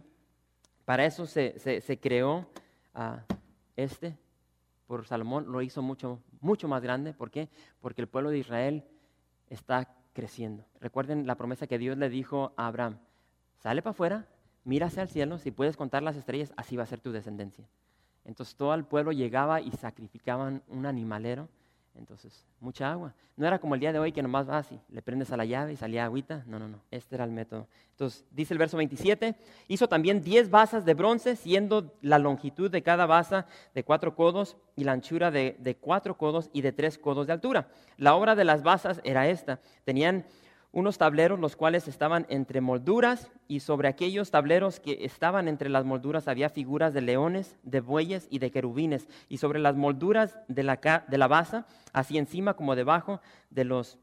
Para 0.85 1.05
eso 1.05 1.25
se, 1.25 1.99
creó 2.01 2.47
ah, 2.93 3.19
este 3.83 4.17
por 4.87 5.05
Salomón, 5.05 5.51
lo 5.51 5.61
hizo 5.61 5.81
mucho, 5.81 6.19
mucho 6.41 6.67
más 6.67 6.81
grande. 6.81 7.13
¿Por 7.13 7.29
qué? 7.29 7.49
Porque 7.79 8.01
el 8.01 8.07
pueblo 8.07 8.31
de 8.31 8.39
Israel 8.39 8.83
está 9.47 9.87
creciendo. 10.13 10.65
Recuerden 10.79 11.27
la 11.27 11.35
promesa 11.35 11.67
que 11.67 11.77
Dios 11.77 11.97
le 11.97 12.09
dijo 12.09 12.53
a 12.57 12.67
Abraham, 12.67 12.97
sale 13.59 13.81
para 13.81 13.91
afuera, 13.91 14.27
mira 14.63 14.87
hacia 14.87 15.03
el 15.03 15.09
cielo, 15.09 15.37
si 15.37 15.51
puedes 15.51 15.77
contar 15.77 16.01
las 16.01 16.15
estrellas, 16.15 16.53
así 16.57 16.75
va 16.75 16.83
a 16.83 16.87
ser 16.87 17.01
tu 17.01 17.11
descendencia. 17.11 17.67
Entonces 18.25 18.55
todo 18.55 18.73
el 18.73 18.83
pueblo 18.83 19.11
llegaba 19.11 19.61
y 19.61 19.71
sacrificaban 19.71 20.63
un 20.67 20.85
animalero 20.85 21.49
entonces, 21.95 22.45
mucha 22.59 22.91
agua. 22.91 23.13
No 23.35 23.45
era 23.45 23.59
como 23.59 23.75
el 23.75 23.81
día 23.81 23.91
de 23.91 23.99
hoy 23.99 24.11
que 24.11 24.21
nomás 24.21 24.47
vas 24.47 24.71
y 24.71 24.79
le 24.89 25.01
prendes 25.01 25.31
a 25.31 25.37
la 25.37 25.45
llave 25.45 25.73
y 25.73 25.75
salía 25.75 26.05
agüita. 26.05 26.43
No, 26.47 26.59
no, 26.59 26.67
no. 26.67 26.81
Este 26.91 27.15
era 27.15 27.25
el 27.25 27.31
método. 27.31 27.67
Entonces, 27.91 28.25
dice 28.31 28.53
el 28.53 28.57
verso 28.57 28.77
27, 28.77 29.35
hizo 29.67 29.87
también 29.89 30.21
10 30.21 30.49
basas 30.49 30.85
de 30.85 30.93
bronce, 30.93 31.35
siendo 31.35 31.93
la 32.01 32.19
longitud 32.19 32.71
de 32.71 32.81
cada 32.81 33.05
basa 33.05 33.47
de 33.73 33.83
cuatro 33.83 34.15
codos 34.15 34.57
y 34.75 34.83
la 34.85 34.93
anchura 34.93 35.31
de, 35.31 35.57
de 35.59 35.75
cuatro 35.75 36.17
codos 36.17 36.49
y 36.53 36.61
de 36.61 36.71
tres 36.71 36.97
codos 36.97 37.27
de 37.27 37.33
altura. 37.33 37.67
La 37.97 38.15
obra 38.15 38.35
de 38.35 38.45
las 38.45 38.63
basas 38.63 39.01
era 39.03 39.27
esta. 39.27 39.59
Tenían 39.83 40.25
unos 40.71 40.97
tableros 40.97 41.39
los 41.39 41.55
cuales 41.55 41.87
estaban 41.87 42.25
entre 42.29 42.61
molduras 42.61 43.31
y 43.47 43.61
sobre 43.61 43.87
aquellos 43.87 44.29
tableros 44.29 44.79
que 44.79 44.99
estaban 45.05 45.47
entre 45.47 45.69
las 45.69 45.83
molduras 45.83 46.27
había 46.27 46.49
figuras 46.49 46.93
de 46.93 47.01
leones, 47.01 47.57
de 47.63 47.81
bueyes 47.81 48.27
y 48.29 48.39
de 48.39 48.51
querubines 48.51 49.07
y 49.29 49.37
sobre 49.37 49.59
las 49.59 49.75
molduras 49.75 50.37
de 50.47 50.63
la, 50.63 51.05
de 51.07 51.17
la 51.17 51.27
basa, 51.27 51.65
así 51.91 52.17
encima 52.17 52.53
como 52.53 52.75
debajo 52.75 53.19
de 53.49 53.65
los, 53.65 53.97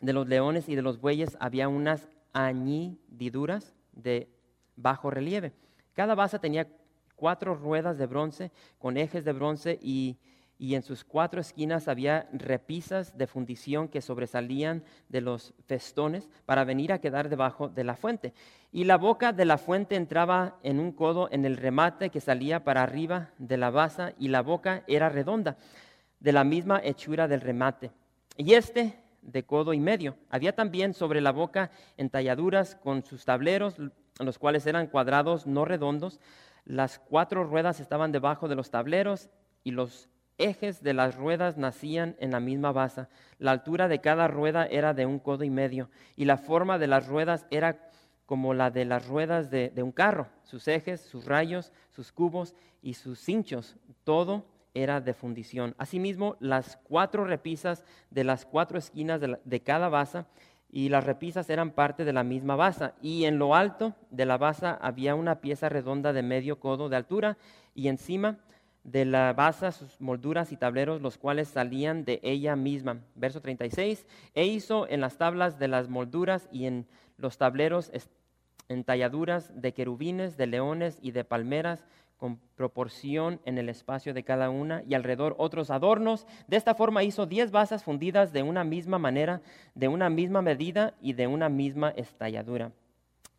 de 0.00 0.12
los 0.12 0.28
leones 0.28 0.68
y 0.68 0.74
de 0.74 0.82
los 0.82 1.00
bueyes 1.00 1.36
había 1.40 1.68
unas 1.68 2.08
añadiduras 2.32 3.74
de 3.92 4.28
bajo 4.76 5.10
relieve. 5.10 5.52
Cada 5.94 6.14
basa 6.14 6.38
tenía 6.38 6.68
cuatro 7.16 7.54
ruedas 7.54 7.98
de 7.98 8.06
bronce 8.06 8.50
con 8.78 8.96
ejes 8.96 9.24
de 9.24 9.32
bronce 9.32 9.78
y, 9.82 10.18
y 10.60 10.74
en 10.74 10.82
sus 10.82 11.04
cuatro 11.04 11.40
esquinas 11.40 11.88
había 11.88 12.28
repisas 12.34 13.16
de 13.16 13.26
fundición 13.26 13.88
que 13.88 14.02
sobresalían 14.02 14.84
de 15.08 15.22
los 15.22 15.54
festones 15.66 16.28
para 16.44 16.64
venir 16.64 16.92
a 16.92 17.00
quedar 17.00 17.30
debajo 17.30 17.70
de 17.70 17.82
la 17.82 17.96
fuente. 17.96 18.34
Y 18.70 18.84
la 18.84 18.98
boca 18.98 19.32
de 19.32 19.46
la 19.46 19.56
fuente 19.56 19.96
entraba 19.96 20.58
en 20.62 20.78
un 20.78 20.92
codo 20.92 21.30
en 21.32 21.46
el 21.46 21.56
remate 21.56 22.10
que 22.10 22.20
salía 22.20 22.62
para 22.62 22.82
arriba 22.82 23.30
de 23.38 23.56
la 23.56 23.70
basa 23.70 24.12
y 24.18 24.28
la 24.28 24.42
boca 24.42 24.84
era 24.86 25.08
redonda, 25.08 25.56
de 26.20 26.32
la 26.32 26.44
misma 26.44 26.78
hechura 26.84 27.26
del 27.26 27.40
remate. 27.40 27.90
Y 28.36 28.52
este 28.52 29.00
de 29.22 29.44
codo 29.44 29.72
y 29.72 29.80
medio. 29.80 30.18
Había 30.28 30.54
también 30.54 30.92
sobre 30.92 31.22
la 31.22 31.32
boca 31.32 31.70
entalladuras 31.96 32.74
con 32.74 33.02
sus 33.02 33.24
tableros, 33.24 33.76
los 34.18 34.38
cuales 34.38 34.66
eran 34.66 34.88
cuadrados, 34.88 35.46
no 35.46 35.64
redondos. 35.64 36.20
Las 36.66 36.98
cuatro 36.98 37.44
ruedas 37.44 37.80
estaban 37.80 38.12
debajo 38.12 38.46
de 38.46 38.56
los 38.56 38.70
tableros 38.70 39.30
y 39.64 39.70
los 39.70 40.10
ejes 40.40 40.82
de 40.82 40.94
las 40.94 41.16
ruedas 41.16 41.56
nacían 41.56 42.16
en 42.18 42.32
la 42.32 42.40
misma 42.40 42.72
base. 42.72 43.06
La 43.38 43.52
altura 43.52 43.88
de 43.88 44.00
cada 44.00 44.28
rueda 44.28 44.66
era 44.66 44.94
de 44.94 45.06
un 45.06 45.18
codo 45.18 45.44
y 45.44 45.50
medio 45.50 45.90
y 46.16 46.24
la 46.24 46.36
forma 46.36 46.78
de 46.78 46.86
las 46.86 47.06
ruedas 47.06 47.46
era 47.50 47.90
como 48.26 48.54
la 48.54 48.70
de 48.70 48.84
las 48.84 49.08
ruedas 49.08 49.50
de, 49.50 49.72
un 49.82 49.90
carro. 49.90 50.28
Sus 50.44 50.68
ejes, 50.68 51.00
sus 51.00 51.24
rayos, 51.24 51.72
sus 51.90 52.12
cubos 52.12 52.54
y 52.80 52.94
sus 52.94 53.18
cinchos, 53.18 53.76
todo 54.04 54.44
era 54.72 55.00
de 55.00 55.14
fundición. 55.14 55.74
Asimismo, 55.78 56.36
las 56.38 56.76
cuatro 56.84 57.24
repisas 57.24 57.84
de 58.10 58.22
las 58.22 58.46
cuatro 58.46 58.78
esquinas 58.78 59.20
de, 59.20 59.62
cada 59.62 59.88
basa 59.88 60.28
y 60.70 60.90
las 60.90 61.02
repisas 61.02 61.50
eran 61.50 61.72
parte 61.72 62.04
de 62.04 62.12
la 62.12 62.22
misma 62.22 62.54
basa. 62.54 62.94
Y 63.02 63.24
en 63.24 63.38
lo 63.38 63.56
alto 63.56 63.96
de 64.10 64.26
la 64.26 64.38
basa 64.38 64.78
había 64.80 65.16
una 65.16 65.40
pieza 65.40 65.68
redonda 65.68 66.12
de 66.12 66.22
medio 66.22 66.60
codo 66.60 66.88
de 66.88 66.94
altura 66.94 67.36
y 67.74 67.88
encima 67.88 68.38
de 68.84 69.04
la 69.04 69.32
basa 69.32 69.72
sus 69.72 70.00
molduras 70.00 70.52
y 70.52 70.56
tableros, 70.56 71.02
los 71.02 71.18
cuales 71.18 71.48
salían 71.48 72.04
de 72.04 72.20
ella 72.22 72.56
misma. 72.56 73.00
Verso 73.14 73.40
36, 73.40 74.06
e 74.34 74.46
hizo 74.46 74.88
en 74.88 75.00
las 75.00 75.18
tablas 75.18 75.58
de 75.58 75.68
las 75.68 75.88
molduras 75.88 76.48
y 76.50 76.66
en 76.66 76.86
los 77.16 77.38
tableros 77.38 77.90
entalladuras 78.68 79.60
de 79.60 79.74
querubines, 79.74 80.36
de 80.36 80.46
leones 80.46 80.98
y 81.02 81.10
de 81.10 81.24
palmeras 81.24 81.84
con 82.16 82.38
proporción 82.54 83.40
en 83.46 83.56
el 83.56 83.70
espacio 83.70 84.12
de 84.12 84.24
cada 84.24 84.50
una 84.50 84.82
y 84.86 84.94
alrededor 84.94 85.34
otros 85.38 85.70
adornos. 85.70 86.26
De 86.48 86.58
esta 86.58 86.74
forma 86.74 87.02
hizo 87.02 87.26
diez 87.26 87.50
basas 87.50 87.82
fundidas 87.82 88.32
de 88.32 88.42
una 88.42 88.62
misma 88.62 88.98
manera, 88.98 89.40
de 89.74 89.88
una 89.88 90.10
misma 90.10 90.42
medida 90.42 90.94
y 91.00 91.14
de 91.14 91.26
una 91.26 91.48
misma 91.48 91.90
estalladura. 91.90 92.72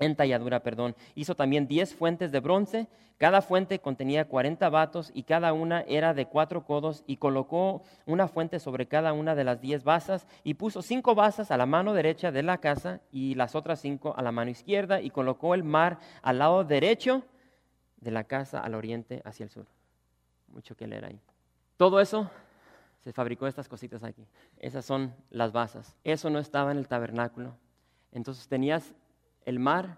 Entalladura, 0.01 0.61
perdón. 0.61 0.95
Hizo 1.15 1.35
también 1.35 1.67
diez 1.67 1.95
fuentes 1.95 2.31
de 2.31 2.39
bronce. 2.41 2.87
Cada 3.17 3.41
fuente 3.41 3.79
contenía 3.79 4.27
cuarenta 4.27 4.69
vatos 4.69 5.11
y 5.13 5.23
cada 5.23 5.53
una 5.53 5.81
era 5.81 6.15
de 6.15 6.25
cuatro 6.25 6.65
codos 6.65 7.03
y 7.05 7.17
colocó 7.17 7.83
una 8.07 8.27
fuente 8.27 8.59
sobre 8.59 8.87
cada 8.87 9.13
una 9.13 9.35
de 9.35 9.43
las 9.43 9.61
diez 9.61 9.83
basas 9.83 10.27
y 10.43 10.55
puso 10.55 10.81
cinco 10.81 11.13
basas 11.13 11.51
a 11.51 11.57
la 11.57 11.67
mano 11.67 11.93
derecha 11.93 12.31
de 12.31 12.41
la 12.41 12.57
casa 12.57 12.99
y 13.11 13.35
las 13.35 13.53
otras 13.53 13.79
cinco 13.79 14.15
a 14.17 14.23
la 14.23 14.31
mano 14.31 14.49
izquierda 14.49 15.01
y 15.01 15.11
colocó 15.11 15.53
el 15.53 15.63
mar 15.63 15.99
al 16.23 16.39
lado 16.39 16.63
derecho 16.63 17.23
de 17.97 18.09
la 18.09 18.23
casa 18.23 18.59
al 18.59 18.73
oriente 18.73 19.21
hacia 19.23 19.43
el 19.43 19.51
sur. 19.51 19.67
Mucho 20.47 20.75
que 20.75 20.87
leer 20.87 21.05
ahí. 21.05 21.21
Todo 21.77 22.01
eso 22.01 22.27
se 23.03 23.13
fabricó 23.13 23.45
estas 23.45 23.69
cositas 23.69 24.03
aquí. 24.03 24.25
Esas 24.57 24.83
son 24.83 25.13
las 25.29 25.51
basas. 25.51 25.95
Eso 26.03 26.31
no 26.31 26.39
estaba 26.39 26.71
en 26.71 26.79
el 26.79 26.87
tabernáculo. 26.87 27.55
Entonces 28.11 28.47
tenías 28.47 28.93
el 29.45 29.59
mar, 29.59 29.97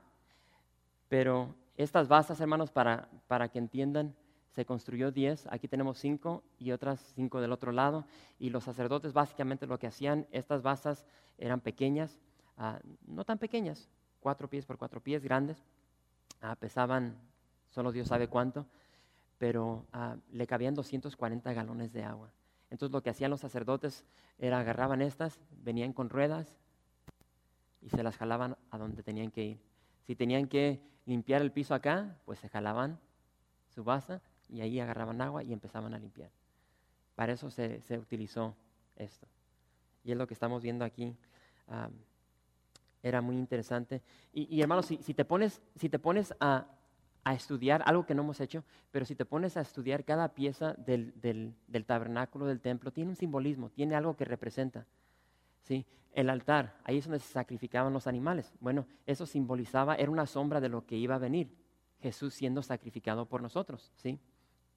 pero 1.10 1.56
estas 1.77 2.08
basas, 2.08 2.39
hermanos, 2.39 2.71
para, 2.71 3.10
para 3.27 3.49
que 3.49 3.60
entiendan, 3.60 4.15
se 4.51 4.65
construyó 4.65 5.12
diez, 5.12 5.47
aquí 5.49 5.67
tenemos 5.67 5.97
cinco 5.97 6.43
y 6.60 6.71
otras 6.71 6.99
cinco 7.15 7.41
del 7.41 7.51
otro 7.51 7.71
lado, 7.71 8.06
y 8.39 8.49
los 8.51 8.63
sacerdotes 8.63 9.13
básicamente 9.13 9.65
lo 9.65 9.79
que 9.79 9.88
hacían, 9.88 10.27
estas 10.32 10.62
basas 10.62 11.06
eran 11.38 11.60
pequeñas, 11.60 12.19
ah, 12.58 12.79
no 13.08 13.25
tan 13.25 13.39
pequeñas, 13.39 13.89
cuatro 14.19 14.49
pies 14.49 14.65
por 14.65 14.77
cuatro 14.77 15.01
pies, 15.01 15.23
grandes, 15.23 15.63
ah, 16.41 16.56
pesaban 16.56 17.17
solo 17.71 17.91
Dios 17.91 18.08
sabe 18.08 18.27
cuánto, 18.27 18.67
pero 19.39 19.86
ah, 19.91 20.15
le 20.32 20.45
cabían 20.45 20.75
240 20.75 21.51
galones 21.53 21.91
de 21.91 22.03
agua. 22.03 22.29
Entonces 22.69 22.93
lo 22.93 23.01
que 23.01 23.10
hacían 23.10 23.32
los 23.32 23.41
sacerdotes 23.41 24.06
era 24.38 24.60
agarraban 24.60 25.01
estas, 25.01 25.39
venían 25.63 25.93
con 25.93 26.10
ruedas 26.10 26.56
y 27.83 27.89
se 27.89 28.03
las 28.03 28.17
jalaban 28.17 28.57
a 28.71 28.77
donde 28.77 29.03
tenían 29.03 29.31
que 29.31 29.43
ir. 29.43 29.59
Si 30.03 30.15
tenían 30.15 30.47
que 30.47 30.81
limpiar 31.05 31.41
el 31.41 31.51
piso 31.51 31.73
acá, 31.73 32.17
pues 32.25 32.39
se 32.39 32.49
jalaban 32.49 32.99
su 33.69 33.83
basa 33.83 34.21
y 34.49 34.61
ahí 34.61 34.79
agarraban 34.79 35.21
agua 35.21 35.43
y 35.43 35.53
empezaban 35.53 35.93
a 35.93 35.99
limpiar. 35.99 36.31
Para 37.15 37.33
eso 37.33 37.49
se, 37.49 37.81
utilizó 37.97 38.55
esto. 38.95 39.27
Y 40.03 40.11
es 40.11 40.17
lo 40.17 40.27
que 40.27 40.33
estamos 40.33 40.63
viendo 40.63 40.83
aquí. 40.85 41.15
Ah, 41.67 41.89
era 43.01 43.21
muy 43.21 43.35
interesante. 43.35 44.01
Y, 44.31 44.61
hermanos, 44.61 44.85
si, 44.85 45.13
te 45.13 45.25
pones, 45.25 45.61
si 45.75 45.89
te 45.89 45.99
pones 45.99 46.33
a, 46.39 46.65
a 47.23 47.33
estudiar 47.33 47.83
algo 47.85 48.05
que 48.05 48.15
no 48.15 48.23
hemos 48.23 48.39
hecho, 48.41 48.63
pero 48.91 49.05
si 49.05 49.15
te 49.15 49.25
pones 49.25 49.57
a 49.57 49.61
estudiar 49.61 50.03
cada 50.03 50.29
pieza 50.29 50.73
del, 50.73 51.13
del, 51.21 51.85
tabernáculo, 51.85 52.45
del 52.45 52.61
templo, 52.61 52.91
tiene 52.91 53.11
un 53.11 53.15
simbolismo, 53.15 53.69
tiene 53.69 53.95
algo 53.95 54.15
que 54.15 54.25
representa. 54.25 54.85
¿Sí? 55.63 55.86
El 56.13 56.30
altar, 56.30 56.78
ahí 56.84 56.99
es 56.99 57.06
donde 57.06 57.19
se 57.19 57.34
sacrificaban 57.34 57.91
los 57.91 58.06
animales. 58.06 58.54
Bueno, 58.60 58.86
eso 59.06 59.26
simbolizaba, 59.26 59.95
era 59.95 60.12
una 60.12 60.28
sombra 60.28 60.62
de 60.62 60.69
lo 60.69 60.86
que 60.86 60.95
iba 60.95 61.15
a 61.15 61.19
venir, 61.19 61.56
Jesús 61.99 62.36
siendo 62.36 62.62
sacrificado 62.62 63.26
por 63.26 63.41
nosotros. 63.41 63.91
¿sí? 63.95 64.19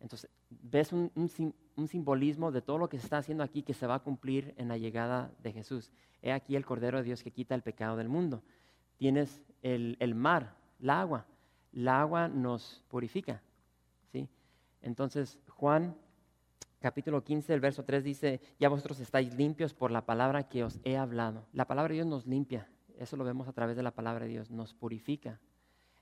Entonces, 0.01 0.31
ves 0.49 0.93
un, 0.93 1.13
un, 1.15 1.89
simbolismo 1.89 2.53
de 2.53 2.63
todo 2.63 2.79
lo 2.79 2.89
que 2.89 2.99
se 2.99 3.05
está 3.05 3.19
haciendo 3.19 3.43
aquí 3.43 3.63
que 3.63 3.75
se 3.75 3.87
va 3.87 3.97
a 3.97 4.03
cumplir 4.03 4.55
en 4.57 4.69
la 4.69 4.79
llegada 4.79 5.31
de 5.43 5.53
Jesús. 5.53 5.93
He 6.23 6.33
aquí 6.33 6.57
el 6.57 6.65
Cordero 6.65 6.99
de 6.99 7.05
Dios 7.05 7.23
que 7.23 7.33
quita 7.33 7.55
el 7.55 7.63
pecado 7.63 7.97
del 7.97 8.09
mundo. 8.09 8.43
Tienes 8.97 9.43
el, 9.63 9.97
el 10.01 10.15
mar, 10.15 10.57
el 10.81 10.89
agua, 10.89 11.27
la 11.73 12.01
agua 12.01 12.29
nos 12.29 12.83
purifica. 12.89 13.43
¿sí? 14.11 14.29
Entonces, 14.81 15.39
Juan 15.49 15.97
capítulo 16.81 17.25
15, 17.25 17.55
el 17.55 17.61
verso 17.61 17.85
3 17.85 18.05
dice, 18.05 18.41
ya 18.59 18.69
vosotros 18.69 19.01
estáis 19.01 19.35
limpios 19.35 19.75
por 19.75 19.91
la 19.91 20.07
palabra 20.07 20.49
que 20.49 20.65
os 20.65 20.79
he 20.85 20.97
hablado. 20.97 21.47
La 21.53 21.67
palabra 21.67 21.91
de 21.91 21.97
Dios 21.97 22.07
nos 22.07 22.27
limpia, 22.27 22.69
eso 22.99 23.17
lo 23.17 23.25
vemos 23.25 23.49
a 23.49 23.53
través 23.53 23.77
de 23.77 23.83
la 23.83 23.91
palabra 23.91 24.25
de 24.25 24.33
Dios, 24.33 24.51
nos 24.51 24.75
purifica. 24.75 25.41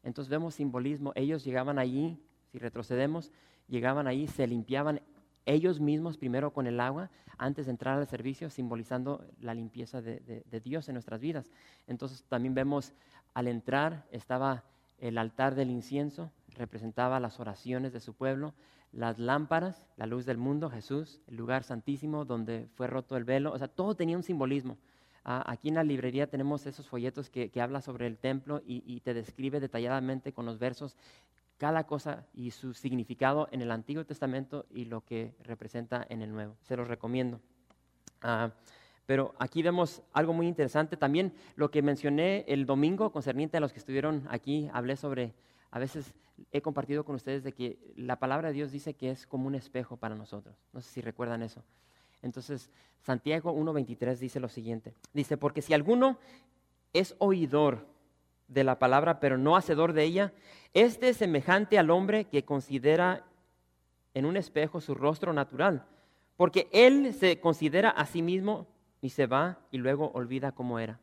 Entonces 0.02 0.28
vemos 0.28 0.54
simbolismo, 0.54 1.12
ellos 1.14 1.44
llegaban 1.44 1.78
allí, 1.78 2.18
si 2.52 2.58
retrocedemos, 2.58 3.32
llegaban 3.68 4.06
allí, 4.06 4.26
se 4.26 4.46
limpiaban 4.46 5.00
ellos 5.46 5.80
mismos 5.80 6.16
primero 6.16 6.52
con 6.52 6.66
el 6.66 6.80
agua 6.80 7.10
antes 7.38 7.66
de 7.66 7.72
entrar 7.72 7.98
al 7.98 8.06
servicio, 8.06 8.50
simbolizando 8.50 9.24
la 9.40 9.54
limpieza 9.54 10.00
de, 10.00 10.20
de 10.20 10.60
Dios 10.60 10.88
en 10.88 10.94
nuestras 10.94 11.20
vidas. 11.20 11.50
Entonces 11.86 12.24
también 12.24 12.54
vemos 12.54 12.92
al 13.34 13.48
entrar 13.48 14.06
estaba 14.10 14.64
el 14.98 15.18
altar 15.18 15.54
del 15.54 15.70
incienso 15.70 16.30
representaba 16.54 17.20
las 17.20 17.40
oraciones 17.40 17.92
de 17.92 18.00
su 18.00 18.14
pueblo, 18.14 18.54
las 18.92 19.18
lámparas, 19.18 19.86
la 19.96 20.06
luz 20.06 20.24
del 20.24 20.38
mundo, 20.38 20.70
Jesús, 20.70 21.20
el 21.26 21.36
lugar 21.36 21.64
santísimo 21.64 22.24
donde 22.24 22.68
fue 22.74 22.86
roto 22.86 23.16
el 23.16 23.24
velo, 23.24 23.52
o 23.52 23.58
sea, 23.58 23.68
todo 23.68 23.94
tenía 23.94 24.16
un 24.16 24.22
simbolismo. 24.22 24.78
Ah, 25.24 25.42
aquí 25.46 25.68
en 25.68 25.74
la 25.74 25.84
librería 25.84 26.26
tenemos 26.26 26.66
esos 26.66 26.86
folletos 26.86 27.30
que, 27.30 27.50
habla 27.60 27.80
sobre 27.80 28.06
el 28.06 28.18
templo 28.18 28.62
y, 28.66 29.00
te 29.00 29.14
describe 29.14 29.58
detalladamente 29.58 30.32
con 30.32 30.44
los 30.44 30.58
versos 30.58 30.96
cada 31.56 31.84
cosa 31.84 32.26
y 32.34 32.50
su 32.50 32.74
significado 32.74 33.48
en 33.50 33.62
el 33.62 33.70
Antiguo 33.70 34.04
Testamento 34.04 34.66
y 34.70 34.84
lo 34.84 35.00
que 35.00 35.34
representa 35.42 36.04
en 36.08 36.20
el 36.20 36.32
Nuevo. 36.32 36.56
Se 36.62 36.76
los 36.76 36.88
recomiendo. 36.88 37.40
Ah, 38.20 38.50
pero 39.06 39.34
aquí 39.38 39.62
vemos 39.62 40.02
algo 40.12 40.32
muy 40.32 40.46
interesante. 40.46 40.96
También 40.96 41.32
lo 41.56 41.70
que 41.70 41.82
mencioné 41.82 42.44
el 42.48 42.66
domingo 42.66 43.12
concerniente 43.12 43.56
a 43.56 43.60
los 43.60 43.72
que 43.72 43.78
estuvieron 43.78 44.26
aquí, 44.30 44.68
hablé 44.72 44.96
sobre, 44.96 45.34
a 45.74 45.80
veces 45.80 46.14
he 46.52 46.62
compartido 46.62 47.04
con 47.04 47.16
ustedes 47.16 47.42
de 47.42 47.50
que 47.50 47.80
la 47.96 48.20
palabra 48.20 48.46
de 48.48 48.54
Dios 48.54 48.70
dice 48.70 48.94
que 48.94 49.10
es 49.10 49.26
como 49.26 49.48
un 49.48 49.56
espejo 49.56 49.96
para 49.96 50.14
nosotros. 50.14 50.54
No 50.72 50.80
sé 50.80 50.88
si 50.88 51.00
recuerdan 51.00 51.42
eso. 51.42 51.64
Entonces, 52.22 52.70
Santiago 53.02 53.52
1.23 53.52 54.18
dice 54.18 54.38
lo 54.38 54.48
siguiente. 54.48 54.94
Dice, 55.12 55.36
porque 55.36 55.62
si 55.62 55.74
alguno 55.74 56.20
es 56.92 57.16
oidor 57.18 57.88
de 58.46 58.62
la 58.62 58.78
palabra, 58.78 59.18
pero 59.18 59.36
no 59.36 59.56
hacedor 59.56 59.94
de 59.94 60.04
ella, 60.04 60.32
este 60.74 61.08
es 61.08 61.16
semejante 61.16 61.76
al 61.76 61.90
hombre 61.90 62.26
que 62.26 62.44
considera 62.44 63.24
en 64.14 64.26
un 64.26 64.36
espejo 64.36 64.80
su 64.80 64.94
rostro 64.94 65.32
natural, 65.32 65.86
porque 66.36 66.68
él 66.70 67.12
se 67.14 67.40
considera 67.40 67.90
a 67.90 68.06
sí 68.06 68.22
mismo 68.22 68.68
y 69.00 69.10
se 69.10 69.26
va 69.26 69.58
y 69.72 69.78
luego 69.78 70.12
olvida 70.14 70.52
cómo 70.52 70.78
era. 70.78 71.00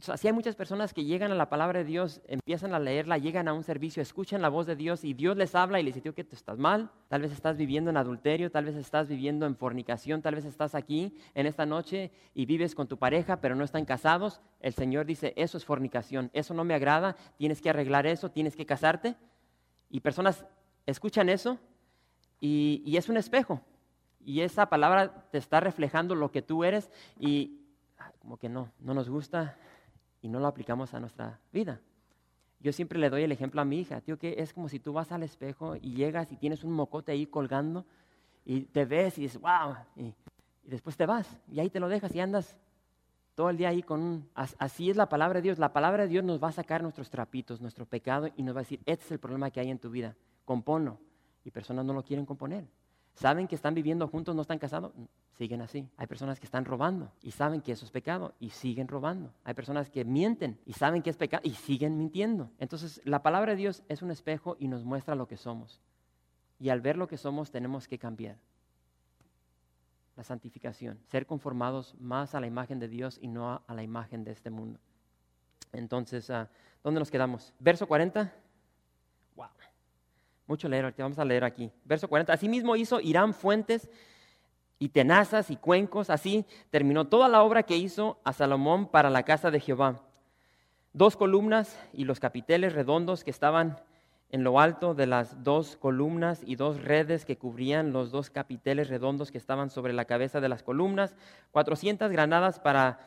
Entonces, 0.00 0.14
así 0.14 0.28
hay 0.28 0.32
muchas 0.32 0.56
personas 0.56 0.94
que 0.94 1.04
llegan 1.04 1.30
a 1.30 1.34
la 1.34 1.50
palabra 1.50 1.80
de 1.80 1.84
Dios, 1.84 2.22
empiezan 2.26 2.72
a 2.72 2.78
leerla, 2.78 3.18
llegan 3.18 3.48
a 3.48 3.52
un 3.52 3.62
servicio, 3.62 4.00
escuchan 4.00 4.40
la 4.40 4.48
voz 4.48 4.66
de 4.66 4.74
Dios 4.74 5.04
y 5.04 5.12
Dios 5.12 5.36
les 5.36 5.54
habla 5.54 5.78
y 5.78 5.82
les 5.82 5.94
dice 5.94 6.14
que 6.14 6.24
tú 6.24 6.34
estás 6.34 6.56
mal, 6.56 6.90
tal 7.08 7.20
vez 7.20 7.32
estás 7.32 7.58
viviendo 7.58 7.90
en 7.90 7.98
adulterio, 7.98 8.50
tal 8.50 8.64
vez 8.64 8.76
estás 8.76 9.08
viviendo 9.08 9.44
en 9.44 9.56
fornicación, 9.56 10.22
tal 10.22 10.36
vez 10.36 10.46
estás 10.46 10.74
aquí 10.74 11.14
en 11.34 11.44
esta 11.44 11.66
noche 11.66 12.12
y 12.32 12.46
vives 12.46 12.74
con 12.74 12.88
tu 12.88 12.96
pareja 12.96 13.42
pero 13.42 13.54
no 13.54 13.62
están 13.62 13.84
casados. 13.84 14.40
El 14.60 14.72
Señor 14.72 15.04
dice, 15.04 15.34
eso 15.36 15.58
es 15.58 15.66
fornicación, 15.66 16.30
eso 16.32 16.54
no 16.54 16.64
me 16.64 16.72
agrada, 16.72 17.14
tienes 17.36 17.60
que 17.60 17.68
arreglar 17.68 18.06
eso, 18.06 18.30
tienes 18.30 18.56
que 18.56 18.64
casarte. 18.64 19.16
Y 19.90 20.00
personas 20.00 20.46
escuchan 20.86 21.28
eso 21.28 21.58
y, 22.40 22.82
y 22.86 22.96
es 22.96 23.10
un 23.10 23.18
espejo. 23.18 23.60
y 24.24 24.40
esa 24.40 24.70
palabra 24.70 25.28
te 25.30 25.36
está 25.36 25.60
reflejando 25.60 26.14
lo 26.14 26.30
que 26.30 26.40
tú 26.40 26.64
eres 26.64 26.90
y 27.18 27.58
como 28.20 28.38
que 28.38 28.48
no, 28.48 28.72
no 28.78 28.94
nos 28.94 29.10
gusta 29.10 29.58
y 30.22 30.28
no 30.28 30.40
lo 30.40 30.46
aplicamos 30.46 30.94
a 30.94 31.00
nuestra 31.00 31.40
vida. 31.52 31.80
Yo 32.60 32.72
siempre 32.72 32.98
le 32.98 33.08
doy 33.08 33.22
el 33.22 33.32
ejemplo 33.32 33.60
a 33.60 33.64
mi 33.64 33.80
hija, 33.80 34.00
tío, 34.00 34.18
que 34.18 34.34
es 34.38 34.52
como 34.52 34.68
si 34.68 34.78
tú 34.78 34.92
vas 34.92 35.12
al 35.12 35.22
espejo 35.22 35.76
y 35.76 35.94
llegas 35.94 36.30
y 36.30 36.36
tienes 36.36 36.62
un 36.62 36.72
mocote 36.72 37.12
ahí 37.12 37.26
colgando 37.26 37.86
y 38.44 38.62
te 38.62 38.84
ves 38.84 39.16
y 39.18 39.22
dices, 39.22 39.40
wow, 39.40 39.76
y, 39.96 40.12
después 40.62 40.96
te 40.96 41.06
vas 41.06 41.40
y 41.50 41.60
ahí 41.60 41.70
te 41.70 41.80
lo 41.80 41.88
dejas 41.88 42.14
y 42.14 42.20
andas 42.20 42.56
todo 43.34 43.48
el 43.48 43.56
día 43.56 43.70
ahí 43.70 43.82
con 43.82 44.00
un... 44.02 44.28
Así 44.34 44.90
es 44.90 44.96
la 44.96 45.08
palabra 45.08 45.38
de 45.38 45.42
Dios. 45.42 45.58
La 45.58 45.72
palabra 45.72 46.02
de 46.02 46.10
Dios 46.10 46.22
nos 46.22 46.42
va 46.42 46.48
a 46.48 46.52
sacar 46.52 46.82
nuestros 46.82 47.08
trapitos, 47.08 47.62
nuestro 47.62 47.86
pecado 47.86 48.28
y 48.36 48.42
nos 48.42 48.54
va 48.54 48.60
a 48.60 48.62
decir, 48.62 48.80
este 48.84 49.06
es 49.06 49.12
el 49.12 49.18
problema 49.18 49.50
que 49.50 49.60
hay 49.60 49.70
en 49.70 49.78
tu 49.78 49.88
vida, 49.88 50.14
componlo. 50.44 50.98
Y 51.42 51.50
personas 51.50 51.86
no 51.86 51.94
lo 51.94 52.02
quieren 52.02 52.26
componer. 52.26 52.66
Saben 53.14 53.48
que 53.48 53.54
están 53.54 53.74
viviendo 53.74 54.08
juntos, 54.08 54.34
no 54.34 54.42
están 54.42 54.58
casados, 54.58 54.92
siguen 55.36 55.62
así. 55.62 55.88
Hay 55.96 56.06
personas 56.06 56.38
que 56.38 56.46
están 56.46 56.64
robando 56.64 57.12
y 57.22 57.32
saben 57.32 57.60
que 57.60 57.72
eso 57.72 57.84
es 57.84 57.90
pecado 57.90 58.34
y 58.40 58.50
siguen 58.50 58.88
robando. 58.88 59.32
Hay 59.44 59.54
personas 59.54 59.90
que 59.90 60.04
mienten 60.04 60.58
y 60.66 60.72
saben 60.74 61.02
que 61.02 61.10
es 61.10 61.16
pecado 61.16 61.42
y 61.44 61.50
siguen 61.50 61.98
mintiendo. 61.98 62.50
Entonces, 62.58 63.00
la 63.04 63.22
palabra 63.22 63.52
de 63.52 63.56
Dios 63.56 63.82
es 63.88 64.02
un 64.02 64.10
espejo 64.10 64.56
y 64.58 64.68
nos 64.68 64.84
muestra 64.84 65.14
lo 65.14 65.26
que 65.26 65.36
somos. 65.36 65.80
Y 66.58 66.68
al 66.68 66.80
ver 66.80 66.96
lo 66.96 67.08
que 67.08 67.16
somos 67.16 67.50
tenemos 67.50 67.88
que 67.88 67.98
cambiar. 67.98 68.36
La 70.16 70.24
santificación, 70.24 70.98
ser 71.06 71.24
conformados 71.24 71.94
más 71.98 72.34
a 72.34 72.40
la 72.40 72.46
imagen 72.46 72.78
de 72.78 72.88
Dios 72.88 73.18
y 73.20 73.28
no 73.28 73.62
a, 73.66 73.74
la 73.74 73.82
imagen 73.82 74.24
de 74.24 74.32
este 74.32 74.50
mundo. 74.50 74.78
Entonces, 75.72 76.28
ah, 76.28 76.50
¿dónde 76.84 77.00
nos 77.00 77.10
quedamos? 77.10 77.54
Verso 77.58 77.86
40. 77.86 78.30
Wow. 79.36 79.46
Mucho 80.50 80.68
leer, 80.68 80.92
vamos 80.98 81.16
a 81.20 81.24
leer 81.24 81.44
aquí. 81.44 81.70
Verso 81.84 82.08
40. 82.08 82.32
Asimismo 82.32 82.74
hizo 82.74 83.00
Irán 83.00 83.34
fuentes 83.34 83.88
y 84.80 84.88
tenazas 84.88 85.48
y 85.48 85.54
cuencos. 85.54 86.10
Así 86.10 86.44
terminó 86.70 87.06
toda 87.06 87.28
la 87.28 87.44
obra 87.44 87.62
que 87.62 87.76
hizo 87.76 88.18
a 88.24 88.32
Salomón 88.32 88.88
para 88.88 89.10
la 89.10 89.22
casa 89.22 89.52
de 89.52 89.60
Jehová. 89.60 90.02
Dos 90.92 91.16
columnas 91.16 91.78
y 91.92 92.02
los 92.02 92.18
capiteles 92.18 92.72
redondos 92.72 93.22
que 93.22 93.30
estaban 93.30 93.78
en 94.30 94.42
lo 94.42 94.58
alto 94.58 94.92
de 94.92 95.06
las 95.06 95.44
dos 95.44 95.76
columnas 95.76 96.42
y 96.44 96.56
dos 96.56 96.82
redes 96.82 97.24
que 97.24 97.38
cubrían 97.38 97.92
los 97.92 98.10
dos 98.10 98.28
capiteles 98.28 98.88
redondos 98.88 99.30
que 99.30 99.38
estaban 99.38 99.70
sobre 99.70 99.92
la 99.92 100.06
cabeza 100.06 100.40
de 100.40 100.48
las 100.48 100.64
columnas. 100.64 101.14
Cuatrocientas 101.52 102.10
granadas 102.10 102.58
para 102.58 102.98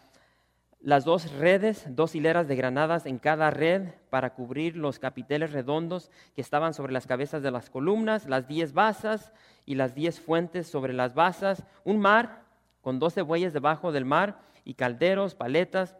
las 0.83 1.05
dos 1.05 1.31
redes, 1.31 1.85
dos 1.87 2.13
hileras 2.13 2.49
de 2.49 2.57
granadas 2.57 3.05
en 3.05 3.17
cada 3.17 3.49
red 3.49 3.83
para 4.09 4.33
cubrir 4.33 4.75
los 4.75 4.99
capiteles 4.99 5.53
redondos 5.53 6.11
que 6.35 6.41
estaban 6.41 6.73
sobre 6.73 6.91
las 6.91 7.07
cabezas 7.07 7.41
de 7.41 7.51
las 7.51 7.69
columnas, 7.69 8.27
las 8.27 8.49
diez 8.49 8.73
basas 8.73 9.31
y 9.65 9.75
las 9.75 9.95
diez 9.95 10.19
fuentes 10.19 10.67
sobre 10.67 10.91
las 10.91 11.13
basas, 11.13 11.63
un 11.85 12.01
mar 12.01 12.43
con 12.81 12.99
doce 12.99 13.21
bueyes 13.21 13.53
debajo 13.53 13.93
del 13.93 14.03
mar 14.03 14.41
y 14.65 14.73
calderos, 14.73 15.35
paletas, 15.35 15.95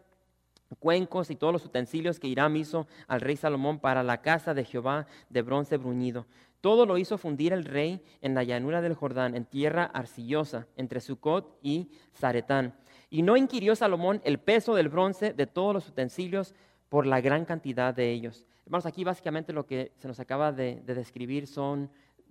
cuencos 0.78 1.30
y 1.30 1.36
todos 1.36 1.54
los 1.54 1.64
utensilios 1.64 2.20
que 2.20 2.28
Hiram 2.28 2.54
hizo 2.56 2.86
al 3.08 3.22
rey 3.22 3.36
Salomón 3.36 3.78
para 3.78 4.02
la 4.02 4.20
casa 4.20 4.52
de 4.52 4.66
Jehová 4.66 5.06
de 5.30 5.40
bronce 5.40 5.78
bruñido. 5.78 6.26
Todo 6.60 6.84
lo 6.84 6.98
hizo 6.98 7.16
fundir 7.16 7.54
el 7.54 7.64
rey 7.64 8.02
en 8.20 8.34
la 8.34 8.44
llanura 8.44 8.82
del 8.82 8.94
Jordán, 8.94 9.34
en 9.34 9.46
tierra 9.46 9.84
arcillosa, 9.84 10.66
entre 10.76 11.00
Sucot 11.00 11.58
y 11.62 11.90
Zaretán 12.14 12.74
y 13.10 13.22
no 13.22 13.36
inquirió 13.36 13.76
Salomón 13.76 14.20
el 14.24 14.38
peso 14.38 14.74
del 14.74 14.88
bronce 14.88 15.32
de 15.32 15.46
todos 15.46 15.74
los 15.74 15.88
utensilios 15.88 16.54
por 16.88 17.06
la 17.06 17.20
gran 17.20 17.44
cantidad 17.44 17.94
de 17.94 18.10
ellos. 18.10 18.46
Hermanos, 18.66 18.86
aquí 18.86 19.04
básicamente 19.04 19.52
lo 19.52 19.66
que 19.66 19.92
se 19.98 20.08
nos 20.08 20.20
acaba 20.20 20.52
de, 20.52 20.80
describir 20.86 21.46
son 21.46 21.90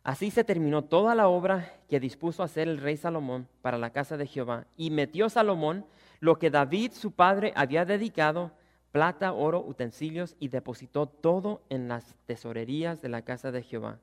Así 0.04 0.32
se 0.32 0.46
terminó 0.46 0.86
toda 0.86 1.16
la 1.16 1.28
obra 1.28 1.74
que 1.90 2.00
dispuso 2.00 2.42
hacer 2.42 2.70
el 2.70 2.78
rey 2.78 2.96
Salomón 2.96 3.50
para 3.62 3.78
la 3.78 3.90
casa 3.90 4.16
de 4.16 4.26
Jehová. 4.26 4.66
Y 4.78 4.90
metió 4.90 5.30
Salomón 5.30 5.86
lo 6.22 6.40
que 6.40 6.50
David 6.50 6.94
su 6.94 7.12
padre 7.12 7.52
había 7.58 7.84
dedicado, 7.84 8.52
plata, 8.94 9.34
oro, 9.34 9.62
utensilios, 9.66 10.38
y 10.40 10.48
depositó 10.48 11.08
todo 11.08 11.62
en 11.70 11.90
las 11.90 12.16
tesorerías 12.26 13.02
de 13.02 13.10
la 13.10 13.24
casa 13.24 13.52
de 13.52 13.64
Jehová. 13.64 14.00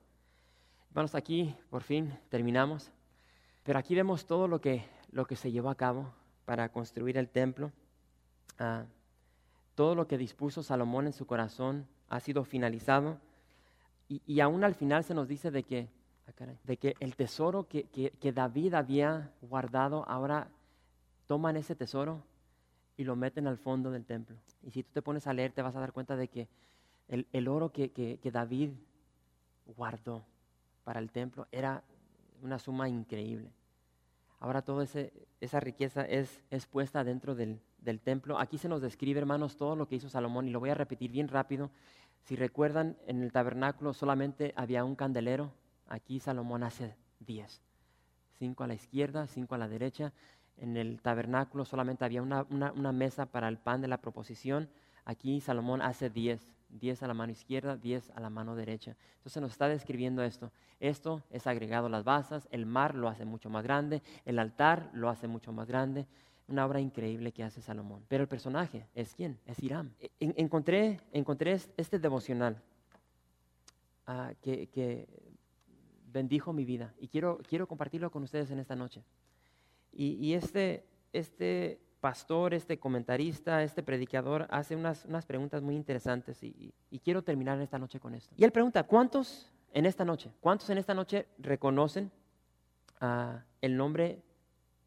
Vamos 0.93 1.15
aquí 1.15 1.55
por 1.71 1.81
fin 1.81 2.17
terminamos. 2.29 2.91
Pero 3.65 3.79
aquí 3.79 3.95
vemos 3.95 4.27
todo 4.27 4.47
lo 4.47 4.61
que, 4.61 4.85
lo 5.11 5.25
que 5.25 5.35
se 5.35 5.51
llevó 5.51 5.71
a 5.71 5.75
cabo 5.75 6.13
para 6.45 6.69
construir 6.69 7.17
el 7.17 7.27
templo. 7.27 7.71
Ah, 8.59 8.85
todo 9.73 9.95
lo 9.95 10.07
que 10.07 10.19
dispuso 10.19 10.61
Salomón 10.61 11.07
en 11.07 11.13
su 11.13 11.25
corazón 11.25 11.87
ha 12.07 12.19
sido 12.19 12.45
finalizado. 12.45 13.17
Y, 14.07 14.39
aún 14.39 14.63
al 14.63 14.75
final 14.75 15.03
se 15.03 15.15
nos 15.15 15.27
dice 15.27 15.49
de 15.49 15.63
que, 15.63 15.89
ah, 16.27 16.45
de 16.63 16.77
que 16.77 16.95
el 16.99 17.15
tesoro 17.15 17.67
que, 17.67 17.85
que, 17.85 18.31
David 18.31 18.75
había 18.75 19.31
guardado, 19.41 20.07
ahora 20.07 20.47
toman 21.25 21.57
ese 21.57 21.75
tesoro 21.75 22.21
y 22.97 23.03
lo 23.03 23.15
meten 23.15 23.47
al 23.47 23.57
fondo 23.57 23.89
del 23.89 24.05
templo. 24.05 24.37
Y 24.61 24.69
si 24.69 24.83
tú 24.83 24.91
te 24.93 25.01
pones 25.01 25.25
a 25.25 25.33
leer, 25.33 25.51
te 25.53 25.63
vas 25.63 25.75
a 25.75 25.79
dar 25.79 25.91
cuenta 25.91 26.15
de 26.15 26.27
que 26.27 26.47
el, 27.07 27.25
el 27.33 27.47
oro 27.47 27.71
que, 27.71 27.89
que 27.91 28.31
David 28.31 28.69
guardó 29.75 30.23
para 30.83 30.99
el 30.99 31.09
templo 31.09 31.47
era 31.51 31.83
una 32.41 32.59
suma 32.59 32.89
increíble. 32.89 33.51
Ahora 34.39 34.61
toda 34.61 34.85
esa 35.41 35.59
riqueza 35.59 36.03
es, 36.05 36.43
es 36.49 36.65
puesta 36.67 37.03
dentro 37.03 37.35
del, 37.35 37.61
templo. 38.03 38.39
Aquí 38.39 38.57
se 38.57 38.69
nos 38.69 38.81
describe, 38.81 39.19
hermanos, 39.19 39.57
todo 39.57 39.75
lo 39.75 39.87
que 39.87 39.95
hizo 39.95 40.09
Salomón 40.09 40.47
y 40.47 40.51
lo 40.51 40.59
voy 40.59 40.69
a 40.69 40.75
repetir 40.75 41.11
bien 41.11 41.27
rápido. 41.27 41.71
Si 42.23 42.35
recuerdan, 42.35 42.97
en 43.07 43.23
el 43.23 43.31
tabernáculo 43.31 43.93
solamente 43.93 44.53
había 44.55 44.83
un 44.83 44.95
candelero. 44.95 45.53
Aquí 45.87 46.19
Salomón 46.19 46.63
hace 46.63 46.95
diez. 47.19 47.61
Cinco 48.37 48.63
a 48.63 48.67
la 48.67 48.73
izquierda, 48.73 49.27
cinco 49.27 49.55
a 49.55 49.57
la 49.57 49.67
derecha. 49.67 50.13
En 50.57 50.77
el 50.77 51.01
tabernáculo 51.01 51.65
solamente 51.65 52.05
había 52.05 52.21
una 52.21 52.91
mesa 52.91 53.25
para 53.25 53.47
el 53.47 53.57
pan 53.57 53.81
de 53.81 53.87
la 53.87 54.01
proposición. 54.01 54.69
Aquí 55.05 55.39
Salomón 55.39 55.81
hace 55.81 56.09
diez. 56.09 56.55
10 56.79 57.03
a 57.03 57.07
la 57.07 57.13
mano 57.13 57.31
izquierda, 57.31 57.77
10 57.77 58.11
a 58.15 58.19
la 58.19 58.29
mano 58.29 58.55
derecha. 58.55 58.95
Entonces 59.17 59.41
nos 59.41 59.51
está 59.51 59.67
describiendo 59.67 60.23
esto. 60.23 60.51
Esto 60.79 61.23
es 61.29 61.47
agregado 61.47 61.87
a 61.87 61.89
las 61.89 62.03
basas, 62.03 62.47
el 62.51 62.65
mar 62.65 62.95
lo 62.95 63.07
hace 63.07 63.25
mucho 63.25 63.49
más 63.49 63.63
grande, 63.63 64.01
el 64.25 64.39
altar 64.39 64.89
lo 64.93 65.09
hace 65.09 65.27
mucho 65.27 65.51
más 65.51 65.67
grande. 65.67 66.07
Una 66.47 66.65
obra 66.65 66.79
increíble 66.79 67.31
que 67.31 67.43
hace 67.43 67.61
Salomón. 67.61 68.03
Pero 68.07 68.21
el 68.21 68.27
personaje 68.27 68.85
es 68.93 69.15
quién? 69.15 69.39
Es 69.45 69.61
Hiram. 69.63 69.91
E, 69.99 70.11
encontré, 70.19 70.99
encontré 71.11 71.53
este 71.53 71.97
devocional 71.97 72.61
ah, 74.05 74.33
que, 74.41 75.07
bendijo 76.11 76.53
mi 76.53 76.63
vida 76.63 76.93
y 76.97 77.09
quiero, 77.09 77.39
quiero 77.49 77.67
compartirlo 77.67 78.09
con 78.09 78.23
ustedes 78.23 78.51
en 78.51 78.59
esta 78.59 78.75
noche. 78.75 79.03
Y, 79.91 80.13
y 80.13 80.33
este, 80.33 80.85
este 81.13 81.81
pastor, 82.05 82.53
este 82.53 82.77
comentarista, 82.77 83.63
este 83.63 83.81
predicador 83.81 84.45
hace 84.51 84.75
unas, 84.75 85.05
unas 85.05 85.25
preguntas 85.25 85.63
muy 85.63 85.75
interesantes 85.75 86.43
y, 86.43 86.71
quiero 87.03 87.23
terminar 87.23 87.59
esta 87.59 87.79
noche 87.79 87.99
con 87.99 88.13
esto. 88.13 88.31
Y 88.37 88.43
él 88.43 88.51
pregunta, 88.51 88.83
¿cuántos 88.83 89.51
en 89.73 89.87
esta 89.87 90.05
noche, 90.05 90.31
cuántos 90.39 90.69
en 90.69 90.77
esta 90.77 90.93
noche 90.93 91.25
reconocen 91.39 92.11
uh, 93.01 93.39
el 93.59 93.75
nombre 93.75 94.21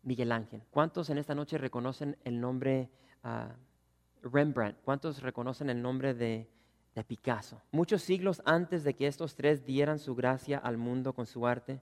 Miguel 0.05 0.31
Ángel? 0.31 0.63
¿Cuántos 0.71 1.11
en 1.11 1.19
esta 1.19 1.35
noche 1.35 1.59
reconocen 1.59 2.17
el 2.23 2.41
nombre 2.41 2.89
uh, 3.25 4.29
Rembrandt? 4.29 4.79
¿Cuántos 4.85 5.21
reconocen 5.21 5.71
el 5.71 5.83
nombre 5.83 6.15
de, 6.15 6.49
de 6.95 7.03
Picasso? 7.03 7.61
Muchos 7.73 8.01
siglos 8.03 8.43
antes 8.45 8.85
de 8.85 8.95
que 8.95 9.09
estos 9.09 9.35
tres 9.35 9.67
dieran 9.67 9.99
su 9.99 10.15
gracia 10.15 10.59
al 10.59 10.77
mundo 10.77 11.13
con 11.13 11.27
su 11.27 11.49
arte, 11.49 11.81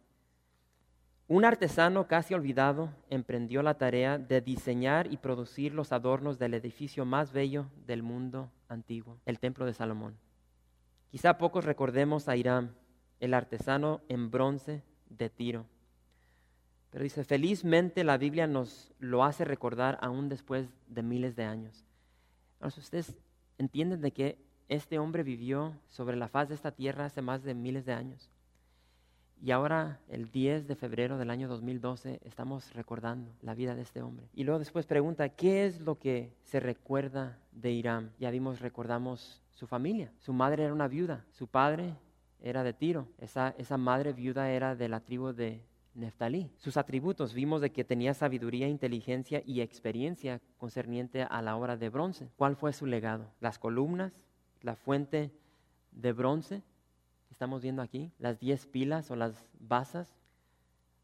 Un 1.29 1.45
artesano 1.45 2.07
casi 2.07 2.35
olvidado 2.35 2.91
emprendió 3.11 3.61
la 3.64 3.74
tarea 3.74 4.16
de 4.16 4.41
diseñar 4.41 5.12
y 5.12 5.16
producir 5.16 5.74
los 5.74 5.91
adornos 5.91 6.39
del 6.39 6.55
edificio 6.55 7.05
más 7.05 7.33
bello 7.33 7.66
del 7.85 8.05
mundo 8.05 8.49
antiguo, 8.68 9.18
el 9.27 9.41
Templo 9.41 9.66
de 9.66 9.74
Salomón. 9.74 10.16
Quizá 11.11 11.37
pocos 11.37 11.64
recordemos 11.64 12.29
a 12.29 12.37
Irán, 12.37 12.77
el 13.18 13.35
artesano 13.35 14.03
en 14.09 14.31
bronce 14.31 14.85
de 15.11 15.29
Tiro. 15.29 15.66
Pero 16.91 17.03
dice, 17.03 17.24
felizmente 17.24 18.05
la 18.05 18.18
Biblia 18.18 18.47
nos 18.47 18.95
lo 19.01 19.24
hace 19.24 19.45
recordar 19.45 19.99
aún 20.03 20.29
después 20.29 20.68
de 20.87 21.03
miles 21.03 21.35
de 21.35 21.43
años. 21.43 21.85
ustedes 22.61 23.16
entienden 23.59 24.01
de 24.01 24.12
que 24.12 24.39
este 24.68 25.01
hombre 25.01 25.24
vivió 25.24 25.77
sobre 25.89 26.16
la 26.16 26.29
faz 26.29 26.49
de 26.49 26.55
esta 26.55 26.70
tierra 26.70 27.07
hace 27.07 27.20
más 27.20 27.43
de 27.43 27.55
miles 27.55 27.85
de 27.85 27.95
años. 27.95 28.31
Y 29.43 29.51
ahora, 29.51 30.01
el 30.09 30.30
10 30.30 30.66
de 30.66 30.76
febrero 30.76 31.18
del 31.18 31.30
año 31.30 31.47
2012, 31.49 32.20
estamos 32.24 32.72
recordando 32.74 33.30
la 33.43 33.55
vida 33.55 33.74
de 33.74 33.82
este 33.82 34.03
hombre. 34.03 34.28
Y 34.34 34.45
luego 34.45 34.59
después 34.59 34.87
pregunta, 34.87 35.28
¿qué 35.28 35.66
es 35.66 35.80
lo 35.80 35.99
que 35.99 36.32
se 36.45 36.59
recuerda 36.59 37.39
de 37.53 37.70
Irán? 37.72 38.12
Ya 38.18 38.30
vimos, 38.30 38.61
recordamos 38.61 39.43
su 39.51 39.66
familia. 39.66 40.11
Su 40.20 40.32
madre 40.32 40.64
era 40.64 40.72
una 40.72 40.89
viuda, 40.89 41.24
su 41.32 41.47
padre 41.49 41.95
era 42.41 42.62
de 42.62 42.72
Tiro. 42.72 43.09
Esa, 43.18 43.55
esa 43.59 43.76
madre 43.76 44.12
viuda 44.12 44.51
era 44.51 44.74
de 44.74 44.89
la 44.89 45.01
tribu 45.01 45.32
de 45.32 45.62
Neftalí. 45.95 46.51
Sus 46.57 46.76
atributos, 46.76 47.34
vimos 47.34 47.61
de 47.61 47.70
que 47.70 47.84
tenía 47.84 48.14
sabiduría, 48.14 48.68
inteligencia 48.68 49.43
y 49.45 49.61
experiencia 49.61 50.41
concerniente 50.59 51.22
a 51.22 51.43
la 51.43 51.57
obra 51.57 51.76
de 51.76 51.89
bronce. 51.89 52.30
¿Cuál 52.37 52.57
fue 52.57 52.72
su 52.72 52.87
legado? 52.87 53.30
Las 53.41 53.59
columnas, 53.59 54.12
la 54.62 54.76
fuente 54.76 55.30
de 55.93 56.12
bronce, 56.12 56.62
estamos 57.37 57.61
viendo 57.61 57.82
aquí, 57.82 58.11
las 58.18 58.41
diez 58.41 58.64
pilas 58.64 59.11
o 59.11 59.14
las 59.14 59.45
basas. 59.61 60.11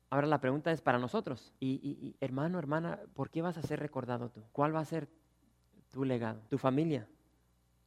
Ahora 0.08 0.26
la 0.26 0.40
pregunta 0.40 0.72
es 0.72 0.80
para 0.80 0.98
nosotros. 0.98 1.52
Y, 1.60 2.16
hermano, 2.20 2.58
hermana, 2.58 3.00
¿por 3.12 3.28
qué 3.28 3.42
vas 3.42 3.58
a 3.58 3.62
ser 3.62 3.80
recordado 3.80 4.30
tú? 4.30 4.42
¿Cuál 4.50 4.74
va 4.74 4.80
a 4.80 4.84
ser 4.86 5.10
tu 5.90 6.06
legado? 6.06 6.40
¿Tu 6.48 6.56
familia? 6.56 7.06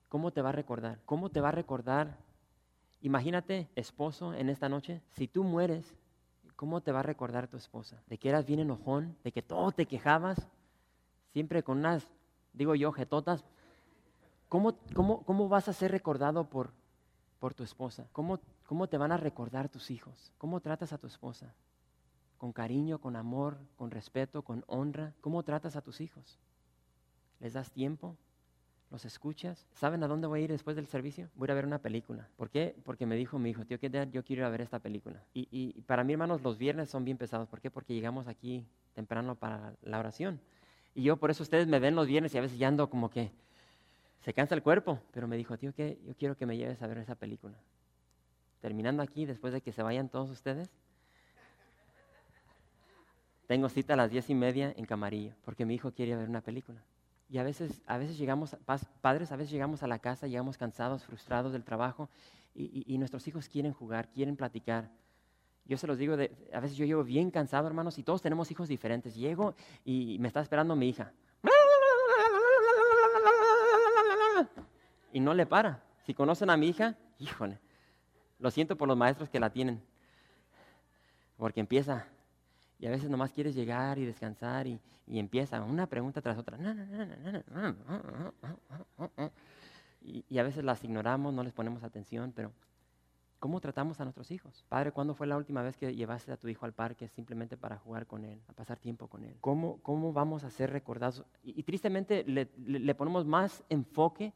¿Cómo 0.10 0.30
te 0.30 0.44
va 0.44 0.50
a 0.50 0.52
recordar? 0.52 1.00
¿Cómo 1.06 1.32
te 1.32 1.42
va 1.42 1.50
a 1.50 1.54
recordar? 1.54 2.20
Imagínate, 3.02 3.68
esposo, 3.76 4.36
en 4.36 4.50
esta 4.50 4.70
noche, 4.70 5.02
si 5.14 5.28
tú 5.28 5.44
mueres, 5.44 5.96
¿cómo 6.56 6.82
te 6.82 6.92
va 6.92 7.00
a 7.00 7.04
recordar 7.04 7.48
tu 7.48 7.58
esposa? 7.58 8.00
¿De 8.06 8.20
que 8.20 8.30
eras 8.30 8.46
bien 8.46 8.60
enojón? 8.60 9.18
¿De 9.24 9.32
que 9.32 9.42
todo 9.42 9.72
te 9.72 9.88
quejabas? 9.88 10.38
Siempre 11.34 11.64
con 11.64 11.80
unas, 11.80 12.06
digo 12.54 12.76
yo, 12.76 12.92
jetotas. 12.92 13.44
¿Cómo, 14.50 14.78
cómo, 14.94 15.24
cómo 15.24 15.50
vas 15.50 15.68
a 15.68 15.74
ser 15.74 15.90
recordado 15.90 16.48
por, 16.48 16.74
por 17.46 17.54
tu 17.54 17.64
esposa? 17.64 18.08
¿Cómo, 18.12 18.40
¿Cómo 18.66 18.88
te 18.88 18.98
van 18.98 19.12
a 19.12 19.18
recordar 19.18 19.70
tus 19.70 19.92
hijos? 19.92 20.32
¿Cómo 20.40 20.62
tratas 20.62 20.94
a 20.94 20.98
tu 20.98 21.06
esposa? 21.06 21.54
¿Con 22.40 22.52
cariño, 22.52 22.98
con 22.98 23.16
amor, 23.16 23.60
con 23.76 23.92
respeto, 23.92 24.42
con 24.42 24.64
honra? 24.66 25.14
¿Cómo 25.22 25.44
tratas 25.44 25.76
a 25.76 25.82
tus 25.84 26.02
hijos? 26.02 26.40
¿Les 27.40 27.54
das 27.54 27.70
tiempo? 27.70 28.18
¿Los 28.90 29.06
escuchas? 29.06 29.68
¿Saben 29.76 30.02
a 30.02 30.08
dónde 30.08 30.26
voy 30.26 30.40
a 30.40 30.44
ir 30.46 30.50
después 30.50 30.76
del 30.76 30.88
servicio? 30.88 31.30
Voy 31.36 31.46
a 31.46 31.50
ir 31.50 31.52
a 31.52 31.54
ver 31.54 31.66
una 31.68 31.78
película. 31.78 32.28
¿Por 32.36 32.50
qué? 32.50 32.76
Porque 32.84 33.06
me 33.06 33.16
dijo 33.16 33.38
mi 33.38 33.52
hijo, 33.52 33.64
tío, 33.64 33.80
¿qué 33.80 33.92
yo 34.12 34.24
quiero 34.24 34.42
ir 34.42 34.46
a 34.46 34.50
ver 34.50 34.62
esta 34.62 34.80
película? 34.80 35.24
Y, 35.32 35.48
y 35.52 35.84
para 35.84 36.04
mí, 36.04 36.14
hermanos, 36.14 36.42
los 36.42 36.58
viernes 36.58 36.90
son 36.90 37.06
bien 37.06 37.20
pesados. 37.20 37.48
¿Por 37.48 37.62
qué? 37.62 37.70
Porque 37.70 37.94
llegamos 37.94 38.28
aquí 38.28 38.66
temprano 38.96 39.36
para 39.36 39.76
la 39.84 40.00
oración. 40.00 40.42
Y 40.96 41.04
yo, 41.04 41.18
por 41.18 41.30
eso 41.30 41.44
ustedes 41.44 41.68
me 41.68 41.78
ven 41.78 41.94
los 41.94 42.08
viernes 42.08 42.34
y 42.34 42.40
a 42.40 42.42
veces 42.42 42.58
ya 42.58 42.70
ando 42.70 42.90
como 42.90 43.12
que 43.12 43.32
se 44.26 44.34
cansa 44.34 44.56
el 44.56 44.64
cuerpo, 44.64 45.00
pero 45.12 45.28
me 45.28 45.38
dijo, 45.38 45.56
tío, 45.56 45.72
que 45.72 46.00
yo 46.04 46.16
quiero 46.16 46.36
que 46.36 46.48
me 46.48 46.58
lleves 46.58 46.82
a 46.82 46.88
ver 46.88 46.98
esa 46.98 47.14
película. 47.14 47.56
Terminando 48.60 49.04
aquí, 49.04 49.28
después 49.28 49.54
de 49.54 49.62
que 49.62 49.72
se 49.72 49.84
vayan 49.84 50.10
todos 50.10 50.32
ustedes, 50.32 50.68
tengo 53.46 53.70
cita 53.70 53.94
a 53.94 53.98
las 53.98 54.10
diez 54.10 54.28
y 54.32 54.34
media 54.34 54.74
en 54.76 54.86
Camarillo, 54.86 55.36
porque 55.46 55.64
mi 55.64 55.76
hijo 55.76 55.92
quiere 55.92 56.16
ver 56.16 56.28
una 56.28 56.42
película. 56.42 56.82
Y 57.30 57.38
a 57.38 57.44
veces, 57.44 57.84
a 57.86 58.00
veces 58.00 58.18
llegamos, 58.18 58.58
padres, 59.00 59.32
a 59.32 59.36
veces 59.36 59.52
llegamos 59.52 59.84
a 59.84 59.88
la 59.88 60.00
casa, 60.00 60.26
llegamos 60.26 60.58
cansados, 60.58 61.04
frustrados 61.04 61.54
del 61.54 61.64
trabajo, 61.64 62.10
y, 62.56 62.98
nuestros 62.98 63.28
hijos 63.28 63.48
quieren 63.48 63.74
jugar, 63.74 64.10
quieren 64.10 64.36
platicar. 64.36 64.90
Yo 65.66 65.78
se 65.78 65.86
los 65.86 66.00
digo, 66.00 66.16
a 66.16 66.60
veces 66.60 66.76
yo 66.76 66.86
llego 66.86 67.04
bien 67.04 67.30
cansado, 67.30 67.68
hermanos, 67.68 68.00
y 68.00 68.04
todos 68.04 68.24
tenemos 68.24 68.50
hijos 68.50 68.70
diferentes. 68.70 69.14
Llego 69.14 69.54
y 69.84 70.18
me 70.20 70.30
está 70.30 70.42
esperando 70.42 70.76
mi 70.76 70.90
hija. 70.90 71.12
Y 75.16 75.22
no 75.22 75.34
le 75.34 75.46
para. 75.46 75.82
Si 76.06 76.14
conocen 76.14 76.50
a 76.50 76.58
mi 76.58 76.68
hija, 76.68 76.98
híjole, 77.20 77.58
lo 78.38 78.52
siento 78.52 78.76
por 78.76 78.90
los 78.90 78.98
maestros 78.98 79.30
que 79.30 79.40
la 79.40 79.50
tienen, 79.50 79.82
porque 81.38 81.62
empieza, 81.62 82.06
y 82.80 82.86
a 82.86 82.90
veces 82.90 83.10
nomás 83.10 83.32
quieres 83.32 83.56
llegar 83.56 83.98
y 83.98 84.06
descansar 84.06 84.68
y, 84.68 84.78
empieza 85.08 85.62
una 85.62 85.88
pregunta 85.88 86.20
tras 86.20 86.38
otra. 86.38 86.58
Y, 90.02 90.26
y 90.30 90.38
a 90.38 90.44
veces 90.44 90.64
las 90.66 90.84
ignoramos, 90.84 91.34
no 91.34 91.44
les 91.44 91.54
ponemos 91.54 91.82
atención, 91.84 92.34
pero 92.36 92.52
¿Cómo 93.46 93.62
tratamos 93.62 94.00
a 94.00 94.06
nuestros 94.06 94.32
hijos? 94.32 94.66
Padre, 94.70 94.92
¿cuándo 94.92 95.14
fue 95.14 95.28
la 95.28 95.38
última 95.38 95.62
vez 95.62 95.78
que 95.78 95.94
llevaste 95.94 96.32
a 96.32 96.38
tu 96.38 96.48
hijo 96.48 96.66
al 96.66 96.74
parque 96.74 97.08
simplemente 97.10 97.58
para 97.58 97.78
jugar 97.78 98.08
con 98.08 98.26
él, 98.26 98.42
a 98.48 98.54
pasar 98.54 98.80
tiempo 98.80 99.08
con 99.08 99.24
él? 99.24 99.36
¿Cómo, 99.40 99.78
cómo 99.84 100.14
vamos 100.14 100.44
a 100.44 100.50
ser 100.50 100.72
recordados? 100.72 101.24
Y, 101.44 101.62
tristemente 101.62 102.24
le, 102.24 102.50
le, 102.58 102.96
ponemos 102.96 103.26
más 103.26 103.64
enfoque 103.70 104.34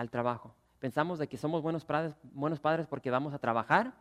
al 0.00 0.08
trabajo. 0.08 0.54
Pensamos 0.78 1.18
de 1.18 1.28
que 1.28 1.36
somos 1.36 1.60
buenos 1.60 1.84
padres, 1.84 2.16
buenos 2.32 2.58
padres 2.58 2.86
porque 2.86 3.10
vamos 3.10 3.34
a 3.34 3.38
trabajar, 3.38 3.92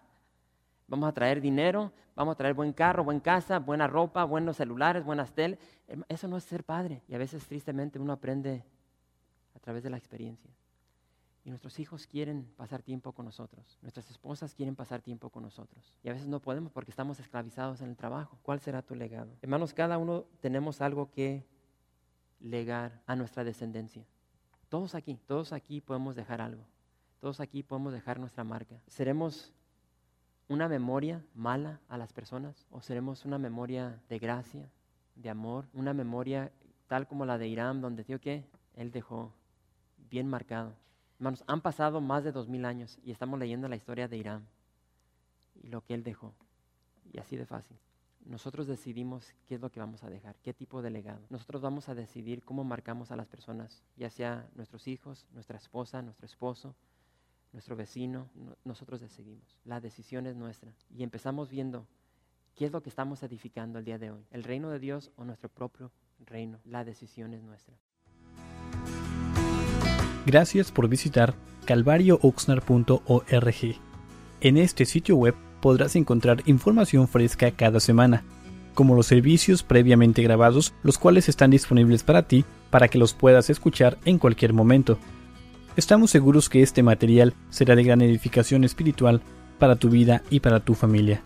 vamos 0.88 1.10
a 1.10 1.12
traer 1.12 1.42
dinero, 1.42 1.92
vamos 2.16 2.32
a 2.32 2.38
traer 2.38 2.54
buen 2.54 2.72
carro, 2.72 3.04
buena 3.04 3.22
casa, 3.22 3.60
buena 3.60 3.86
ropa, 3.86 4.24
buenos 4.24 4.56
celulares, 4.56 5.04
buenas 5.04 5.34
tel. 5.34 5.60
Eso 6.08 6.30
no 6.30 6.38
es 6.38 6.46
ser 6.46 6.64
padre. 6.64 7.04
Y 7.10 7.16
a 7.16 7.18
veces 7.18 7.46
tristemente 7.46 8.00
uno 8.00 8.14
aprende 8.14 8.64
a 9.54 9.60
través 9.60 9.84
de 9.84 9.90
la 9.90 9.98
experiencia. 9.98 10.50
Y 11.44 11.50
nuestros 11.50 11.78
hijos 11.80 12.08
quieren 12.08 12.46
pasar 12.56 12.82
tiempo 12.82 13.12
con 13.12 13.26
nosotros. 13.26 13.78
Nuestras 13.82 14.10
esposas 14.10 14.56
quieren 14.56 14.78
pasar 14.78 15.02
tiempo 15.02 15.30
con 15.30 15.44
nosotros. 15.44 15.98
Y 16.02 16.08
a 16.08 16.14
veces 16.14 16.30
no 16.30 16.40
podemos 16.40 16.72
porque 16.72 16.92
estamos 16.92 17.20
esclavizados 17.20 17.82
en 17.82 17.90
el 17.90 17.98
trabajo. 17.98 18.40
¿Cuál 18.42 18.62
será 18.62 18.82
tu 18.82 18.96
legado? 18.96 19.36
Hermanos, 19.42 19.74
cada 19.74 19.98
uno 19.98 20.24
tenemos 20.40 20.80
algo 20.80 21.12
que 21.12 21.46
legar 22.40 23.02
a 23.06 23.18
nuestra 23.18 23.44
descendencia. 23.44 24.06
Todos 24.70 24.96
aquí, 24.96 25.20
todos 25.26 25.52
aquí 25.52 25.82
podemos 25.82 26.16
dejar 26.16 26.42
algo. 26.42 26.64
Todos 27.20 27.40
aquí 27.40 27.64
podemos 27.64 27.92
dejar 27.92 28.20
nuestra 28.20 28.44
marca. 28.44 28.80
¿Seremos 28.88 29.52
una 30.48 30.68
memoria 30.68 31.24
mala 31.36 31.80
a 31.90 31.98
las 31.98 32.14
personas 32.14 32.66
o 32.72 32.82
seremos 32.82 33.26
una 33.26 33.38
memoria 33.38 34.02
de 34.10 34.20
gracia, 34.20 34.70
de 35.16 35.30
amor, 35.30 35.66
una 35.74 35.94
memoria 35.94 36.52
tal 36.88 37.08
como 37.08 37.26
la 37.26 37.38
de 37.38 37.48
Irán, 37.48 37.82
donde 37.82 38.04
tío 38.04 38.20
que 38.20 38.46
él 38.76 38.92
dejó 38.92 39.34
bien 40.10 40.28
marcado. 40.28 40.74
Hermanos, 41.18 41.44
han 41.48 41.62
pasado 41.62 42.02
más 42.02 42.24
de 42.24 42.32
dos 42.32 42.48
mil 42.48 42.66
años 42.66 42.98
y 43.04 43.12
estamos 43.12 43.40
leyendo 43.40 43.68
la 43.68 43.76
historia 43.76 44.08
de 44.08 44.18
Irán 44.18 44.48
y 45.62 45.68
lo 45.68 45.82
que 45.82 45.94
él 45.94 46.04
dejó. 46.04 46.34
Y 47.12 47.20
así 47.20 47.36
de 47.36 47.46
fácil 47.46 47.78
nosotros 48.30 48.68
decidimos 48.68 49.34
qué 49.48 49.56
es 49.56 49.62
lo 49.62 49.72
que 49.72 49.80
vamos 49.80 50.04
a 50.04 50.10
dejar, 50.10 50.36
qué 50.44 50.54
tipo 50.54 50.84
de 50.84 50.92
legado. 50.92 51.26
Nosotros 51.30 51.64
vamos 51.64 51.90
a 51.90 51.96
decidir 51.96 52.44
cómo 52.44 52.64
marcamos 52.64 53.10
a 53.10 53.16
las 53.16 53.28
personas, 53.28 53.82
ya 53.98 54.12
sea 54.12 54.48
nuestros 54.54 54.88
hijos, 54.88 55.26
nuestra 55.34 55.58
esposa, 55.58 56.04
nuestro 56.04 56.28
esposo, 56.28 56.76
nuestro 57.54 57.76
vecino. 57.76 58.30
nosotros 58.64 59.02
decidimos. 59.02 59.58
La 59.66 59.82
decisión 59.82 60.28
es 60.28 60.36
nuestra. 60.36 60.76
Y 60.96 61.02
empezamos 61.02 61.50
viendo 61.50 61.88
qué 62.54 62.66
es 62.66 62.72
lo 62.72 62.84
que 62.84 62.90
estamos 62.90 63.24
edificando 63.24 63.80
el 63.80 63.86
día 63.86 63.98
de 63.98 64.12
hoy, 64.12 64.24
el 64.30 64.44
reino 64.44 64.70
de 64.70 64.78
Dios 64.78 65.10
o 65.16 65.26
nuestro 65.26 65.50
propio 65.50 65.92
reino. 66.20 66.60
La 66.66 66.86
decisión 66.86 67.34
es 67.34 67.42
nuestra. 67.42 67.74
Gracias 70.28 70.72
por 70.72 70.88
visitar 70.88 71.34
calvariooxnar.org. 71.66 73.76
En 74.42 74.58
este 74.58 74.86
sitio 74.86 75.16
web 75.16 75.34
podrás 75.62 75.96
encontrar 75.96 76.44
información 76.46 77.08
fresca 77.08 77.52
cada 77.52 77.80
semana, 77.80 78.24
como 78.74 78.96
los 78.96 79.08
servicios 79.08 79.64
previamente 79.64 80.22
grabados, 80.22 80.74
los 80.84 80.98
cuales 80.98 81.30
están 81.30 81.52
disponibles 81.52 82.04
para 82.04 82.24
ti 82.24 82.46
para 82.70 82.88
que 82.88 82.98
los 82.98 83.14
puedas 83.14 83.50
escuchar 83.50 83.98
en 84.06 84.18
cualquier 84.18 84.54
momento. 84.54 84.98
Estamos 85.76 86.12
seguros 86.12 86.50
que 86.50 86.62
este 86.62 86.84
material 86.84 87.34
será 87.50 87.76
de 87.76 87.84
gran 87.84 88.02
edificación 88.02 88.64
espiritual 88.64 89.22
para 89.58 89.76
tu 89.76 89.90
vida 89.90 90.24
y 90.30 90.40
para 90.40 90.60
tu 90.60 90.74
familia. 90.74 91.24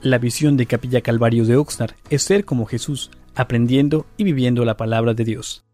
La 0.00 0.18
visión 0.18 0.56
de 0.56 0.66
Capilla 0.66 1.00
Calvario 1.00 1.44
de 1.44 1.56
Oxnard 1.56 1.94
es 2.10 2.22
ser 2.22 2.44
como 2.44 2.66
Jesús, 2.66 3.10
aprendiendo 3.34 4.06
y 4.16 4.24
viviendo 4.24 4.64
la 4.64 4.76
palabra 4.76 5.14
de 5.14 5.24
Dios. 5.24 5.64